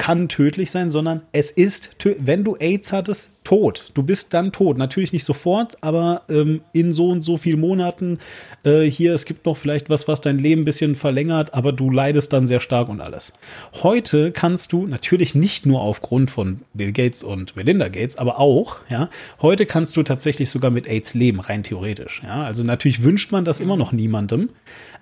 [0.00, 3.90] kann tödlich sein, sondern es ist, wenn du AIDS hattest, tot.
[3.92, 4.78] Du bist dann tot.
[4.78, 8.18] Natürlich nicht sofort, aber ähm, in so und so vielen Monaten
[8.64, 11.90] äh, hier, es gibt noch vielleicht was, was dein Leben ein bisschen verlängert, aber du
[11.90, 13.34] leidest dann sehr stark und alles.
[13.82, 18.76] Heute kannst du natürlich nicht nur aufgrund von Bill Gates und Melinda Gates, aber auch,
[18.88, 19.10] ja,
[19.42, 22.22] heute kannst du tatsächlich sogar mit AIDS leben, rein theoretisch.
[22.24, 24.48] Ja, also natürlich wünscht man das immer noch niemandem.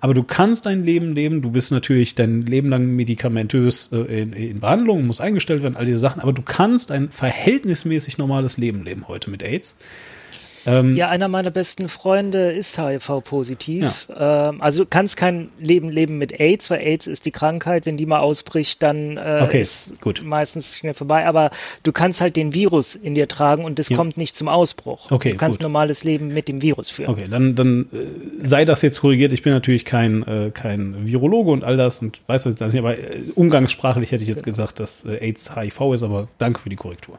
[0.01, 4.33] Aber du kannst dein Leben leben, du bist natürlich dein Leben lang medikamentös äh, in,
[4.33, 8.83] in, Behandlung, muss eingestellt werden, all diese Sachen, aber du kannst ein verhältnismäßig normales Leben
[8.83, 9.77] leben heute mit AIDS.
[10.69, 14.07] Ähm, ja, einer meiner besten Freunde ist HIV-positiv.
[14.09, 14.49] Ja.
[14.49, 17.85] Ähm, also du kannst kein Leben leben mit AIDS, weil AIDS ist die Krankheit.
[17.85, 20.21] Wenn die mal ausbricht, dann äh, okay, ist gut.
[20.23, 21.25] meistens schnell vorbei.
[21.25, 21.51] Aber
[21.83, 23.97] du kannst halt den Virus in dir tragen und es ja.
[23.97, 25.11] kommt nicht zum Ausbruch.
[25.11, 25.63] Okay, du kannst gut.
[25.63, 27.09] normales Leben mit dem Virus führen.
[27.09, 29.33] Okay, dann, dann äh, sei das jetzt korrigiert.
[29.33, 32.97] Ich bin natürlich kein, äh, kein Virologe und all das und weiß das nicht, aber
[32.97, 36.75] äh, umgangssprachlich hätte ich jetzt gesagt, dass äh, AIDS HIV ist, aber danke für die
[36.75, 37.17] Korrektur.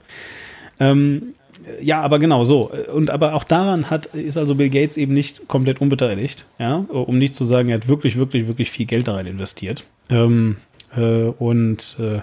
[0.81, 1.35] Ähm,
[1.81, 2.71] ja, aber genau so.
[2.93, 7.19] Und aber auch daran hat, ist also Bill Gates eben nicht komplett unbeteiligt, ja, um
[7.19, 9.85] nicht zu sagen, er hat wirklich, wirklich, wirklich viel Geld da rein investiert.
[10.09, 10.57] Ähm,
[10.97, 12.21] äh, und äh,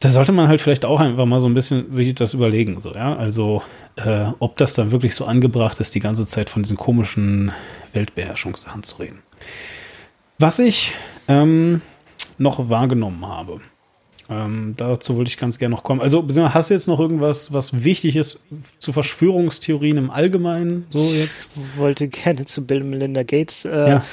[0.00, 2.92] da sollte man halt vielleicht auch einfach mal so ein bisschen sich das überlegen, so,
[2.92, 3.14] ja.
[3.14, 3.62] Also,
[3.96, 7.52] äh, ob das dann wirklich so angebracht ist, die ganze Zeit von diesen komischen
[7.92, 9.22] Weltbeherrschungssachen zu reden.
[10.38, 10.92] Was ich
[11.28, 11.82] ähm,
[12.36, 13.60] noch wahrgenommen habe,
[14.32, 16.00] ähm, dazu wollte ich ganz gerne noch kommen.
[16.00, 18.40] Also, hast du jetzt noch irgendwas, was wichtig ist
[18.78, 20.86] zu Verschwörungstheorien im Allgemeinen?
[20.90, 21.50] So jetzt?
[21.54, 24.04] Ich wollte gerne zu Bill Melinda Gates äh, ja.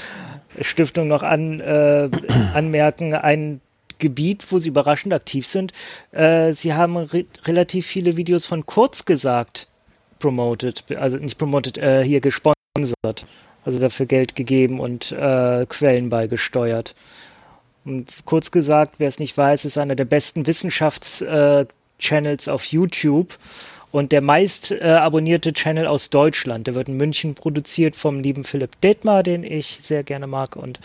[0.62, 2.10] Stiftung noch an, äh,
[2.54, 3.14] anmerken.
[3.14, 3.62] Ein
[4.00, 5.74] Gebiet, wo sie überraschend aktiv sind.
[6.12, 9.68] Äh, sie haben re relativ viele Videos von Kurz gesagt
[10.20, 13.26] promoted, also nicht promoted, äh, hier gesponsert.
[13.66, 16.96] Also dafür Geld gegeben und äh, Quellen beigesteuert.
[17.86, 23.38] Und kurz gesagt, wer es nicht weiß, ist einer der besten Wissenschaftschannels auf YouTube.
[23.92, 26.68] und der meist äh, abonnierte Channel aus Deutschland.
[26.68, 30.80] Der wird in München produziert vom lieben Philipp Detmar, den ich sehr gerne mag und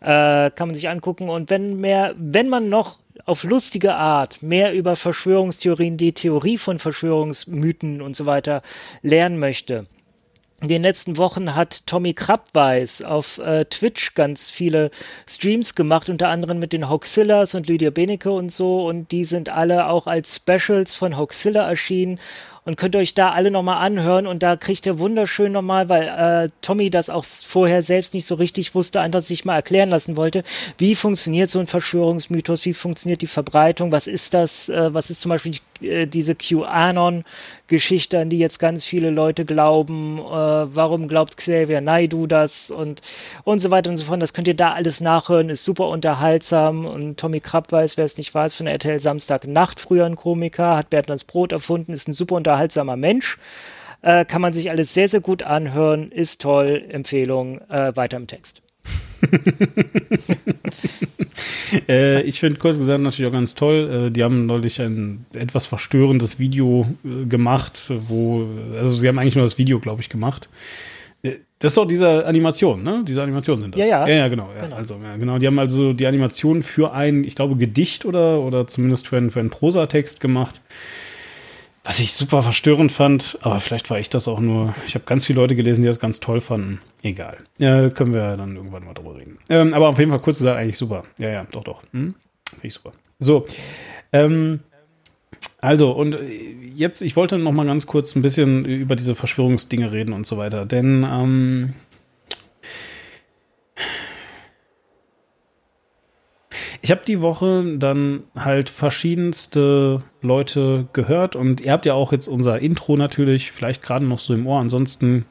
[0.00, 1.28] äh, kann man sich angucken.
[1.28, 6.78] Und wenn mehr, wenn man noch auf lustige Art mehr über Verschwörungstheorien, die Theorie von
[6.78, 8.62] Verschwörungsmythen und so weiter
[9.02, 9.86] lernen möchte,
[10.62, 14.90] in den letzten Wochen hat Tommy Krabweis auf äh, Twitch ganz viele
[15.28, 18.86] Streams gemacht, unter anderem mit den Hoxillas und Lydia Benecke und so.
[18.86, 22.18] Und die sind alle auch als Specials von Hoxilla erschienen
[22.66, 26.08] und könnt ihr euch da alle nochmal anhören und da kriegt ihr wunderschön nochmal, weil
[26.08, 30.16] äh, Tommy das auch vorher selbst nicht so richtig wusste, einfach sich mal erklären lassen
[30.16, 30.42] wollte,
[30.76, 35.20] wie funktioniert so ein Verschwörungsmythos, wie funktioniert die Verbreitung, was ist das, äh, was ist
[35.20, 41.36] zum Beispiel äh, diese QAnon-Geschichte, an die jetzt ganz viele Leute glauben, äh, warum glaubt
[41.36, 43.02] Xavier Naidu das und,
[43.44, 44.20] und so weiter und so fort.
[44.22, 48.16] Das könnt ihr da alles nachhören, ist super unterhaltsam und Tommy Krapp weiß, wer es
[48.18, 52.12] nicht weiß, von RTL Samstag Nacht früher ein Komiker, hat Bertlands Brot erfunden, ist ein
[52.12, 53.38] super unterhaltsamer Mensch.
[54.02, 58.26] Äh, kann man sich alles sehr, sehr gut anhören, ist toll, Empfehlung, äh, weiter im
[58.26, 58.62] Text.
[61.88, 64.08] äh, ich finde kurz gesagt natürlich auch ganz toll.
[64.08, 69.36] Äh, die haben neulich ein etwas verstörendes Video äh, gemacht, wo, also sie haben eigentlich
[69.36, 70.48] nur das Video, glaube ich, gemacht.
[71.22, 73.02] Äh, das ist doch diese Animation, ne?
[73.06, 73.80] Diese Animationen sind das.
[73.80, 74.08] Ja, ja.
[74.08, 74.50] Ja, ja genau.
[74.56, 74.76] Ja, Genau.
[74.76, 75.38] Also, ja, genau.
[75.38, 79.30] Die haben also die Animation für ein, ich glaube, Gedicht oder, oder zumindest für einen,
[79.30, 80.60] für einen Prosatext gemacht.
[81.86, 84.74] Was ich super verstörend fand, aber vielleicht war ich das auch nur.
[84.88, 86.80] Ich habe ganz viele Leute gelesen, die das ganz toll fanden.
[87.04, 87.36] Egal.
[87.58, 89.38] Ja, können wir dann irgendwann mal drüber reden.
[89.48, 91.04] Ähm, aber auf jeden Fall kurz gesagt, eigentlich super.
[91.16, 91.82] Ja, ja, doch, doch.
[91.92, 92.16] Hm?
[92.50, 92.90] Finde ich super.
[93.20, 93.44] So.
[94.12, 94.58] Ähm,
[95.60, 96.26] also, und äh,
[96.74, 100.38] jetzt, ich wollte noch mal ganz kurz ein bisschen über diese Verschwörungsdinge reden und so
[100.38, 100.66] weiter.
[100.66, 101.74] Denn, ähm,
[106.86, 112.28] Ich habe die Woche dann halt verschiedenste Leute gehört und ihr habt ja auch jetzt
[112.28, 114.60] unser Intro natürlich vielleicht gerade noch so im Ohr.
[114.60, 115.24] Ansonsten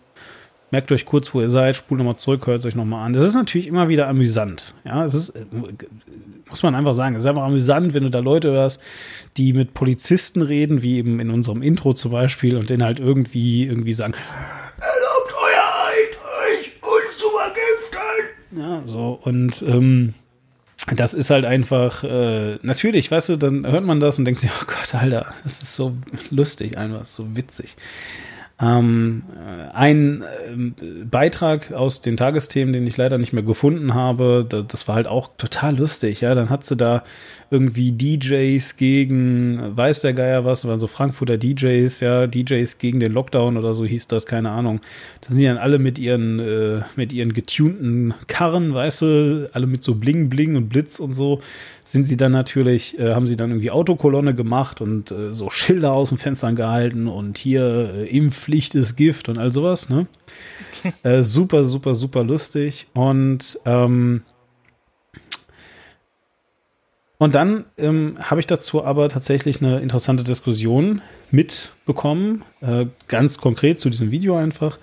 [0.70, 3.14] merkt euch kurz, wo ihr seid, spult nochmal zurück, hört es euch nochmal an.
[3.14, 4.74] Das ist natürlich immer wieder amüsant.
[4.84, 5.46] Ja, es ist, äh,
[6.50, 8.82] muss man einfach sagen, es ist einfach amüsant, wenn du da Leute hörst,
[9.38, 13.64] die mit Polizisten reden, wie eben in unserem Intro zum Beispiel, und denen halt irgendwie,
[13.64, 16.20] irgendwie sagen, erlaubt euer Eid,
[16.52, 18.60] euch uns zu vergiften.
[18.60, 20.16] Ja, so, und, ähm,
[20.94, 24.52] das ist halt einfach, äh, natürlich, weißt du, dann hört man das und denkt sich,
[24.52, 25.96] oh Gott, Alter, das ist so
[26.30, 27.76] lustig, einfach so witzig.
[28.62, 30.76] Ähm, äh, ein ähm,
[31.10, 35.08] Beitrag aus den Tagesthemen, den ich leider nicht mehr gefunden habe, da, das war halt
[35.08, 37.04] auch total lustig, ja, dann hat sie da
[37.52, 43.14] irgendwie DJs gegen, weiß der Geier was, waren so Frankfurter DJs, ja, DJs gegen den
[43.14, 44.82] Lockdown oder so hieß das, keine Ahnung.
[45.22, 49.84] Da sind dann alle mit ihren, äh, mit ihren getunten Karren, weißt du, alle mit
[49.84, 51.42] so Bling Bling und Blitz und so,
[51.84, 55.94] sind sie dann natürlich, äh, haben sie dann irgendwie Autokolonne gemacht und äh, so Schilder
[55.94, 60.08] aus den Fenstern gehalten und hier äh, Impfpflicht ist Gift und all sowas, ne?
[61.04, 64.24] äh, super, super, super lustig und ähm,
[67.18, 71.02] und dann ähm, habe ich dazu aber tatsächlich eine interessante Diskussion
[71.32, 74.78] mitbekommen, äh, ganz konkret zu diesem Video einfach,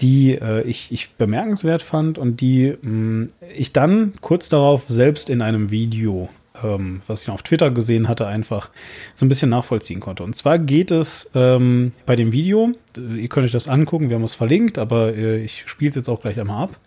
[0.00, 5.42] die äh, ich, ich bemerkenswert fand und die mh, ich dann kurz darauf selbst in
[5.42, 6.30] einem Video,
[6.62, 8.70] ähm, was ich auf Twitter gesehen hatte, einfach
[9.14, 10.22] so ein bisschen nachvollziehen konnte.
[10.22, 14.24] Und zwar geht es ähm, bei dem Video, ihr könnt euch das angucken, wir haben
[14.24, 16.80] es verlinkt, aber äh, ich spiele es jetzt auch gleich einmal ab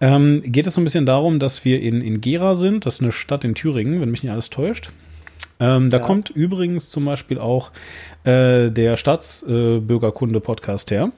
[0.00, 2.84] ähm, geht es so ein bisschen darum, dass wir in, in Gera sind.
[2.86, 4.90] Das ist eine Stadt in Thüringen, wenn mich nicht alles täuscht.
[5.58, 6.02] Ähm, da Ja.
[6.02, 7.70] kommt übrigens zum Beispiel auch
[8.24, 11.12] äh, der Staatsbürgerkunde-Podcast her.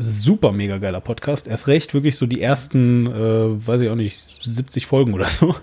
[0.00, 1.46] Super mega geiler Podcast.
[1.46, 5.54] Erst recht wirklich so die ersten, äh, weiß ich auch nicht, 70 Folgen oder so.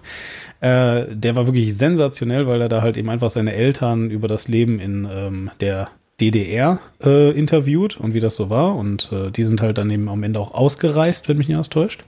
[0.62, 4.48] Äh, der war wirklich sensationell, weil er da halt eben einfach seine Eltern über das
[4.48, 5.90] Leben in ähm, der
[6.20, 8.76] DDR äh, interviewt und wie das so war.
[8.76, 11.70] Und äh, die sind halt dann eben am Ende auch ausgereist, wenn mich nicht alles
[11.70, 12.04] täuscht.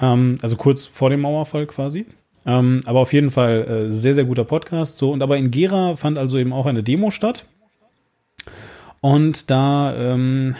[0.00, 2.06] Ähm, also kurz vor dem Mauerfall quasi.
[2.46, 4.96] Ähm, aber auf jeden Fall äh, sehr, sehr guter Podcast.
[4.96, 7.46] So, und aber in Gera fand also eben auch eine Demo statt.
[9.00, 10.56] Und da, ähm,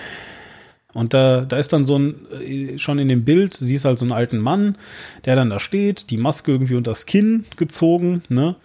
[0.92, 4.04] und da, da ist dann so ein, äh, schon in dem Bild, siehst halt so
[4.04, 4.76] einen alten Mann,
[5.24, 8.56] der dann da steht, die Maske irgendwie unter das Kinn gezogen, ne?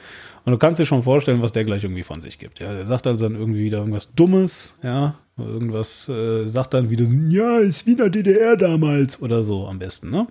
[0.45, 2.59] Und du kannst dir schon vorstellen, was der gleich irgendwie von sich gibt.
[2.59, 7.05] Ja, der sagt also dann irgendwie wieder irgendwas Dummes, ja, irgendwas, äh, sagt dann wieder,
[7.29, 10.27] ja, ist wie in der DDR damals oder so am besten, ne?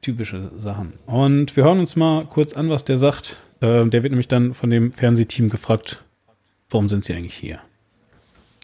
[0.00, 0.94] Typische Sachen.
[1.06, 3.36] Und wir hören uns mal kurz an, was der sagt.
[3.60, 6.02] Äh, der wird nämlich dann von dem Fernsehteam gefragt,
[6.70, 7.58] warum sind sie eigentlich hier?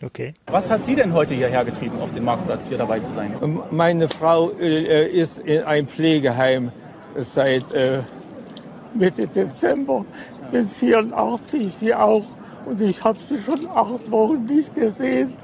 [0.03, 0.35] Okay.
[0.47, 3.33] Was hat Sie denn heute hierher getrieben, auf den Marktplatz hier dabei zu sein?
[3.71, 6.73] Meine Frau äh, ist in einem Pflegeheim
[7.17, 8.03] seit äh,
[8.95, 10.05] Mitte Dezember.
[10.55, 12.25] Bin 84, sie auch.
[12.65, 15.35] und ich habe sie schon acht Wochen nicht gesehen.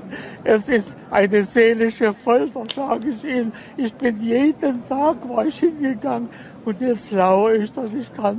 [0.44, 3.52] Es ist eine seelische Folter, sage ich Ihnen.
[3.76, 6.28] Ich bin jeden Tag war ich hingegangen
[6.64, 8.38] und jetzt laue ich, dass ich kann.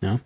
[0.00, 0.18] Ja.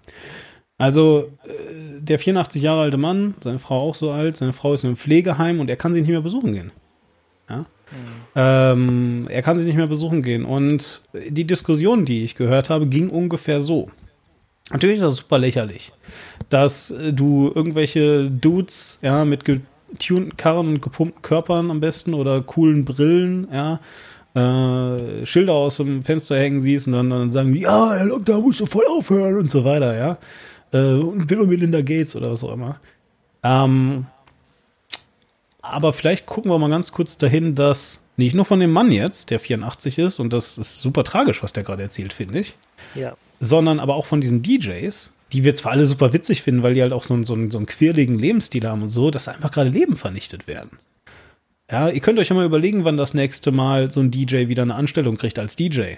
[0.78, 4.84] Also äh, der 84 Jahre alte Mann, seine Frau auch so alt, seine Frau ist
[4.84, 6.70] in einem Pflegeheim und er kann sie nicht mehr besuchen gehen.
[7.50, 7.66] Ja?
[8.36, 10.44] Ähm, er kann sie nicht mehr besuchen gehen.
[10.44, 13.90] Und die Diskussion, die ich gehört habe, ging ungefähr so.
[14.70, 15.92] Natürlich ist das super lächerlich,
[16.48, 22.40] dass äh, du irgendwelche Dudes, ja, mit getunten Karren und gepumpten Körpern am besten oder
[22.42, 23.80] coolen Brillen, ja,
[24.34, 28.60] äh, Schilder aus dem Fenster hängen siehst und dann, dann sagen ja, Herr Lockdown musst
[28.60, 30.18] du voll aufhören und so weiter, ja.
[30.72, 32.80] Äh, und Bill und Melinda Gates oder was auch immer.
[33.42, 34.06] Ähm,
[35.60, 39.30] aber vielleicht gucken wir mal ganz kurz dahin, dass nicht nur von dem Mann jetzt,
[39.30, 42.54] der 84 ist, und das ist super tragisch, was der gerade erzählt, finde ich,
[42.94, 43.14] Ja.
[43.44, 46.82] Sondern aber auch von diesen DJs, die wir zwar alle super witzig finden, weil die
[46.82, 49.50] halt auch so, einen- so, einen- so einen quirligen Lebensstil haben und so, dass einfach
[49.50, 50.78] gerade Leben vernichtet werden.
[51.70, 54.62] Ja, ihr könnt euch ja mal überlegen, wann das nächste Mal so ein DJ wieder
[54.62, 55.94] eine Anstellung kriegt als DJ.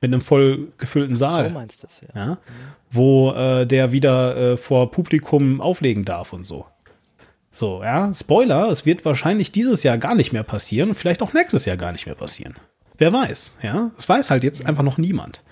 [0.00, 1.48] Mit einem voll gefüllten Saal.
[1.48, 2.20] So meinst du es, ja.
[2.26, 2.38] ja.
[2.90, 6.66] Wo äh, der wieder äh, vor Publikum auflegen darf und so.
[7.50, 11.32] So, ja, Spoiler, es wird wahrscheinlich dieses Jahr gar nicht mehr passieren und vielleicht auch
[11.32, 12.54] nächstes Jahr gar nicht mehr passieren.
[12.98, 13.90] Wer weiß, ja.
[13.98, 15.42] Es weiß halt jetzt einfach noch niemand.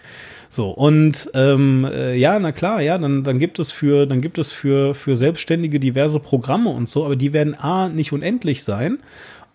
[0.48, 4.39] So, und ähm, äh, ja, na klar, ja, dann, dann gibt es für, dann gibt
[4.39, 8.98] es für, für Selbstständige diverse Programme und so, aber die werden A nicht unendlich sein.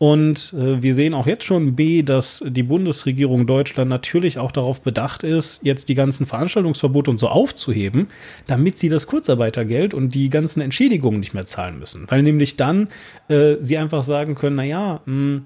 [0.01, 4.81] Und äh, wir sehen auch jetzt schon B, dass die Bundesregierung Deutschland natürlich auch darauf
[4.81, 8.07] bedacht ist, jetzt die ganzen Veranstaltungsverbote und so aufzuheben,
[8.47, 12.05] damit sie das Kurzarbeitergeld und die ganzen Entschädigungen nicht mehr zahlen müssen.
[12.07, 12.88] Weil nämlich dann
[13.27, 15.41] äh, sie einfach sagen können, na ja, mh,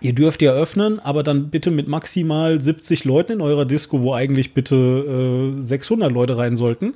[0.00, 4.14] Ihr dürft ja öffnen, aber dann bitte mit maximal 70 Leuten in eurer Disco, wo
[4.14, 6.94] eigentlich bitte äh, 600 Leute rein sollten.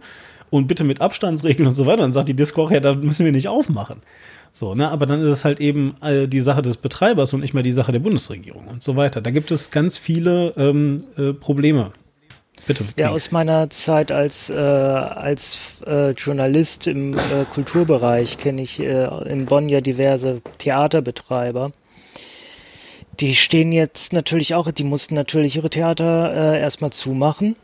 [0.50, 2.02] Und bitte mit Abstandsregeln und so weiter.
[2.02, 4.02] Dann sagt die Disco auch, ja, da müssen wir nicht aufmachen.
[4.52, 7.52] So, ne, aber dann ist es halt eben äh, die Sache des Betreibers und nicht
[7.52, 9.20] mehr die Sache der Bundesregierung und so weiter.
[9.20, 11.90] Da gibt es ganz viele ähm, äh, Probleme.
[12.66, 12.84] Bitte.
[12.96, 19.06] Ja, aus meiner Zeit als, äh, als äh, Journalist im äh, Kulturbereich kenne ich äh,
[19.30, 21.72] in Bonn ja diverse Theaterbetreiber.
[23.20, 27.56] Die stehen jetzt natürlich auch, die mussten natürlich ihre Theater äh, erstmal zumachen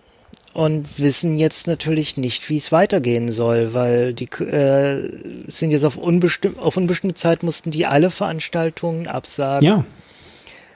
[0.55, 5.11] und wissen jetzt natürlich nicht, wie es weitergehen soll, weil die äh,
[5.47, 9.67] sind jetzt auf, unbestimm auf unbestimmte Zeit mussten die alle Veranstaltungen absagen.
[9.67, 9.85] Ja,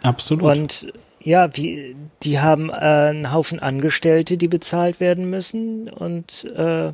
[0.05, 0.43] absolut.
[0.57, 6.93] Und ja, wie, die haben äh, einen Haufen Angestellte, die bezahlt werden müssen und äh,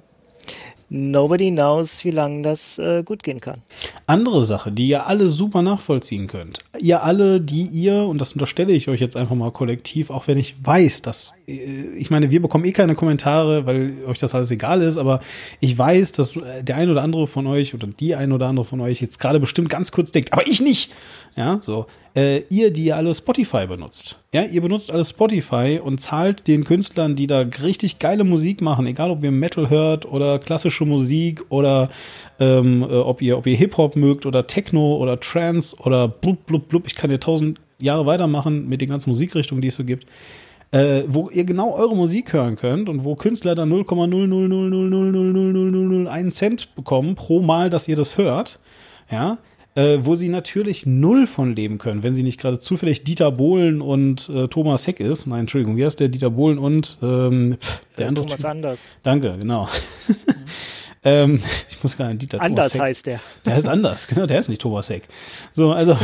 [0.93, 3.63] nobody knows, wie lange das äh, gut gehen kann.
[4.07, 6.59] Andere Sache, die ihr alle super nachvollziehen könnt.
[6.79, 10.37] Ihr alle, die ihr, und das unterstelle ich euch jetzt einfach mal kollektiv, auch wenn
[10.37, 11.55] ich weiß, dass, äh,
[11.97, 15.21] ich meine, wir bekommen eh keine Kommentare, weil euch das alles egal ist, aber
[15.61, 18.67] ich weiß, dass äh, der ein oder andere von euch oder die ein oder andere
[18.67, 20.93] von euch jetzt gerade bestimmt ganz kurz denkt, aber ich nicht.
[21.37, 21.87] Ja, so.
[22.15, 24.19] Äh, ihr, die ihr alle Spotify benutzt.
[24.35, 28.87] Ja, ihr benutzt alle Spotify und zahlt den Künstlern, die da richtig geile Musik machen,
[28.87, 31.89] egal ob ihr Metal hört oder klassische Musik oder
[32.39, 36.69] ähm, äh, ob ihr, ob ihr Hip-Hop mögt oder Techno oder Trance oder blub, blub,
[36.69, 36.87] blub.
[36.87, 40.07] Ich kann ja tausend Jahre weitermachen mit den ganzen Musikrichtungen, die es so gibt.
[40.71, 47.15] Äh, wo ihr genau eure Musik hören könnt und wo Künstler dann 0,000000001 Cent bekommen
[47.15, 48.59] pro Mal, dass ihr das hört.
[49.11, 49.39] Ja,
[49.75, 53.81] äh, wo sie natürlich null von leben können, wenn sie nicht gerade zufällig Dieter Bohlen
[53.81, 55.27] und äh, Thomas Heck ist.
[55.27, 57.57] Nein, Entschuldigung, wie heißt der Dieter Bohlen und ähm,
[57.97, 58.51] der andere Thomas Typ?
[58.51, 58.91] Anders.
[59.03, 59.69] Danke, genau.
[61.05, 61.41] ähm,
[61.71, 63.21] ich muss gar nicht Dieter Anders heißt der.
[63.47, 65.05] Der heißt anders, genau, der ist nicht Thomas Heck.
[65.53, 65.97] So, also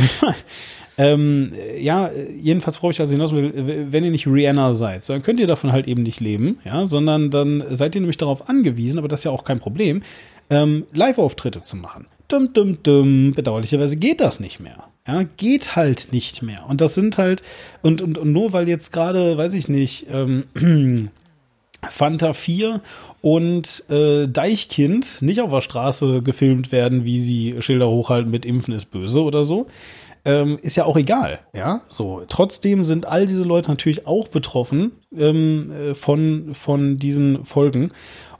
[0.97, 5.39] ähm, ja, jedenfalls worauf ich also hinaus will, wenn ihr nicht Rihanna seid, dann könnt
[5.39, 9.07] ihr davon halt eben nicht leben, ja, sondern dann seid ihr nämlich darauf angewiesen, aber
[9.07, 10.01] das ist ja auch kein Problem,
[10.49, 12.07] ähm, Live-Auftritte zu machen.
[12.29, 13.33] Dum, dum, dum.
[13.33, 14.85] Bedauerlicherweise geht das nicht mehr.
[15.07, 16.65] Ja, geht halt nicht mehr.
[16.69, 17.41] Und das sind halt,
[17.81, 20.43] und, und, und nur weil jetzt gerade, weiß ich nicht, ähm,
[21.89, 22.81] Fanta 4
[23.21, 28.75] und äh, Deichkind nicht auf der Straße gefilmt werden, wie sie Schilder hochhalten mit Impfen
[28.75, 29.65] ist böse oder so,
[30.25, 31.39] ähm, ist ja auch egal.
[31.53, 32.23] Ja, so.
[32.27, 37.91] Trotzdem sind all diese Leute natürlich auch betroffen ähm, äh, von, von diesen Folgen.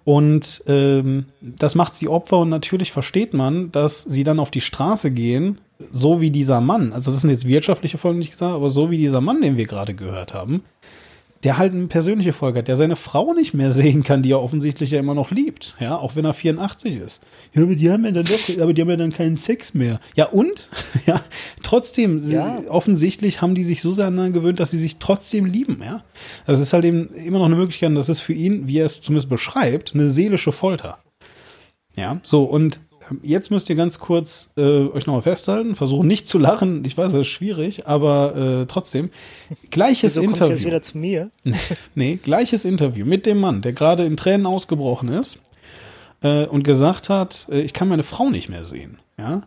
[0.10, 4.60] Und ähm, das macht sie Opfer und natürlich versteht man, dass sie dann auf die
[4.60, 5.60] Straße gehen,
[5.92, 6.94] so wie dieser Mann.
[6.94, 9.68] Also das sind jetzt wirtschaftliche Folgen, nicht gesagt, aber so wie dieser Mann, den wir
[9.68, 10.64] gerade gehört haben,
[11.44, 14.42] der halt eine persönliche Folge hat, der seine Frau nicht mehr sehen kann, die er
[14.42, 17.22] offensichtlich ja immer noch liebt, ja, auch wenn er 84 ist.
[17.54, 20.00] Ja, aber die haben ja dann doch, aber die haben ja dann keinen Sex mehr.
[20.16, 20.70] Ja, und?
[21.06, 21.22] ja,
[21.64, 22.62] trotzdem, Ja.
[22.68, 26.04] offensichtlich haben die sich so sehr aneinander gewöhnt, dass sie sich trotzdem lieben, ja.
[26.46, 28.86] Das ist halt eben immer noch eine Möglichkeit, und das ist für ihn, wie er
[28.86, 31.00] es zumindest beschreibt, eine seelische Folter.
[31.96, 32.80] Ja, so, und
[33.22, 36.84] Jetzt müsst ihr ganz kurz äh, euch nochmal festhalten, versuchen nicht zu lachen.
[36.86, 39.10] Ich weiß, das ist schwierig, aber äh, trotzdem.
[39.70, 40.54] Gleiches Wieso Interview.
[40.54, 41.32] jetzt wieder zu mir?
[41.96, 45.40] nee, gleiches Interview mit dem Mann, der gerade in Tränen ausgebrochen ist
[46.22, 49.00] äh, und gesagt hat, äh, ich kann meine Frau nicht mehr sehen.
[49.18, 49.44] Ja.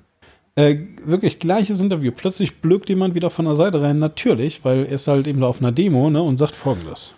[0.54, 2.12] Äh, wirklich gleiches Interview.
[2.14, 5.46] Plötzlich blökt jemand wieder von der Seite rein, natürlich, weil er ist halt eben da
[5.46, 7.14] auf einer Demo ne, und sagt folgendes.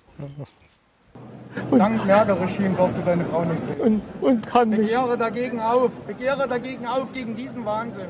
[1.71, 3.81] Dank Merkel-Regime darfst du deine Frau nicht sehen.
[3.81, 4.83] Und, und kann nicht.
[4.83, 5.91] Begehre dagegen auf.
[6.07, 8.09] Begehre dagegen auf gegen diesen Wahnsinn.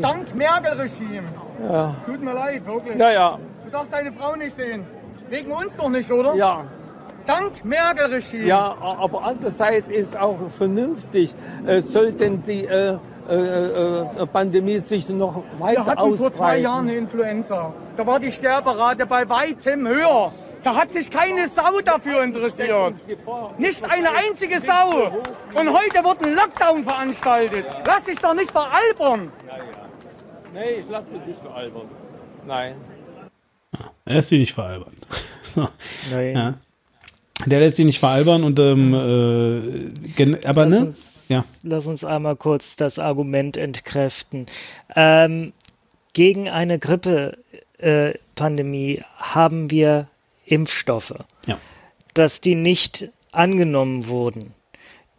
[0.00, 1.26] Dank Merkel-Regime.
[1.68, 1.94] Ja.
[2.06, 2.96] Tut mir leid, wirklich.
[2.96, 3.38] Ja, ja.
[3.64, 4.84] Du darfst deine Frau nicht sehen.
[5.28, 6.34] Wegen uns doch nicht, oder?
[6.34, 6.64] Ja.
[7.26, 8.44] Dank Merkel-Regime.
[8.44, 11.34] Ja, aber andererseits ist auch vernünftig,
[11.66, 12.96] äh, sollten die äh,
[13.28, 16.18] äh, äh, Pandemie sich noch weiter Wir hatten ausbreiten.
[16.18, 17.72] vor zwei Jahren eine Influenza.
[17.96, 20.32] Da war die Sterberate bei weitem höher.
[20.62, 22.94] Da hat sich keine Sau dafür interessiert.
[23.58, 25.06] Nicht eine einzige Sau.
[25.54, 27.64] Und heute wird ein Lockdown veranstaltet.
[27.86, 29.32] Lass dich doch nicht veralbern.
[30.52, 31.88] Nee, ich lass mich nicht veralbern.
[32.46, 32.74] Nein.
[34.04, 34.92] Er lässt sich nicht veralbern.
[35.44, 35.68] so.
[36.10, 36.36] Nein.
[36.36, 36.54] Ja.
[37.46, 38.92] Der lässt sich nicht veralbern und ähm,
[40.18, 40.80] äh, aber Lass ne?
[40.86, 41.44] uns, Ja.
[41.62, 44.44] lass uns einmal kurz das Argument entkräften.
[44.94, 45.54] Ähm,
[46.12, 50.08] gegen eine Grippe-Pandemie haben wir
[50.50, 51.14] Impfstoffe.
[51.46, 51.58] Ja.
[52.14, 54.52] Dass die nicht angenommen wurden.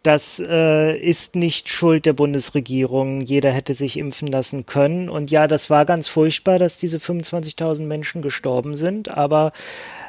[0.02, 3.20] Das äh, ist nicht Schuld der Bundesregierung.
[3.20, 5.08] Jeder hätte sich impfen lassen können.
[5.08, 9.08] Und ja, das war ganz furchtbar, dass diese 25.000 Menschen gestorben sind.
[9.08, 9.52] Aber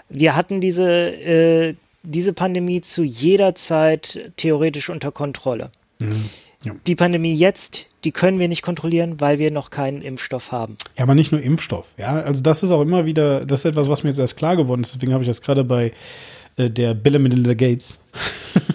[0.10, 5.70] wir hatten diese, äh, diese Pandemie zu jeder Zeit theoretisch unter Kontrolle.
[6.02, 6.30] Mhm.
[6.64, 6.74] Ja.
[6.88, 10.78] Die Pandemie jetzt, die können wir nicht kontrollieren, weil wir noch keinen Impfstoff haben.
[10.98, 11.88] Ja, aber nicht nur Impfstoff.
[11.98, 14.56] Ja, also das ist auch immer wieder, das ist etwas, was mir jetzt erst klar
[14.56, 14.96] geworden ist.
[14.96, 15.92] Deswegen habe ich das gerade bei
[16.58, 18.00] äh, der Bill and Melinda Gates,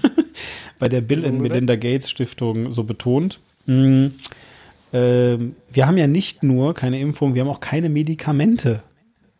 [0.78, 3.39] bei der Bill and Melinda Gates Stiftung so betont.
[3.66, 4.09] Mm,
[4.93, 8.82] ähm, wir haben ja nicht nur keine Impfung, wir haben auch keine Medikamente.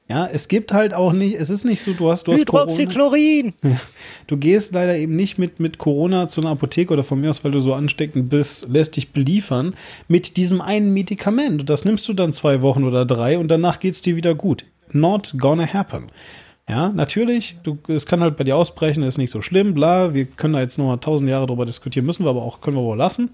[0.09, 2.73] Ja, es gibt halt auch nicht, es ist nicht so, du hast, du hast Corona.
[2.73, 3.53] Hydroxychlorin!
[4.27, 7.45] Du gehst leider eben nicht mit, mit Corona zu einer Apotheke oder von mir aus,
[7.45, 9.75] weil du so ansteckend bist, lässt dich beliefern
[10.09, 11.61] mit diesem einen Medikament.
[11.61, 14.65] Und das nimmst du dann zwei Wochen oder drei und danach geht's dir wieder gut.
[14.93, 16.11] Not gonna happen.
[16.67, 20.25] Ja, natürlich, du, es kann halt bei dir ausbrechen, ist nicht so schlimm, bla, wir
[20.25, 22.93] können da jetzt nochmal tausend Jahre drüber diskutieren, müssen wir aber auch, können wir aber
[22.93, 23.31] auch lassen.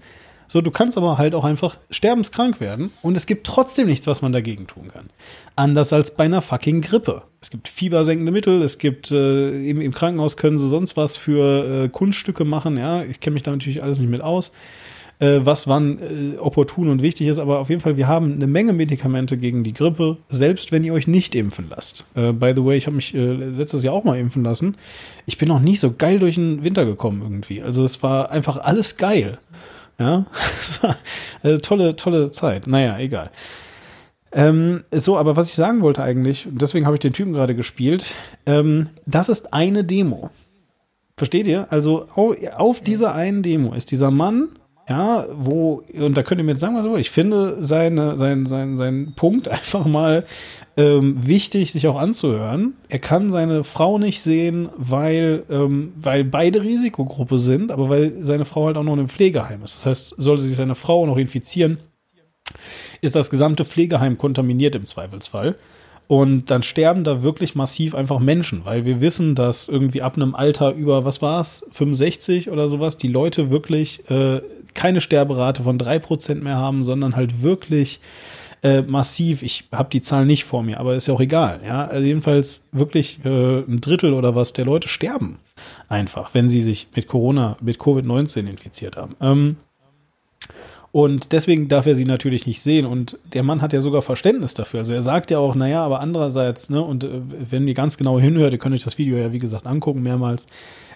[0.47, 4.21] So, du kannst aber halt auch einfach sterbenskrank werden und es gibt trotzdem nichts, was
[4.21, 5.09] man dagegen tun kann.
[5.55, 7.23] Anders als bei einer fucking Grippe.
[7.41, 11.85] Es gibt fiebersenkende Mittel, es gibt äh, eben im Krankenhaus können sie sonst was für
[11.85, 13.03] äh, Kunststücke machen, ja.
[13.03, 14.51] Ich kenne mich da natürlich alles nicht mit aus,
[15.19, 18.47] äh, was wann äh, opportun und wichtig ist, aber auf jeden Fall, wir haben eine
[18.47, 22.05] Menge Medikamente gegen die Grippe, selbst wenn ihr euch nicht impfen lasst.
[22.15, 24.75] Äh, by the way, ich habe mich äh, letztes Jahr auch mal impfen lassen.
[25.25, 27.61] Ich bin noch nie so geil durch den Winter gekommen irgendwie.
[27.61, 29.37] Also es war einfach alles geil.
[29.97, 30.25] Ja,
[31.43, 32.67] eine tolle, tolle Zeit.
[32.67, 33.31] Naja, egal.
[34.33, 37.55] Ähm, so, aber was ich sagen wollte eigentlich, und deswegen habe ich den Typen gerade
[37.55, 38.13] gespielt,
[38.45, 40.29] ähm, das ist eine Demo.
[41.15, 41.67] Versteht ihr?
[41.71, 44.49] Also au- auf dieser einen Demo ist dieser Mann,
[44.87, 48.77] ja, wo, und da könnt ihr mir jetzt sagen, was ich finde seine, sein, sein,
[48.77, 50.25] sein Punkt einfach mal
[50.77, 52.73] ähm, wichtig, sich auch anzuhören.
[52.89, 58.45] Er kann seine Frau nicht sehen, weil, ähm, weil beide Risikogruppe sind, aber weil seine
[58.45, 59.75] Frau halt auch noch in einem Pflegeheim ist.
[59.75, 61.79] Das heißt, sollte sich seine Frau noch infizieren,
[63.01, 65.55] ist das gesamte Pflegeheim kontaminiert im Zweifelsfall.
[66.07, 70.35] Und dann sterben da wirklich massiv einfach Menschen, weil wir wissen, dass irgendwie ab einem
[70.35, 74.41] Alter über, was war es, 65 oder sowas, die Leute wirklich äh,
[74.75, 77.99] keine Sterberate von 3% mehr haben, sondern halt wirklich
[78.61, 81.87] äh, massiv, ich habe die Zahl nicht vor mir, aber ist ja auch egal, ja,
[81.87, 85.39] also jedenfalls wirklich äh, ein Drittel oder was der Leute sterben
[85.87, 89.15] einfach, wenn sie sich mit Corona, mit Covid-19 infiziert haben.
[89.21, 89.57] Ähm,
[90.91, 92.85] und deswegen darf er sie natürlich nicht sehen.
[92.85, 94.79] Und der Mann hat ja sogar Verständnis dafür.
[94.79, 97.19] Also er sagt ja auch, naja, aber andererseits, ne, und äh,
[97.49, 100.47] wenn ihr ganz genau hinhört, ihr könnt euch das Video ja, wie gesagt, angucken mehrmals,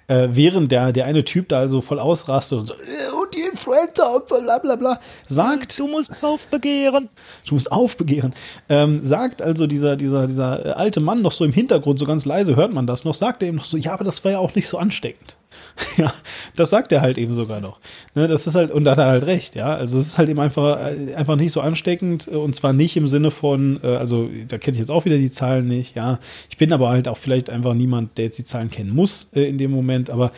[0.10, 3.41] äh, während der, der eine Typ da also voll ausrastet und so, äh, und die
[3.41, 5.80] Influenza und bla bla bla, sagt.
[5.80, 7.10] Du musst aufbegehren.
[7.48, 8.34] Du musst aufbegehren.
[8.68, 12.26] Ähm, sagt also dieser, dieser, dieser äh, alte Mann noch so im Hintergrund, so ganz
[12.26, 14.40] leise hört man das noch, sagt er eben noch so, ja, aber das war ja
[14.40, 15.36] auch nicht so ansteckend.
[15.98, 16.14] ja,
[16.56, 17.80] das sagt er halt eben sogar noch.
[18.16, 19.76] Ne, das ist halt, und da hat er halt recht, ja.
[19.76, 22.96] Also es ist halt eben einfach, äh, einfach nicht so ansteckend äh, und zwar nicht
[22.98, 26.20] im Sinne von, äh, also da kenne ich jetzt auch wieder die Zahlen nicht, ja.
[26.50, 29.44] Ich bin aber halt auch vielleicht einfach niemand, der jetzt die Zahlen kennen muss äh,
[29.44, 30.32] in dem Moment, aber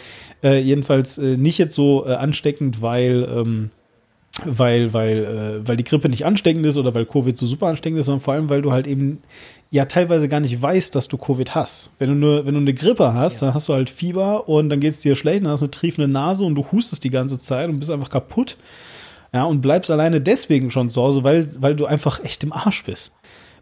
[0.43, 3.69] äh, jedenfalls äh, nicht jetzt so ansteckend, weil, ähm,
[4.45, 8.05] weil, weil, weil die Grippe nicht ansteckend ist oder weil Covid so super ansteckend ist,
[8.05, 9.21] sondern vor allem, weil du halt eben
[9.71, 11.89] ja teilweise gar nicht weißt, dass du Covid hast.
[11.97, 14.81] Wenn du nur, wenn du eine Grippe hast, dann hast du halt Fieber und dann
[14.81, 17.39] geht es dir schlecht, dann hast du eine triefende Nase und du hustest die ganze
[17.39, 18.57] Zeit und bist einfach kaputt.
[19.33, 22.83] Ja, und bleibst alleine deswegen schon zu Hause, weil, weil du einfach echt im Arsch
[22.83, 23.13] bist.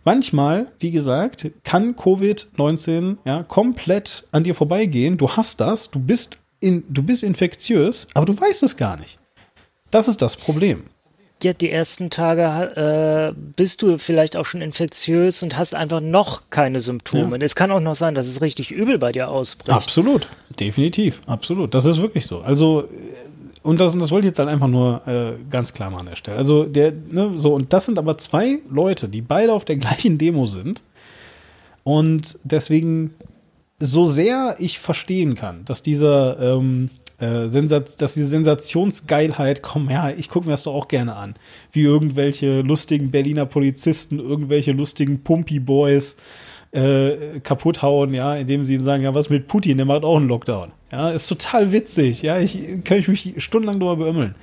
[0.03, 5.19] Manchmal, wie gesagt, kann Covid-19 ja, komplett an dir vorbeigehen.
[5.19, 9.19] Du hast das, du bist, in, du bist infektiös, aber du weißt es gar nicht.
[9.91, 10.86] Das ist das Problem.
[11.41, 16.41] Ja, die ersten Tage äh, bist du vielleicht auch schon infektiös und hast einfach noch
[16.49, 17.38] keine Symptome.
[17.38, 17.45] Ja.
[17.45, 19.72] Es kann auch noch sein, dass es richtig übel bei dir ausbricht.
[19.72, 20.28] Absolut,
[20.60, 21.74] definitiv, absolut.
[21.74, 22.41] Das ist wirklich so.
[22.41, 22.90] Also,
[23.64, 26.07] und das, und das wollte ich jetzt halt einfach nur äh, ganz klar mal an
[26.07, 26.38] der Stelle.
[26.38, 30.18] Also, der, ne, so, und das sind aber zwei Leute, die beide auf der gleichen
[30.18, 30.82] Demo sind.
[31.86, 33.14] Und deswegen,
[33.80, 36.90] so sehr ich verstehen kann, dass dieser, ähm,
[37.20, 41.36] äh, dass diese Sensationsgeilheit, komm ja, ich gucke mir das doch auch gerne an.
[41.72, 46.18] Wie irgendwelche lustigen Berliner Polizisten, irgendwelche lustigen Pumpi-Boys
[46.72, 50.28] äh, kaputt hauen, ja, indem sie sagen, ja, was mit Putin, der macht auch einen
[50.28, 50.72] Lockdown.
[50.91, 54.36] Ja, ist total witzig, ja, ich kann ich mich stundenlang darüber beömmeln.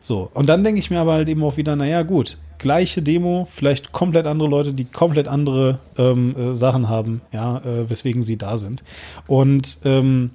[0.00, 3.48] So, und dann denke ich mir aber halt eben auch wieder, naja, gut, gleiche Demo,
[3.50, 8.36] vielleicht komplett andere Leute, die komplett andere ähm, äh, Sachen haben, ja, äh, weswegen sie
[8.36, 8.82] da sind.
[9.26, 10.30] Und ähm,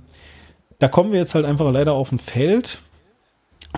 [0.83, 2.81] da kommen wir jetzt halt einfach leider auf ein Feld,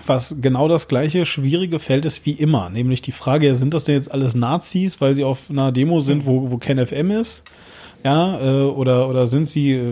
[0.06, 2.68] was genau das gleiche schwierige Feld ist wie immer.
[2.68, 6.26] Nämlich die Frage, sind das denn jetzt alles Nazis, weil sie auf einer Demo sind,
[6.26, 7.44] wo, wo kein FM ist?
[8.02, 9.84] Ja, äh, oder, oder sind sie, äh,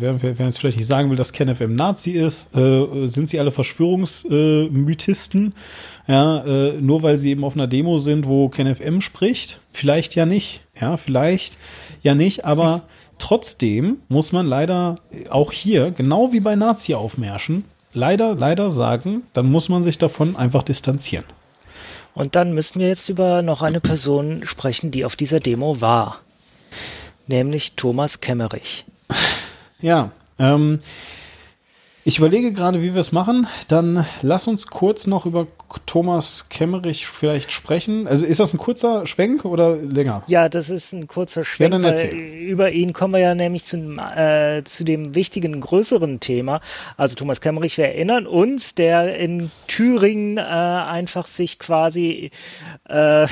[0.00, 3.38] wer, wer jetzt vielleicht nicht sagen will, dass Ken FM Nazi ist, äh, sind sie
[3.38, 5.52] alle Verschwörungsmythisten?
[6.06, 9.60] ja, äh, nur weil sie eben auf einer Demo sind, wo Ken FM spricht?
[9.70, 10.62] Vielleicht ja nicht.
[10.80, 11.58] Ja, vielleicht
[12.02, 12.84] ja nicht, aber
[13.18, 14.96] trotzdem muss man leider
[15.30, 20.62] auch hier, genau wie bei Nazi-Aufmärschen, leider, leider sagen, dann muss man sich davon einfach
[20.62, 21.24] distanzieren.
[22.14, 26.20] Und dann müssten wir jetzt über noch eine Person sprechen, die auf dieser Demo war.
[27.26, 28.84] Nämlich Thomas Kemmerich.
[29.80, 30.80] Ja, ähm,
[32.08, 33.48] ich überlege gerade, wie wir es machen.
[33.68, 35.46] Dann lass uns kurz noch über
[35.84, 38.08] Thomas Kemmerich vielleicht sprechen.
[38.08, 40.22] Also ist das ein kurzer Schwenk oder länger?
[40.26, 43.76] Ja, das ist ein kurzer Schwenk, dann weil über ihn kommen wir ja nämlich zu,
[43.76, 46.62] äh, zu dem wichtigen, größeren Thema.
[46.96, 52.30] Also Thomas Kemmerich, wir erinnern uns, der in Thüringen äh, einfach sich quasi
[52.88, 53.26] äh,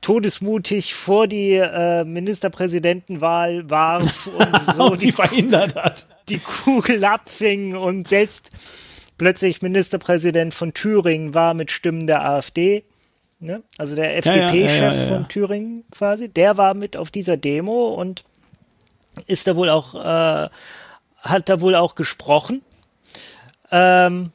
[0.00, 6.08] todesmutig vor die äh, Ministerpräsidentenwahl warf und so Und sie verhindert hat.
[6.28, 8.50] Die Kugel abfing und selbst
[9.18, 12.84] plötzlich Ministerpräsident von Thüringen war mit Stimmen der AfD.
[13.40, 13.62] Ne?
[13.78, 15.08] Also der FDP-Chef ja, ja, ja.
[15.08, 18.24] von Thüringen quasi, der war mit auf dieser Demo und
[19.26, 20.48] ist da wohl auch, äh,
[21.18, 22.62] hat da wohl auch gesprochen.
[23.70, 24.32] Ähm,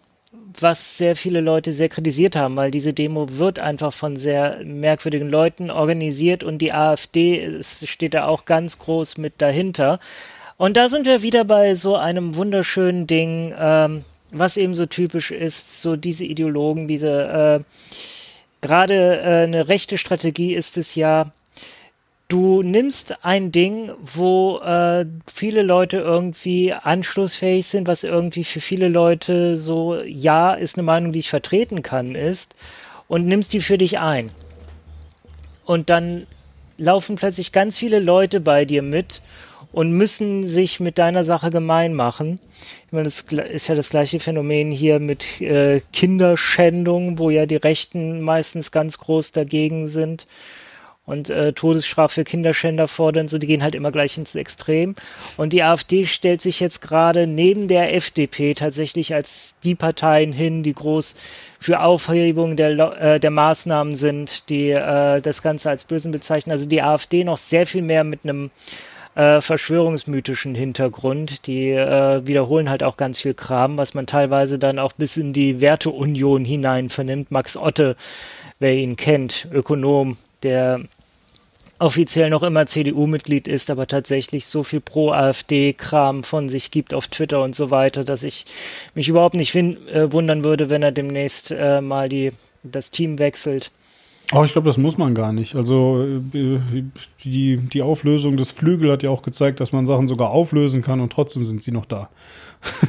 [0.60, 5.30] was sehr viele Leute sehr kritisiert haben, weil diese Demo wird einfach von sehr merkwürdigen
[5.30, 10.00] Leuten organisiert und die AfD ist, steht da auch ganz groß mit dahinter.
[10.60, 15.32] Und da sind wir wieder bei so einem wunderschönen Ding, ähm, was eben so typisch
[15.32, 17.88] ist, so diese Ideologen, diese äh,
[18.60, 21.32] gerade äh, eine rechte Strategie ist es ja,
[22.28, 28.90] du nimmst ein Ding, wo äh, viele Leute irgendwie anschlussfähig sind, was irgendwie für viele
[28.90, 32.54] Leute so, ja, ist eine Meinung, die ich vertreten kann, ist,
[33.08, 34.30] und nimmst die für dich ein.
[35.64, 36.28] Und dann
[36.78, 39.22] laufen plötzlich ganz viele Leute bei dir mit
[39.72, 42.40] und müssen sich mit deiner Sache gemein machen.
[42.88, 47.56] Ich meine, das ist ja das gleiche Phänomen hier mit äh, Kinderschändung, wo ja die
[47.56, 50.26] Rechten meistens ganz groß dagegen sind
[51.10, 54.94] und äh, Todesstrafe für Kinderschänder fordern, so die gehen halt immer gleich ins Extrem.
[55.38, 60.62] Und die AfD stellt sich jetzt gerade neben der FDP tatsächlich als die Parteien hin,
[60.62, 61.16] die groß
[61.60, 66.52] für Aufhebung der, äh, der Maßnahmen sind, die äh, das Ganze als Bösen bezeichnen.
[66.52, 68.52] Also die AfD noch sehr viel mehr mit einem
[69.20, 71.46] äh, verschwörungsmythischen Hintergrund.
[71.46, 75.34] Die äh, wiederholen halt auch ganz viel Kram, was man teilweise dann auch bis in
[75.34, 77.30] die Werteunion hinein vernimmt.
[77.30, 77.98] Max Otte,
[78.60, 80.82] wer ihn kennt, Ökonom, der
[81.80, 87.42] offiziell noch immer CDU-Mitglied ist, aber tatsächlich so viel Pro-AfD-Kram von sich gibt auf Twitter
[87.42, 88.46] und so weiter, dass ich
[88.96, 92.32] mich überhaupt nicht äh, wundern würde, wenn er demnächst äh, mal die,
[92.64, 93.72] das Team wechselt.
[94.32, 95.56] Oh, ich glaube, das muss man gar nicht.
[95.56, 96.84] Also äh,
[97.24, 101.00] die, die Auflösung des Flügel hat ja auch gezeigt, dass man Sachen sogar auflösen kann
[101.00, 102.10] und trotzdem sind sie noch da.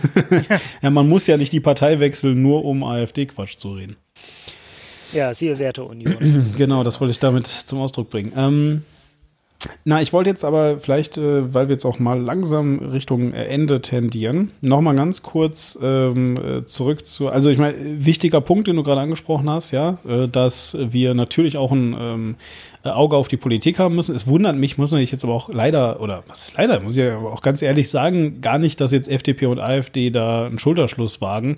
[0.82, 3.96] ja, man muss ja nicht die Partei wechseln, nur um AfD-Quatsch zu reden.
[5.12, 6.52] Ja, siehe Werteunion.
[6.56, 8.32] genau, das wollte ich damit zum Ausdruck bringen.
[8.36, 8.82] Ähm,
[9.84, 13.44] na, ich wollte jetzt aber vielleicht, äh, weil wir jetzt auch mal langsam Richtung äh,
[13.44, 18.68] Ende tendieren, noch mal ganz kurz ähm, äh, zurück zu, also ich meine, wichtiger Punkt,
[18.68, 22.36] den du gerade angesprochen hast, ja, äh, dass wir natürlich auch ein ähm,
[22.82, 24.14] Auge auf die Politik haben müssen.
[24.14, 27.02] Es wundert mich, muss ich jetzt aber auch leider, oder was ist leider, muss ich
[27.02, 31.20] ja auch ganz ehrlich sagen, gar nicht, dass jetzt FDP und AfD da einen Schulterschluss
[31.20, 31.56] wagen.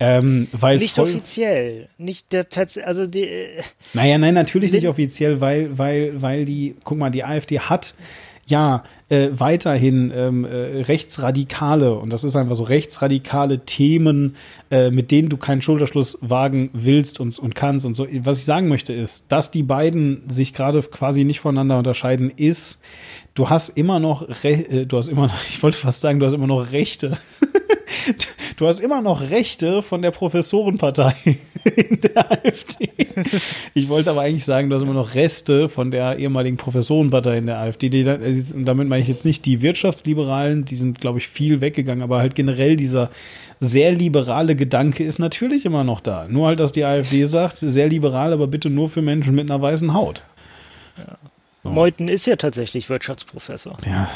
[0.00, 2.46] Ähm, weil nicht voll, offiziell, nicht der
[2.84, 3.22] also die.
[3.22, 3.62] äh,
[3.94, 7.94] Naja, nein, natürlich nicht offiziell, weil, weil, weil die, guck mal, die AfD hat
[8.46, 14.36] ja äh, weiterhin ähm, äh, rechtsradikale, und das ist einfach so rechtsradikale Themen,
[14.70, 18.06] äh, mit denen du keinen Schulterschluss wagen willst und, und kannst und so.
[18.20, 22.80] Was ich sagen möchte ist, dass die beiden sich gerade quasi nicht voneinander unterscheiden, ist,
[23.38, 26.26] du hast immer noch, Re äh, du hast immer noch, ich wollte fast sagen, du
[26.26, 27.18] hast immer noch Rechte.
[28.56, 31.14] Du hast immer noch Rechte von der Professorenpartei
[31.76, 32.90] in der AfD.
[33.72, 37.46] Ich wollte aber eigentlich sagen, du hast immer noch Reste von der ehemaligen Professorenpartei in
[37.46, 37.88] der AfD.
[37.88, 42.02] Die, und damit meine ich jetzt nicht die Wirtschaftsliberalen, die sind, glaube ich, viel weggegangen,
[42.02, 43.10] aber halt generell dieser
[43.60, 46.26] sehr liberale Gedanke ist natürlich immer noch da.
[46.28, 49.62] Nur halt, dass die AfD sagt, sehr liberal, aber bitte nur für Menschen mit einer
[49.62, 50.22] weißen Haut.
[51.78, 53.78] Meuthen ist ja tatsächlich Wirtschaftsprofessor.
[53.86, 54.10] Ja.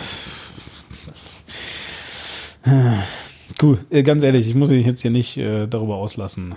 [3.56, 6.56] Gut, äh, ganz ehrlich, ich muss mich jetzt hier nicht äh, darüber auslassen.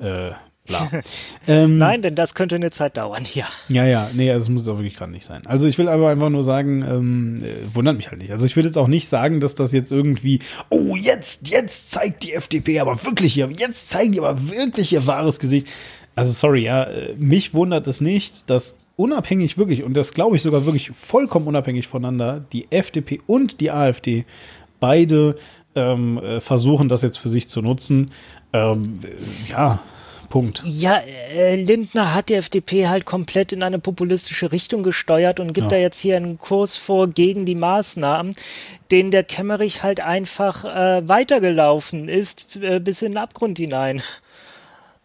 [0.00, 0.32] Äh,
[1.46, 3.46] ähm, Nein, denn das könnte eine Zeit dauern, ja.
[3.68, 5.46] Ja, ja, nee, das muss auch wirklich gerade nicht sein.
[5.46, 8.32] Also ich will aber einfach nur sagen, ähm, äh, wundert mich halt nicht.
[8.32, 12.24] Also ich will jetzt auch nicht sagen, dass das jetzt irgendwie, oh, jetzt, jetzt zeigt
[12.24, 15.68] die FDP aber wirklich ihr, jetzt zeigen die aber wirklich ihr wahres Gesicht.
[16.16, 20.42] Also sorry, ja, äh, mich wundert es nicht, dass unabhängig wirklich, und das glaube ich
[20.42, 24.24] sogar wirklich vollkommen unabhängig voneinander, die FDP und die AfD
[24.78, 25.36] beide
[25.74, 28.10] ähm, äh, versuchen, das jetzt für sich zu nutzen.
[28.52, 29.80] Ähm, äh, ja,
[30.28, 30.62] Punkt.
[30.64, 31.00] Ja,
[31.34, 35.76] äh, Lindner hat die FDP halt komplett in eine populistische Richtung gesteuert und gibt Ja.
[35.76, 38.36] da jetzt hier einen Kurs vor gegen die Maßnahmen,
[38.92, 44.02] den der Kemmerich halt einfach äh, weitergelaufen ist äh, bis in den Abgrund hinein.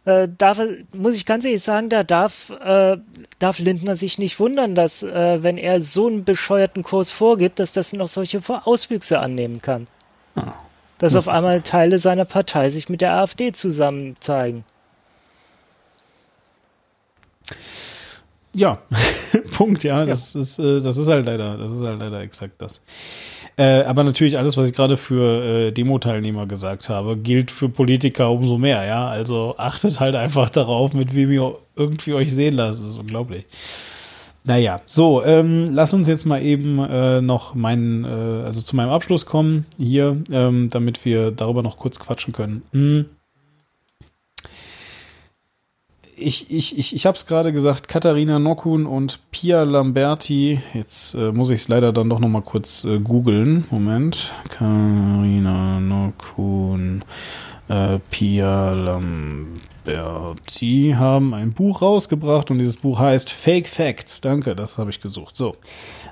[0.06, 0.60] Äh, darf,
[0.94, 2.98] muss ich ganz ehrlich sagen, da darf, äh,
[3.40, 7.72] darf Lindner sich nicht wundern, dass, äh, wenn er so einen bescheuerten Kurs vorgibt, dass
[7.72, 9.88] das noch solche Auswüchse annehmen kann.
[11.00, 14.64] dass das auf einmal Teile seiner Partei sich mit der AfD zusammen zeigen.
[18.54, 18.80] Ja,
[19.52, 20.06] Punkt, ja.
[20.06, 22.80] Das ist, äh, das ist halt leider, das ist halt leider exakt das.
[23.58, 28.30] Äh, aber natürlich alles, was ich gerade für äh, Demo-Teilnehmer gesagt habe, gilt für Politiker
[28.32, 29.08] umso mehr, ja.
[29.08, 32.82] Also achtet halt einfach darauf, mit wem ihr irgendwie euch sehen lasst.
[32.82, 33.46] Das ist unglaublich.
[34.44, 38.90] Naja, so, ähm, lass uns jetzt mal eben äh, noch meinen, äh, also zu meinem
[38.90, 42.62] Abschluss kommen hier, ähm, damit wir darüber noch kurz quatschen können.
[42.72, 43.06] Hm.
[46.18, 50.62] Ich, ich, ich, ich habe es gerade gesagt, Katharina Nockun und Pia Lamberti.
[50.74, 53.66] Jetzt äh, muss ich es leider dann doch noch mal kurz äh, googeln.
[53.70, 54.34] Moment.
[54.48, 57.04] Katharina Nockun,
[57.68, 59.66] äh, Pia Lamberti
[60.98, 64.22] haben ein Buch rausgebracht und dieses Buch heißt Fake Facts.
[64.22, 65.36] Danke, das habe ich gesucht.
[65.36, 65.58] So,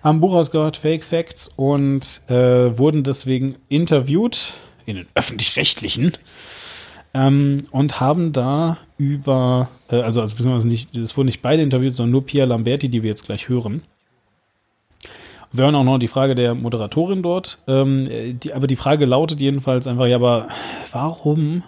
[0.03, 4.55] haben ein Buch rausgebracht, Fake Facts, und äh, wurden deswegen interviewt
[4.85, 6.11] in den öffentlich-rechtlichen
[7.13, 11.95] ähm, und haben da über, äh, also, also beziehungsweise nicht, es wurden nicht beide interviewt,
[11.95, 13.83] sondern nur Pia Lamberti, die wir jetzt gleich hören.
[15.51, 17.59] Wir hören auch noch die Frage der Moderatorin dort.
[17.67, 20.47] Ähm, äh, die, aber die Frage lautet jedenfalls einfach, ja, aber
[20.91, 21.63] warum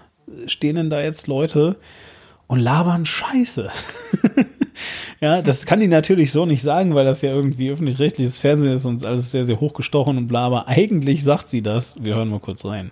[0.47, 1.75] stehen denn da jetzt Leute
[2.47, 3.69] und labern Scheiße?
[5.21, 8.85] ja, das kann die natürlich so nicht sagen, weil das ja irgendwie öffentlich-rechtliches Fernsehen ist
[8.85, 12.03] und alles sehr, sehr hochgestochen und bla, aber eigentlich sagt sie das.
[12.03, 12.89] Wir hören mal kurz rein.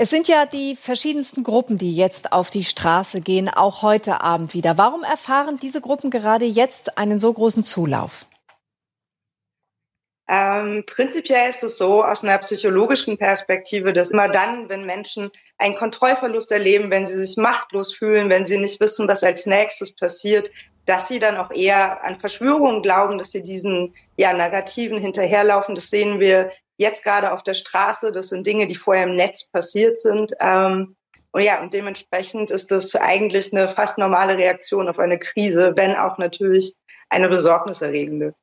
[0.00, 4.54] Es sind ja die verschiedensten Gruppen, die jetzt auf die Straße gehen, auch heute Abend
[4.54, 4.78] wieder.
[4.78, 8.24] Warum erfahren diese Gruppen gerade jetzt einen so großen Zulauf?
[10.28, 15.74] Ähm, prinzipiell ist es so aus einer psychologischen Perspektive, dass immer dann, wenn Menschen einen
[15.74, 20.48] Kontrollverlust erleben, wenn sie sich machtlos fühlen, wenn sie nicht wissen, was als nächstes passiert,
[20.84, 25.74] dass sie dann auch eher an Verschwörungen glauben, dass sie diesen ja, Narrativen hinterherlaufen.
[25.74, 28.12] Das sehen wir jetzt gerade auf der Straße.
[28.12, 30.32] Das sind Dinge, die vorher im Netz passiert sind.
[30.40, 30.96] Ähm,
[31.30, 35.94] und ja, und dementsprechend ist das eigentlich eine fast normale Reaktion auf eine Krise, wenn
[35.94, 36.74] auch natürlich
[37.10, 38.34] eine besorgniserregende.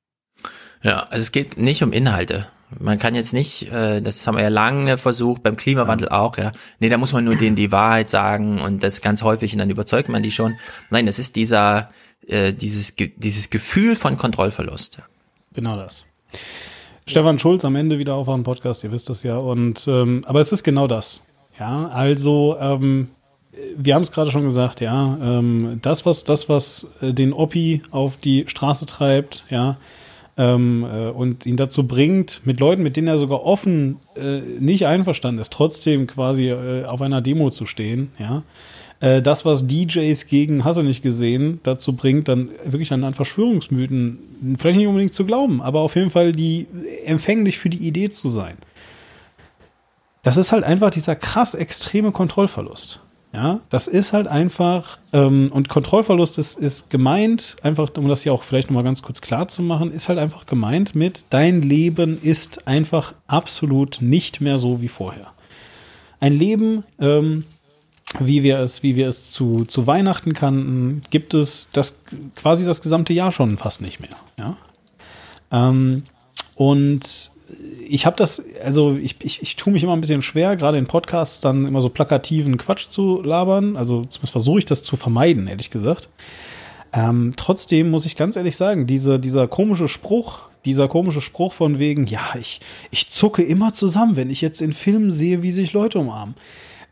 [0.83, 2.47] Ja, also es geht nicht um Inhalte.
[2.79, 6.51] Man kann jetzt nicht, äh, das haben wir ja lange versucht, beim Klimawandel auch, ja.
[6.79, 9.69] Nee, da muss man nur denen die Wahrheit sagen und das ganz häufig und dann
[9.69, 10.57] überzeugt man die schon.
[10.89, 11.89] Nein, das ist dieser,
[12.27, 14.99] äh, dieses, dieses Gefühl von Kontrollverlust.
[15.53, 16.05] Genau das.
[17.07, 19.37] Stefan Schulz am Ende wieder auf einem Podcast, ihr wisst das ja.
[19.37, 21.21] Und ähm, aber es ist genau das.
[21.59, 23.09] Ja, also ähm,
[23.77, 27.81] wir haben es gerade schon gesagt, ja, ähm, das was das was äh, den Oppi
[27.91, 29.77] auf die Straße treibt, ja,
[30.37, 34.85] ähm, äh, und ihn dazu bringt, mit Leuten, mit denen er sogar offen äh, nicht
[34.87, 38.43] einverstanden ist, trotzdem quasi äh, auf einer Demo zu stehen, ja.
[39.05, 44.55] Äh, das, was DJs gegen Hasse nicht gesehen dazu bringt, dann wirklich an, an Verschwörungsmythen
[44.57, 46.65] vielleicht nicht unbedingt zu glauben, aber auf jeden Fall die
[47.05, 48.57] empfänglich für die Idee zu sein.
[50.23, 52.99] das ist halt einfach dieser krass extreme Kontrollverlust.
[53.31, 58.33] Ja, das ist halt einfach, ähm, und Kontrollverlust ist, ist gemeint, einfach, um das hier
[58.33, 62.17] auch vielleicht nochmal ganz kurz klar zu machen, ist halt einfach gemeint mit, dein Leben
[62.19, 65.27] ist einfach absolut nicht mehr so wie vorher.
[66.19, 67.43] Ein Leben, ähm,
[68.19, 71.99] wie wir es, wie wir es zu, zu Weihnachten kannten, gibt es das
[72.35, 74.15] quasi das gesamte Jahr schon fast nicht mehr.
[74.37, 74.57] Ja?
[75.51, 76.03] Ähm,
[76.55, 77.31] und
[77.87, 80.87] ich habe das, also ich, ich, ich tue mich immer ein bisschen schwer, gerade in
[80.87, 83.77] Podcasts dann immer so plakativen Quatsch zu labern.
[83.77, 86.09] Also zumindest versuche ich das zu vermeiden, ehrlich gesagt.
[86.93, 91.77] Ähm, trotzdem muss ich ganz ehrlich sagen, diese, dieser komische Spruch, dieser komische Spruch von
[91.77, 95.73] wegen, ja, ich, ich zucke immer zusammen, wenn ich jetzt in Filmen sehe, wie sich
[95.73, 96.35] Leute umarmen.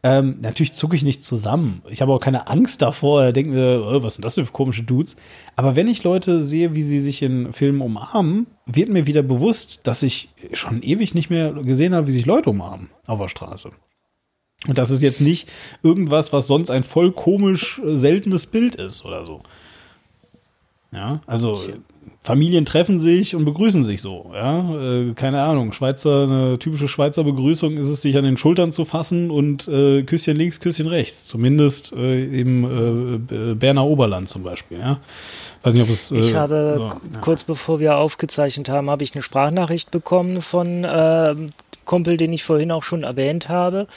[0.05, 1.81] Ähm, natürlich zucke ich nicht zusammen.
[1.89, 3.31] Ich habe auch keine Angst davor.
[3.31, 5.15] Denke mir, oh, was sind das für komische Dudes?
[5.55, 9.79] Aber wenn ich Leute sehe, wie sie sich in Filmen umarmen, wird mir wieder bewusst,
[9.83, 13.71] dass ich schon ewig nicht mehr gesehen habe, wie sich Leute umarmen auf der Straße.
[14.67, 15.49] Und das ist jetzt nicht
[15.83, 19.41] irgendwas, was sonst ein voll komisch äh, seltenes Bild ist oder so.
[20.91, 21.59] Ja, also
[22.21, 24.31] Familien treffen sich und begrüßen sich so.
[24.33, 25.73] Ja, äh, keine Ahnung.
[25.73, 30.03] Schweizer, eine typische Schweizer Begrüßung ist es, sich an den Schultern zu fassen und äh,
[30.03, 31.25] Küsschen links, Küsschen rechts.
[31.25, 34.79] Zumindest äh, im äh, Berner Oberland zum Beispiel.
[34.79, 34.99] Ja,
[35.63, 36.11] weiß nicht, ob es.
[36.11, 37.19] Äh, ich habe so, ja.
[37.21, 41.35] kurz bevor wir aufgezeichnet haben, habe ich eine Sprachnachricht bekommen von äh,
[41.85, 43.87] Kumpel, den ich vorhin auch schon erwähnt habe.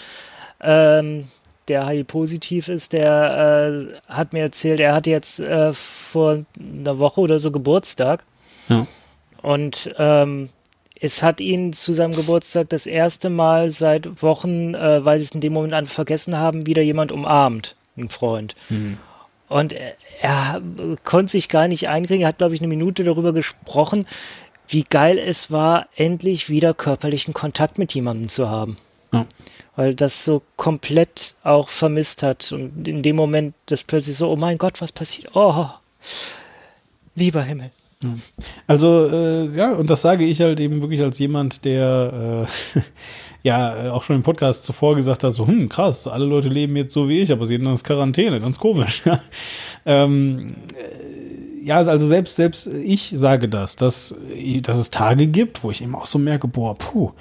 [0.60, 1.28] Ähm,
[1.68, 7.20] der HIV-positiv ist, der äh, hat mir erzählt, er hat jetzt äh, vor einer Woche
[7.20, 8.24] oder so Geburtstag.
[8.68, 8.86] Ja.
[9.42, 10.50] Und ähm,
[11.00, 15.32] es hat ihn zu seinem Geburtstag das erste Mal seit Wochen, äh, weil sie es
[15.32, 18.54] in dem Moment an vergessen haben, wieder jemand umarmt, ein Freund.
[18.68, 18.98] Mhm.
[19.48, 20.60] Und er, er
[21.04, 24.06] konnte sich gar nicht einkriegen, er hat, glaube ich, eine Minute darüber gesprochen,
[24.68, 28.76] wie geil es war, endlich wieder körperlichen Kontakt mit jemandem zu haben.
[29.12, 29.26] Ja
[29.76, 34.36] weil das so komplett auch vermisst hat und in dem Moment das plötzlich so, oh
[34.36, 35.30] mein Gott, was passiert?
[35.34, 35.66] Oh,
[37.14, 37.70] lieber Himmel.
[38.66, 42.46] Also äh, ja, und das sage ich halt eben wirklich als jemand, der
[42.76, 42.80] äh,
[43.42, 46.92] ja auch schon im Podcast zuvor gesagt hat, so, hm, krass, alle Leute leben jetzt
[46.92, 49.02] so wie ich, aber sie sind in Quarantäne, ganz komisch.
[49.86, 50.56] ähm,
[51.62, 54.14] ja, also selbst, selbst ich sage das, dass,
[54.62, 57.12] dass es Tage gibt, wo ich eben auch so merke, boah, puh,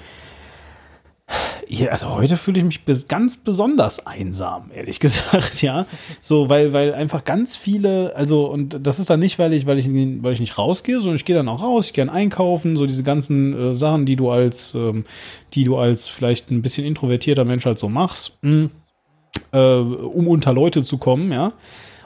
[1.68, 5.86] ja, also heute fühle ich mich bis ganz besonders einsam, ehrlich gesagt, ja.
[6.22, 9.78] So, weil, weil einfach ganz viele, also, und das ist dann nicht, weil ich, weil
[9.78, 12.86] ich, weil ich nicht rausgehe, sondern ich gehe dann auch raus, ich gehe einkaufen, so
[12.86, 15.04] diese ganzen äh, Sachen, die du als, ähm,
[15.54, 18.70] die du als vielleicht ein bisschen introvertierter Mensch halt so machst, mh,
[19.52, 21.52] äh, um unter Leute zu kommen, ja.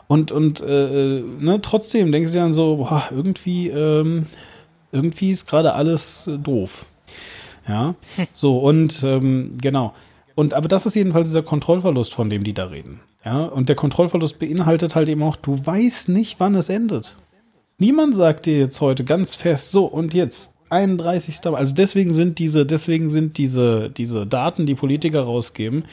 [0.08, 4.26] Und, und äh, äh ne, trotzdem denkst du dann so, boah, irgendwie, ähm,
[4.90, 6.86] irgendwie ist gerade alles äh, doof.
[7.70, 7.94] Ja,
[8.32, 9.94] so und ähm, genau.
[10.34, 13.00] Und aber das ist jedenfalls dieser Kontrollverlust, von dem die da reden.
[13.24, 17.16] Ja, und der Kontrollverlust beinhaltet halt eben auch, du weißt nicht, wann es endet.
[17.78, 21.46] Niemand sagt dir jetzt heute ganz fest, so und jetzt 31.
[21.46, 25.84] Also deswegen sind diese, deswegen sind diese, diese Daten, die Politiker rausgeben,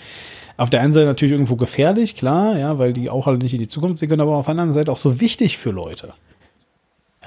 [0.55, 3.59] auf der einen Seite natürlich irgendwo gefährlich, klar, ja, weil die auch halt nicht in
[3.59, 6.13] die Zukunft sehen können, aber auf der anderen Seite auch so wichtig für Leute.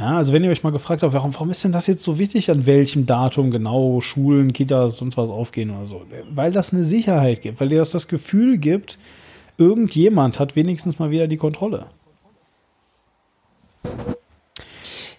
[0.00, 2.18] Ja, also wenn ihr euch mal gefragt habt, warum, warum ist denn das jetzt so
[2.18, 6.06] wichtig, an welchem Datum genau Schulen, Kitas, sonst was aufgehen oder so?
[6.30, 8.98] Weil das eine Sicherheit gibt, weil dir das das Gefühl gibt,
[9.58, 11.88] irgendjemand hat wenigstens mal wieder die Kontrolle.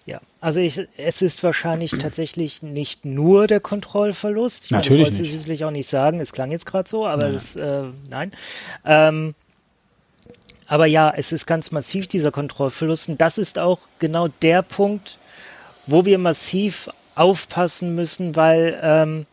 [0.04, 4.64] Ja, also ich, es ist wahrscheinlich tatsächlich nicht nur der Kontrollverlust.
[4.64, 6.18] Ich Natürlich meine, das wollte sie sicherlich auch nicht sagen.
[6.18, 7.32] Es klang jetzt gerade so, aber Nein.
[7.34, 8.32] das, äh, nein.
[8.84, 9.34] Ähm,
[10.66, 13.08] aber ja, es ist ganz massiv, dieser Kontrollverlust.
[13.08, 15.18] Und das ist auch genau der Punkt,
[15.86, 19.26] wo wir massiv aufpassen müssen, weil ähm,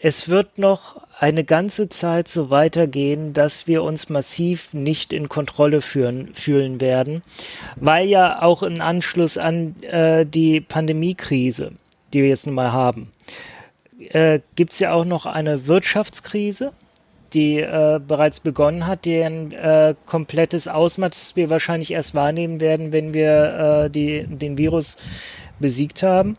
[0.00, 5.80] es wird noch eine ganze Zeit so weitergehen, dass wir uns massiv nicht in Kontrolle
[5.80, 7.22] führen, fühlen werden,
[7.76, 11.72] weil ja auch im Anschluss an äh, die Pandemiekrise,
[12.12, 13.10] die wir jetzt nun mal haben,
[14.10, 16.72] äh, gibt es ja auch noch eine Wirtschaftskrise,
[17.32, 23.14] die äh, bereits begonnen hat, deren äh, komplettes Ausmaß wir wahrscheinlich erst wahrnehmen werden, wenn
[23.14, 24.96] wir äh, die, den Virus
[25.58, 26.36] besiegt haben.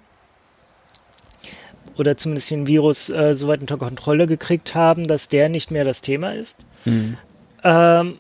[1.98, 5.84] Oder zumindest den Virus äh, so weit unter Kontrolle gekriegt haben, dass der nicht mehr
[5.84, 6.66] das Thema ist.
[6.86, 7.18] Mhm.
[7.64, 8.20] Ähm,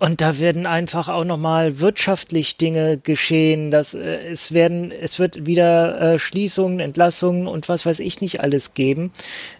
[0.00, 3.70] und da werden einfach auch nochmal wirtschaftlich Dinge geschehen.
[3.70, 8.40] Dass, äh, es, werden, es wird wieder äh, Schließungen, Entlassungen und was weiß ich nicht
[8.40, 9.12] alles geben.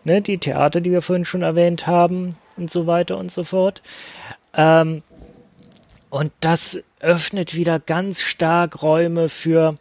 [0.05, 3.83] Ne, die Theater, die wir vorhin schon erwähnt haben und so weiter und so fort.
[4.55, 5.03] Ähm,
[6.09, 9.75] und das öffnet wieder ganz stark Räume für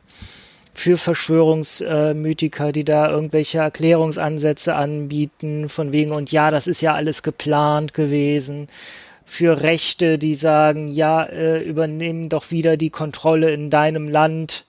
[0.74, 7.22] für Verschwörungsmythiker, die da irgendwelche Erklärungsansätze anbieten, von wegen, und ja, das ist ja alles
[7.22, 8.70] geplant gewesen.
[9.32, 14.66] Für Rechte, die sagen, ja, äh, übernehmen doch wieder die Kontrolle in deinem Land.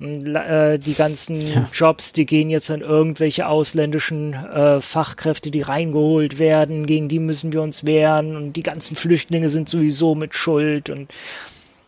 [0.00, 1.68] Und, äh, die ganzen ja.
[1.72, 7.52] Jobs, die gehen jetzt an irgendwelche ausländischen äh, Fachkräfte, die reingeholt werden, gegen die müssen
[7.52, 11.12] wir uns wehren und die ganzen Flüchtlinge sind sowieso mit Schuld und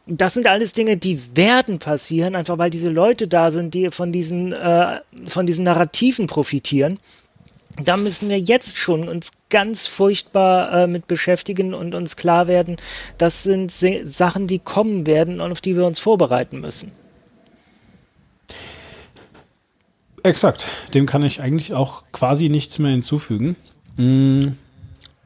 [0.06, 4.12] das sind alles Dinge, die werden passieren, einfach weil diese Leute da sind, die von
[4.12, 7.00] diesen, äh, von diesen Narrativen profitieren.
[7.82, 12.76] Da müssen wir jetzt schon uns ganz furchtbar äh, mit beschäftigen und uns klar werden,
[13.18, 16.92] das sind Sachen, die kommen werden und auf die wir uns vorbereiten müssen.
[20.22, 20.66] Exakt.
[20.94, 23.54] Dem kann ich eigentlich auch quasi nichts mehr hinzufügen.
[23.96, 24.56] Hm,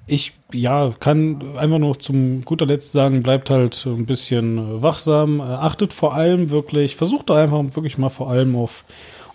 [0.07, 5.93] ich ja, kann einfach nur zum guter Letzt sagen, bleibt halt ein bisschen wachsam, achtet
[5.93, 8.85] vor allem wirklich, versucht einfach wirklich mal vor allem auf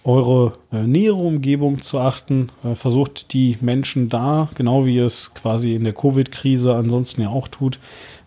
[0.05, 2.49] eure äh, nähere Umgebung zu achten.
[2.63, 7.29] Äh, versucht die Menschen da, genau wie ihr es quasi in der Covid-Krise ansonsten ja
[7.29, 7.79] auch tut,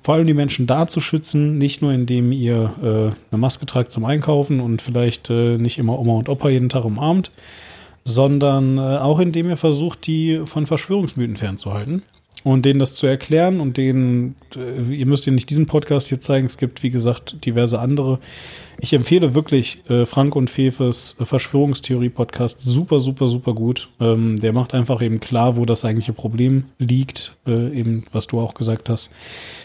[0.02, 2.86] vor allem die Menschen da zu schützen, nicht nur indem ihr äh,
[3.30, 6.84] eine Maske tragt zum Einkaufen und vielleicht äh, nicht immer Oma und Opa jeden Tag
[6.84, 7.30] umarmt,
[8.04, 12.02] sondern äh, auch indem ihr versucht, die von Verschwörungsmythen fernzuhalten
[12.44, 16.20] und denen das zu erklären und denen, äh, ihr müsst ja nicht diesen Podcast hier
[16.20, 18.18] zeigen, es gibt, wie gesagt, diverse andere.
[18.80, 23.88] Ich empfehle wirklich äh, Frank und Fefes äh, Verschwörungstheorie-Podcast super, super, super gut.
[24.00, 28.40] Ähm, der macht einfach eben klar, wo das eigentliche Problem liegt, äh, eben was du
[28.40, 29.10] auch gesagt hast,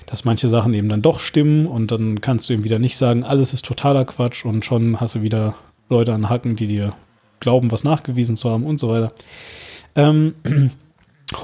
[0.07, 3.23] dass manche Sachen eben dann doch stimmen und dann kannst du eben wieder nicht sagen,
[3.23, 5.55] alles ist totaler Quatsch und schon hast du wieder
[5.89, 6.95] Leute an Hacken, die dir
[7.39, 9.13] glauben, was nachgewiesen zu haben und so weiter.
[9.95, 10.33] Ähm,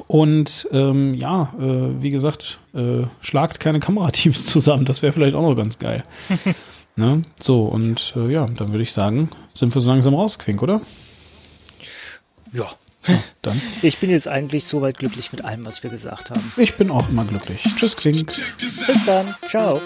[0.08, 4.86] und ähm, ja, äh, wie gesagt, äh, schlagt keine Kamerateams zusammen.
[4.86, 6.04] Das wäre vielleicht auch noch ganz geil.
[6.96, 7.24] ne?
[7.40, 10.82] So, und äh, ja, dann würde ich sagen, sind wir so langsam raus, Quink, oder?
[12.52, 12.72] Ja.
[13.08, 13.20] ja.
[13.42, 13.62] Dann.
[13.82, 16.52] Ich bin jetzt eigentlich soweit glücklich mit allem, was wir gesagt haben.
[16.58, 17.62] Ich bin auch immer glücklich.
[17.78, 18.34] Tschüss, Quink.
[18.60, 19.34] Bis dann.
[19.48, 19.80] Ciao.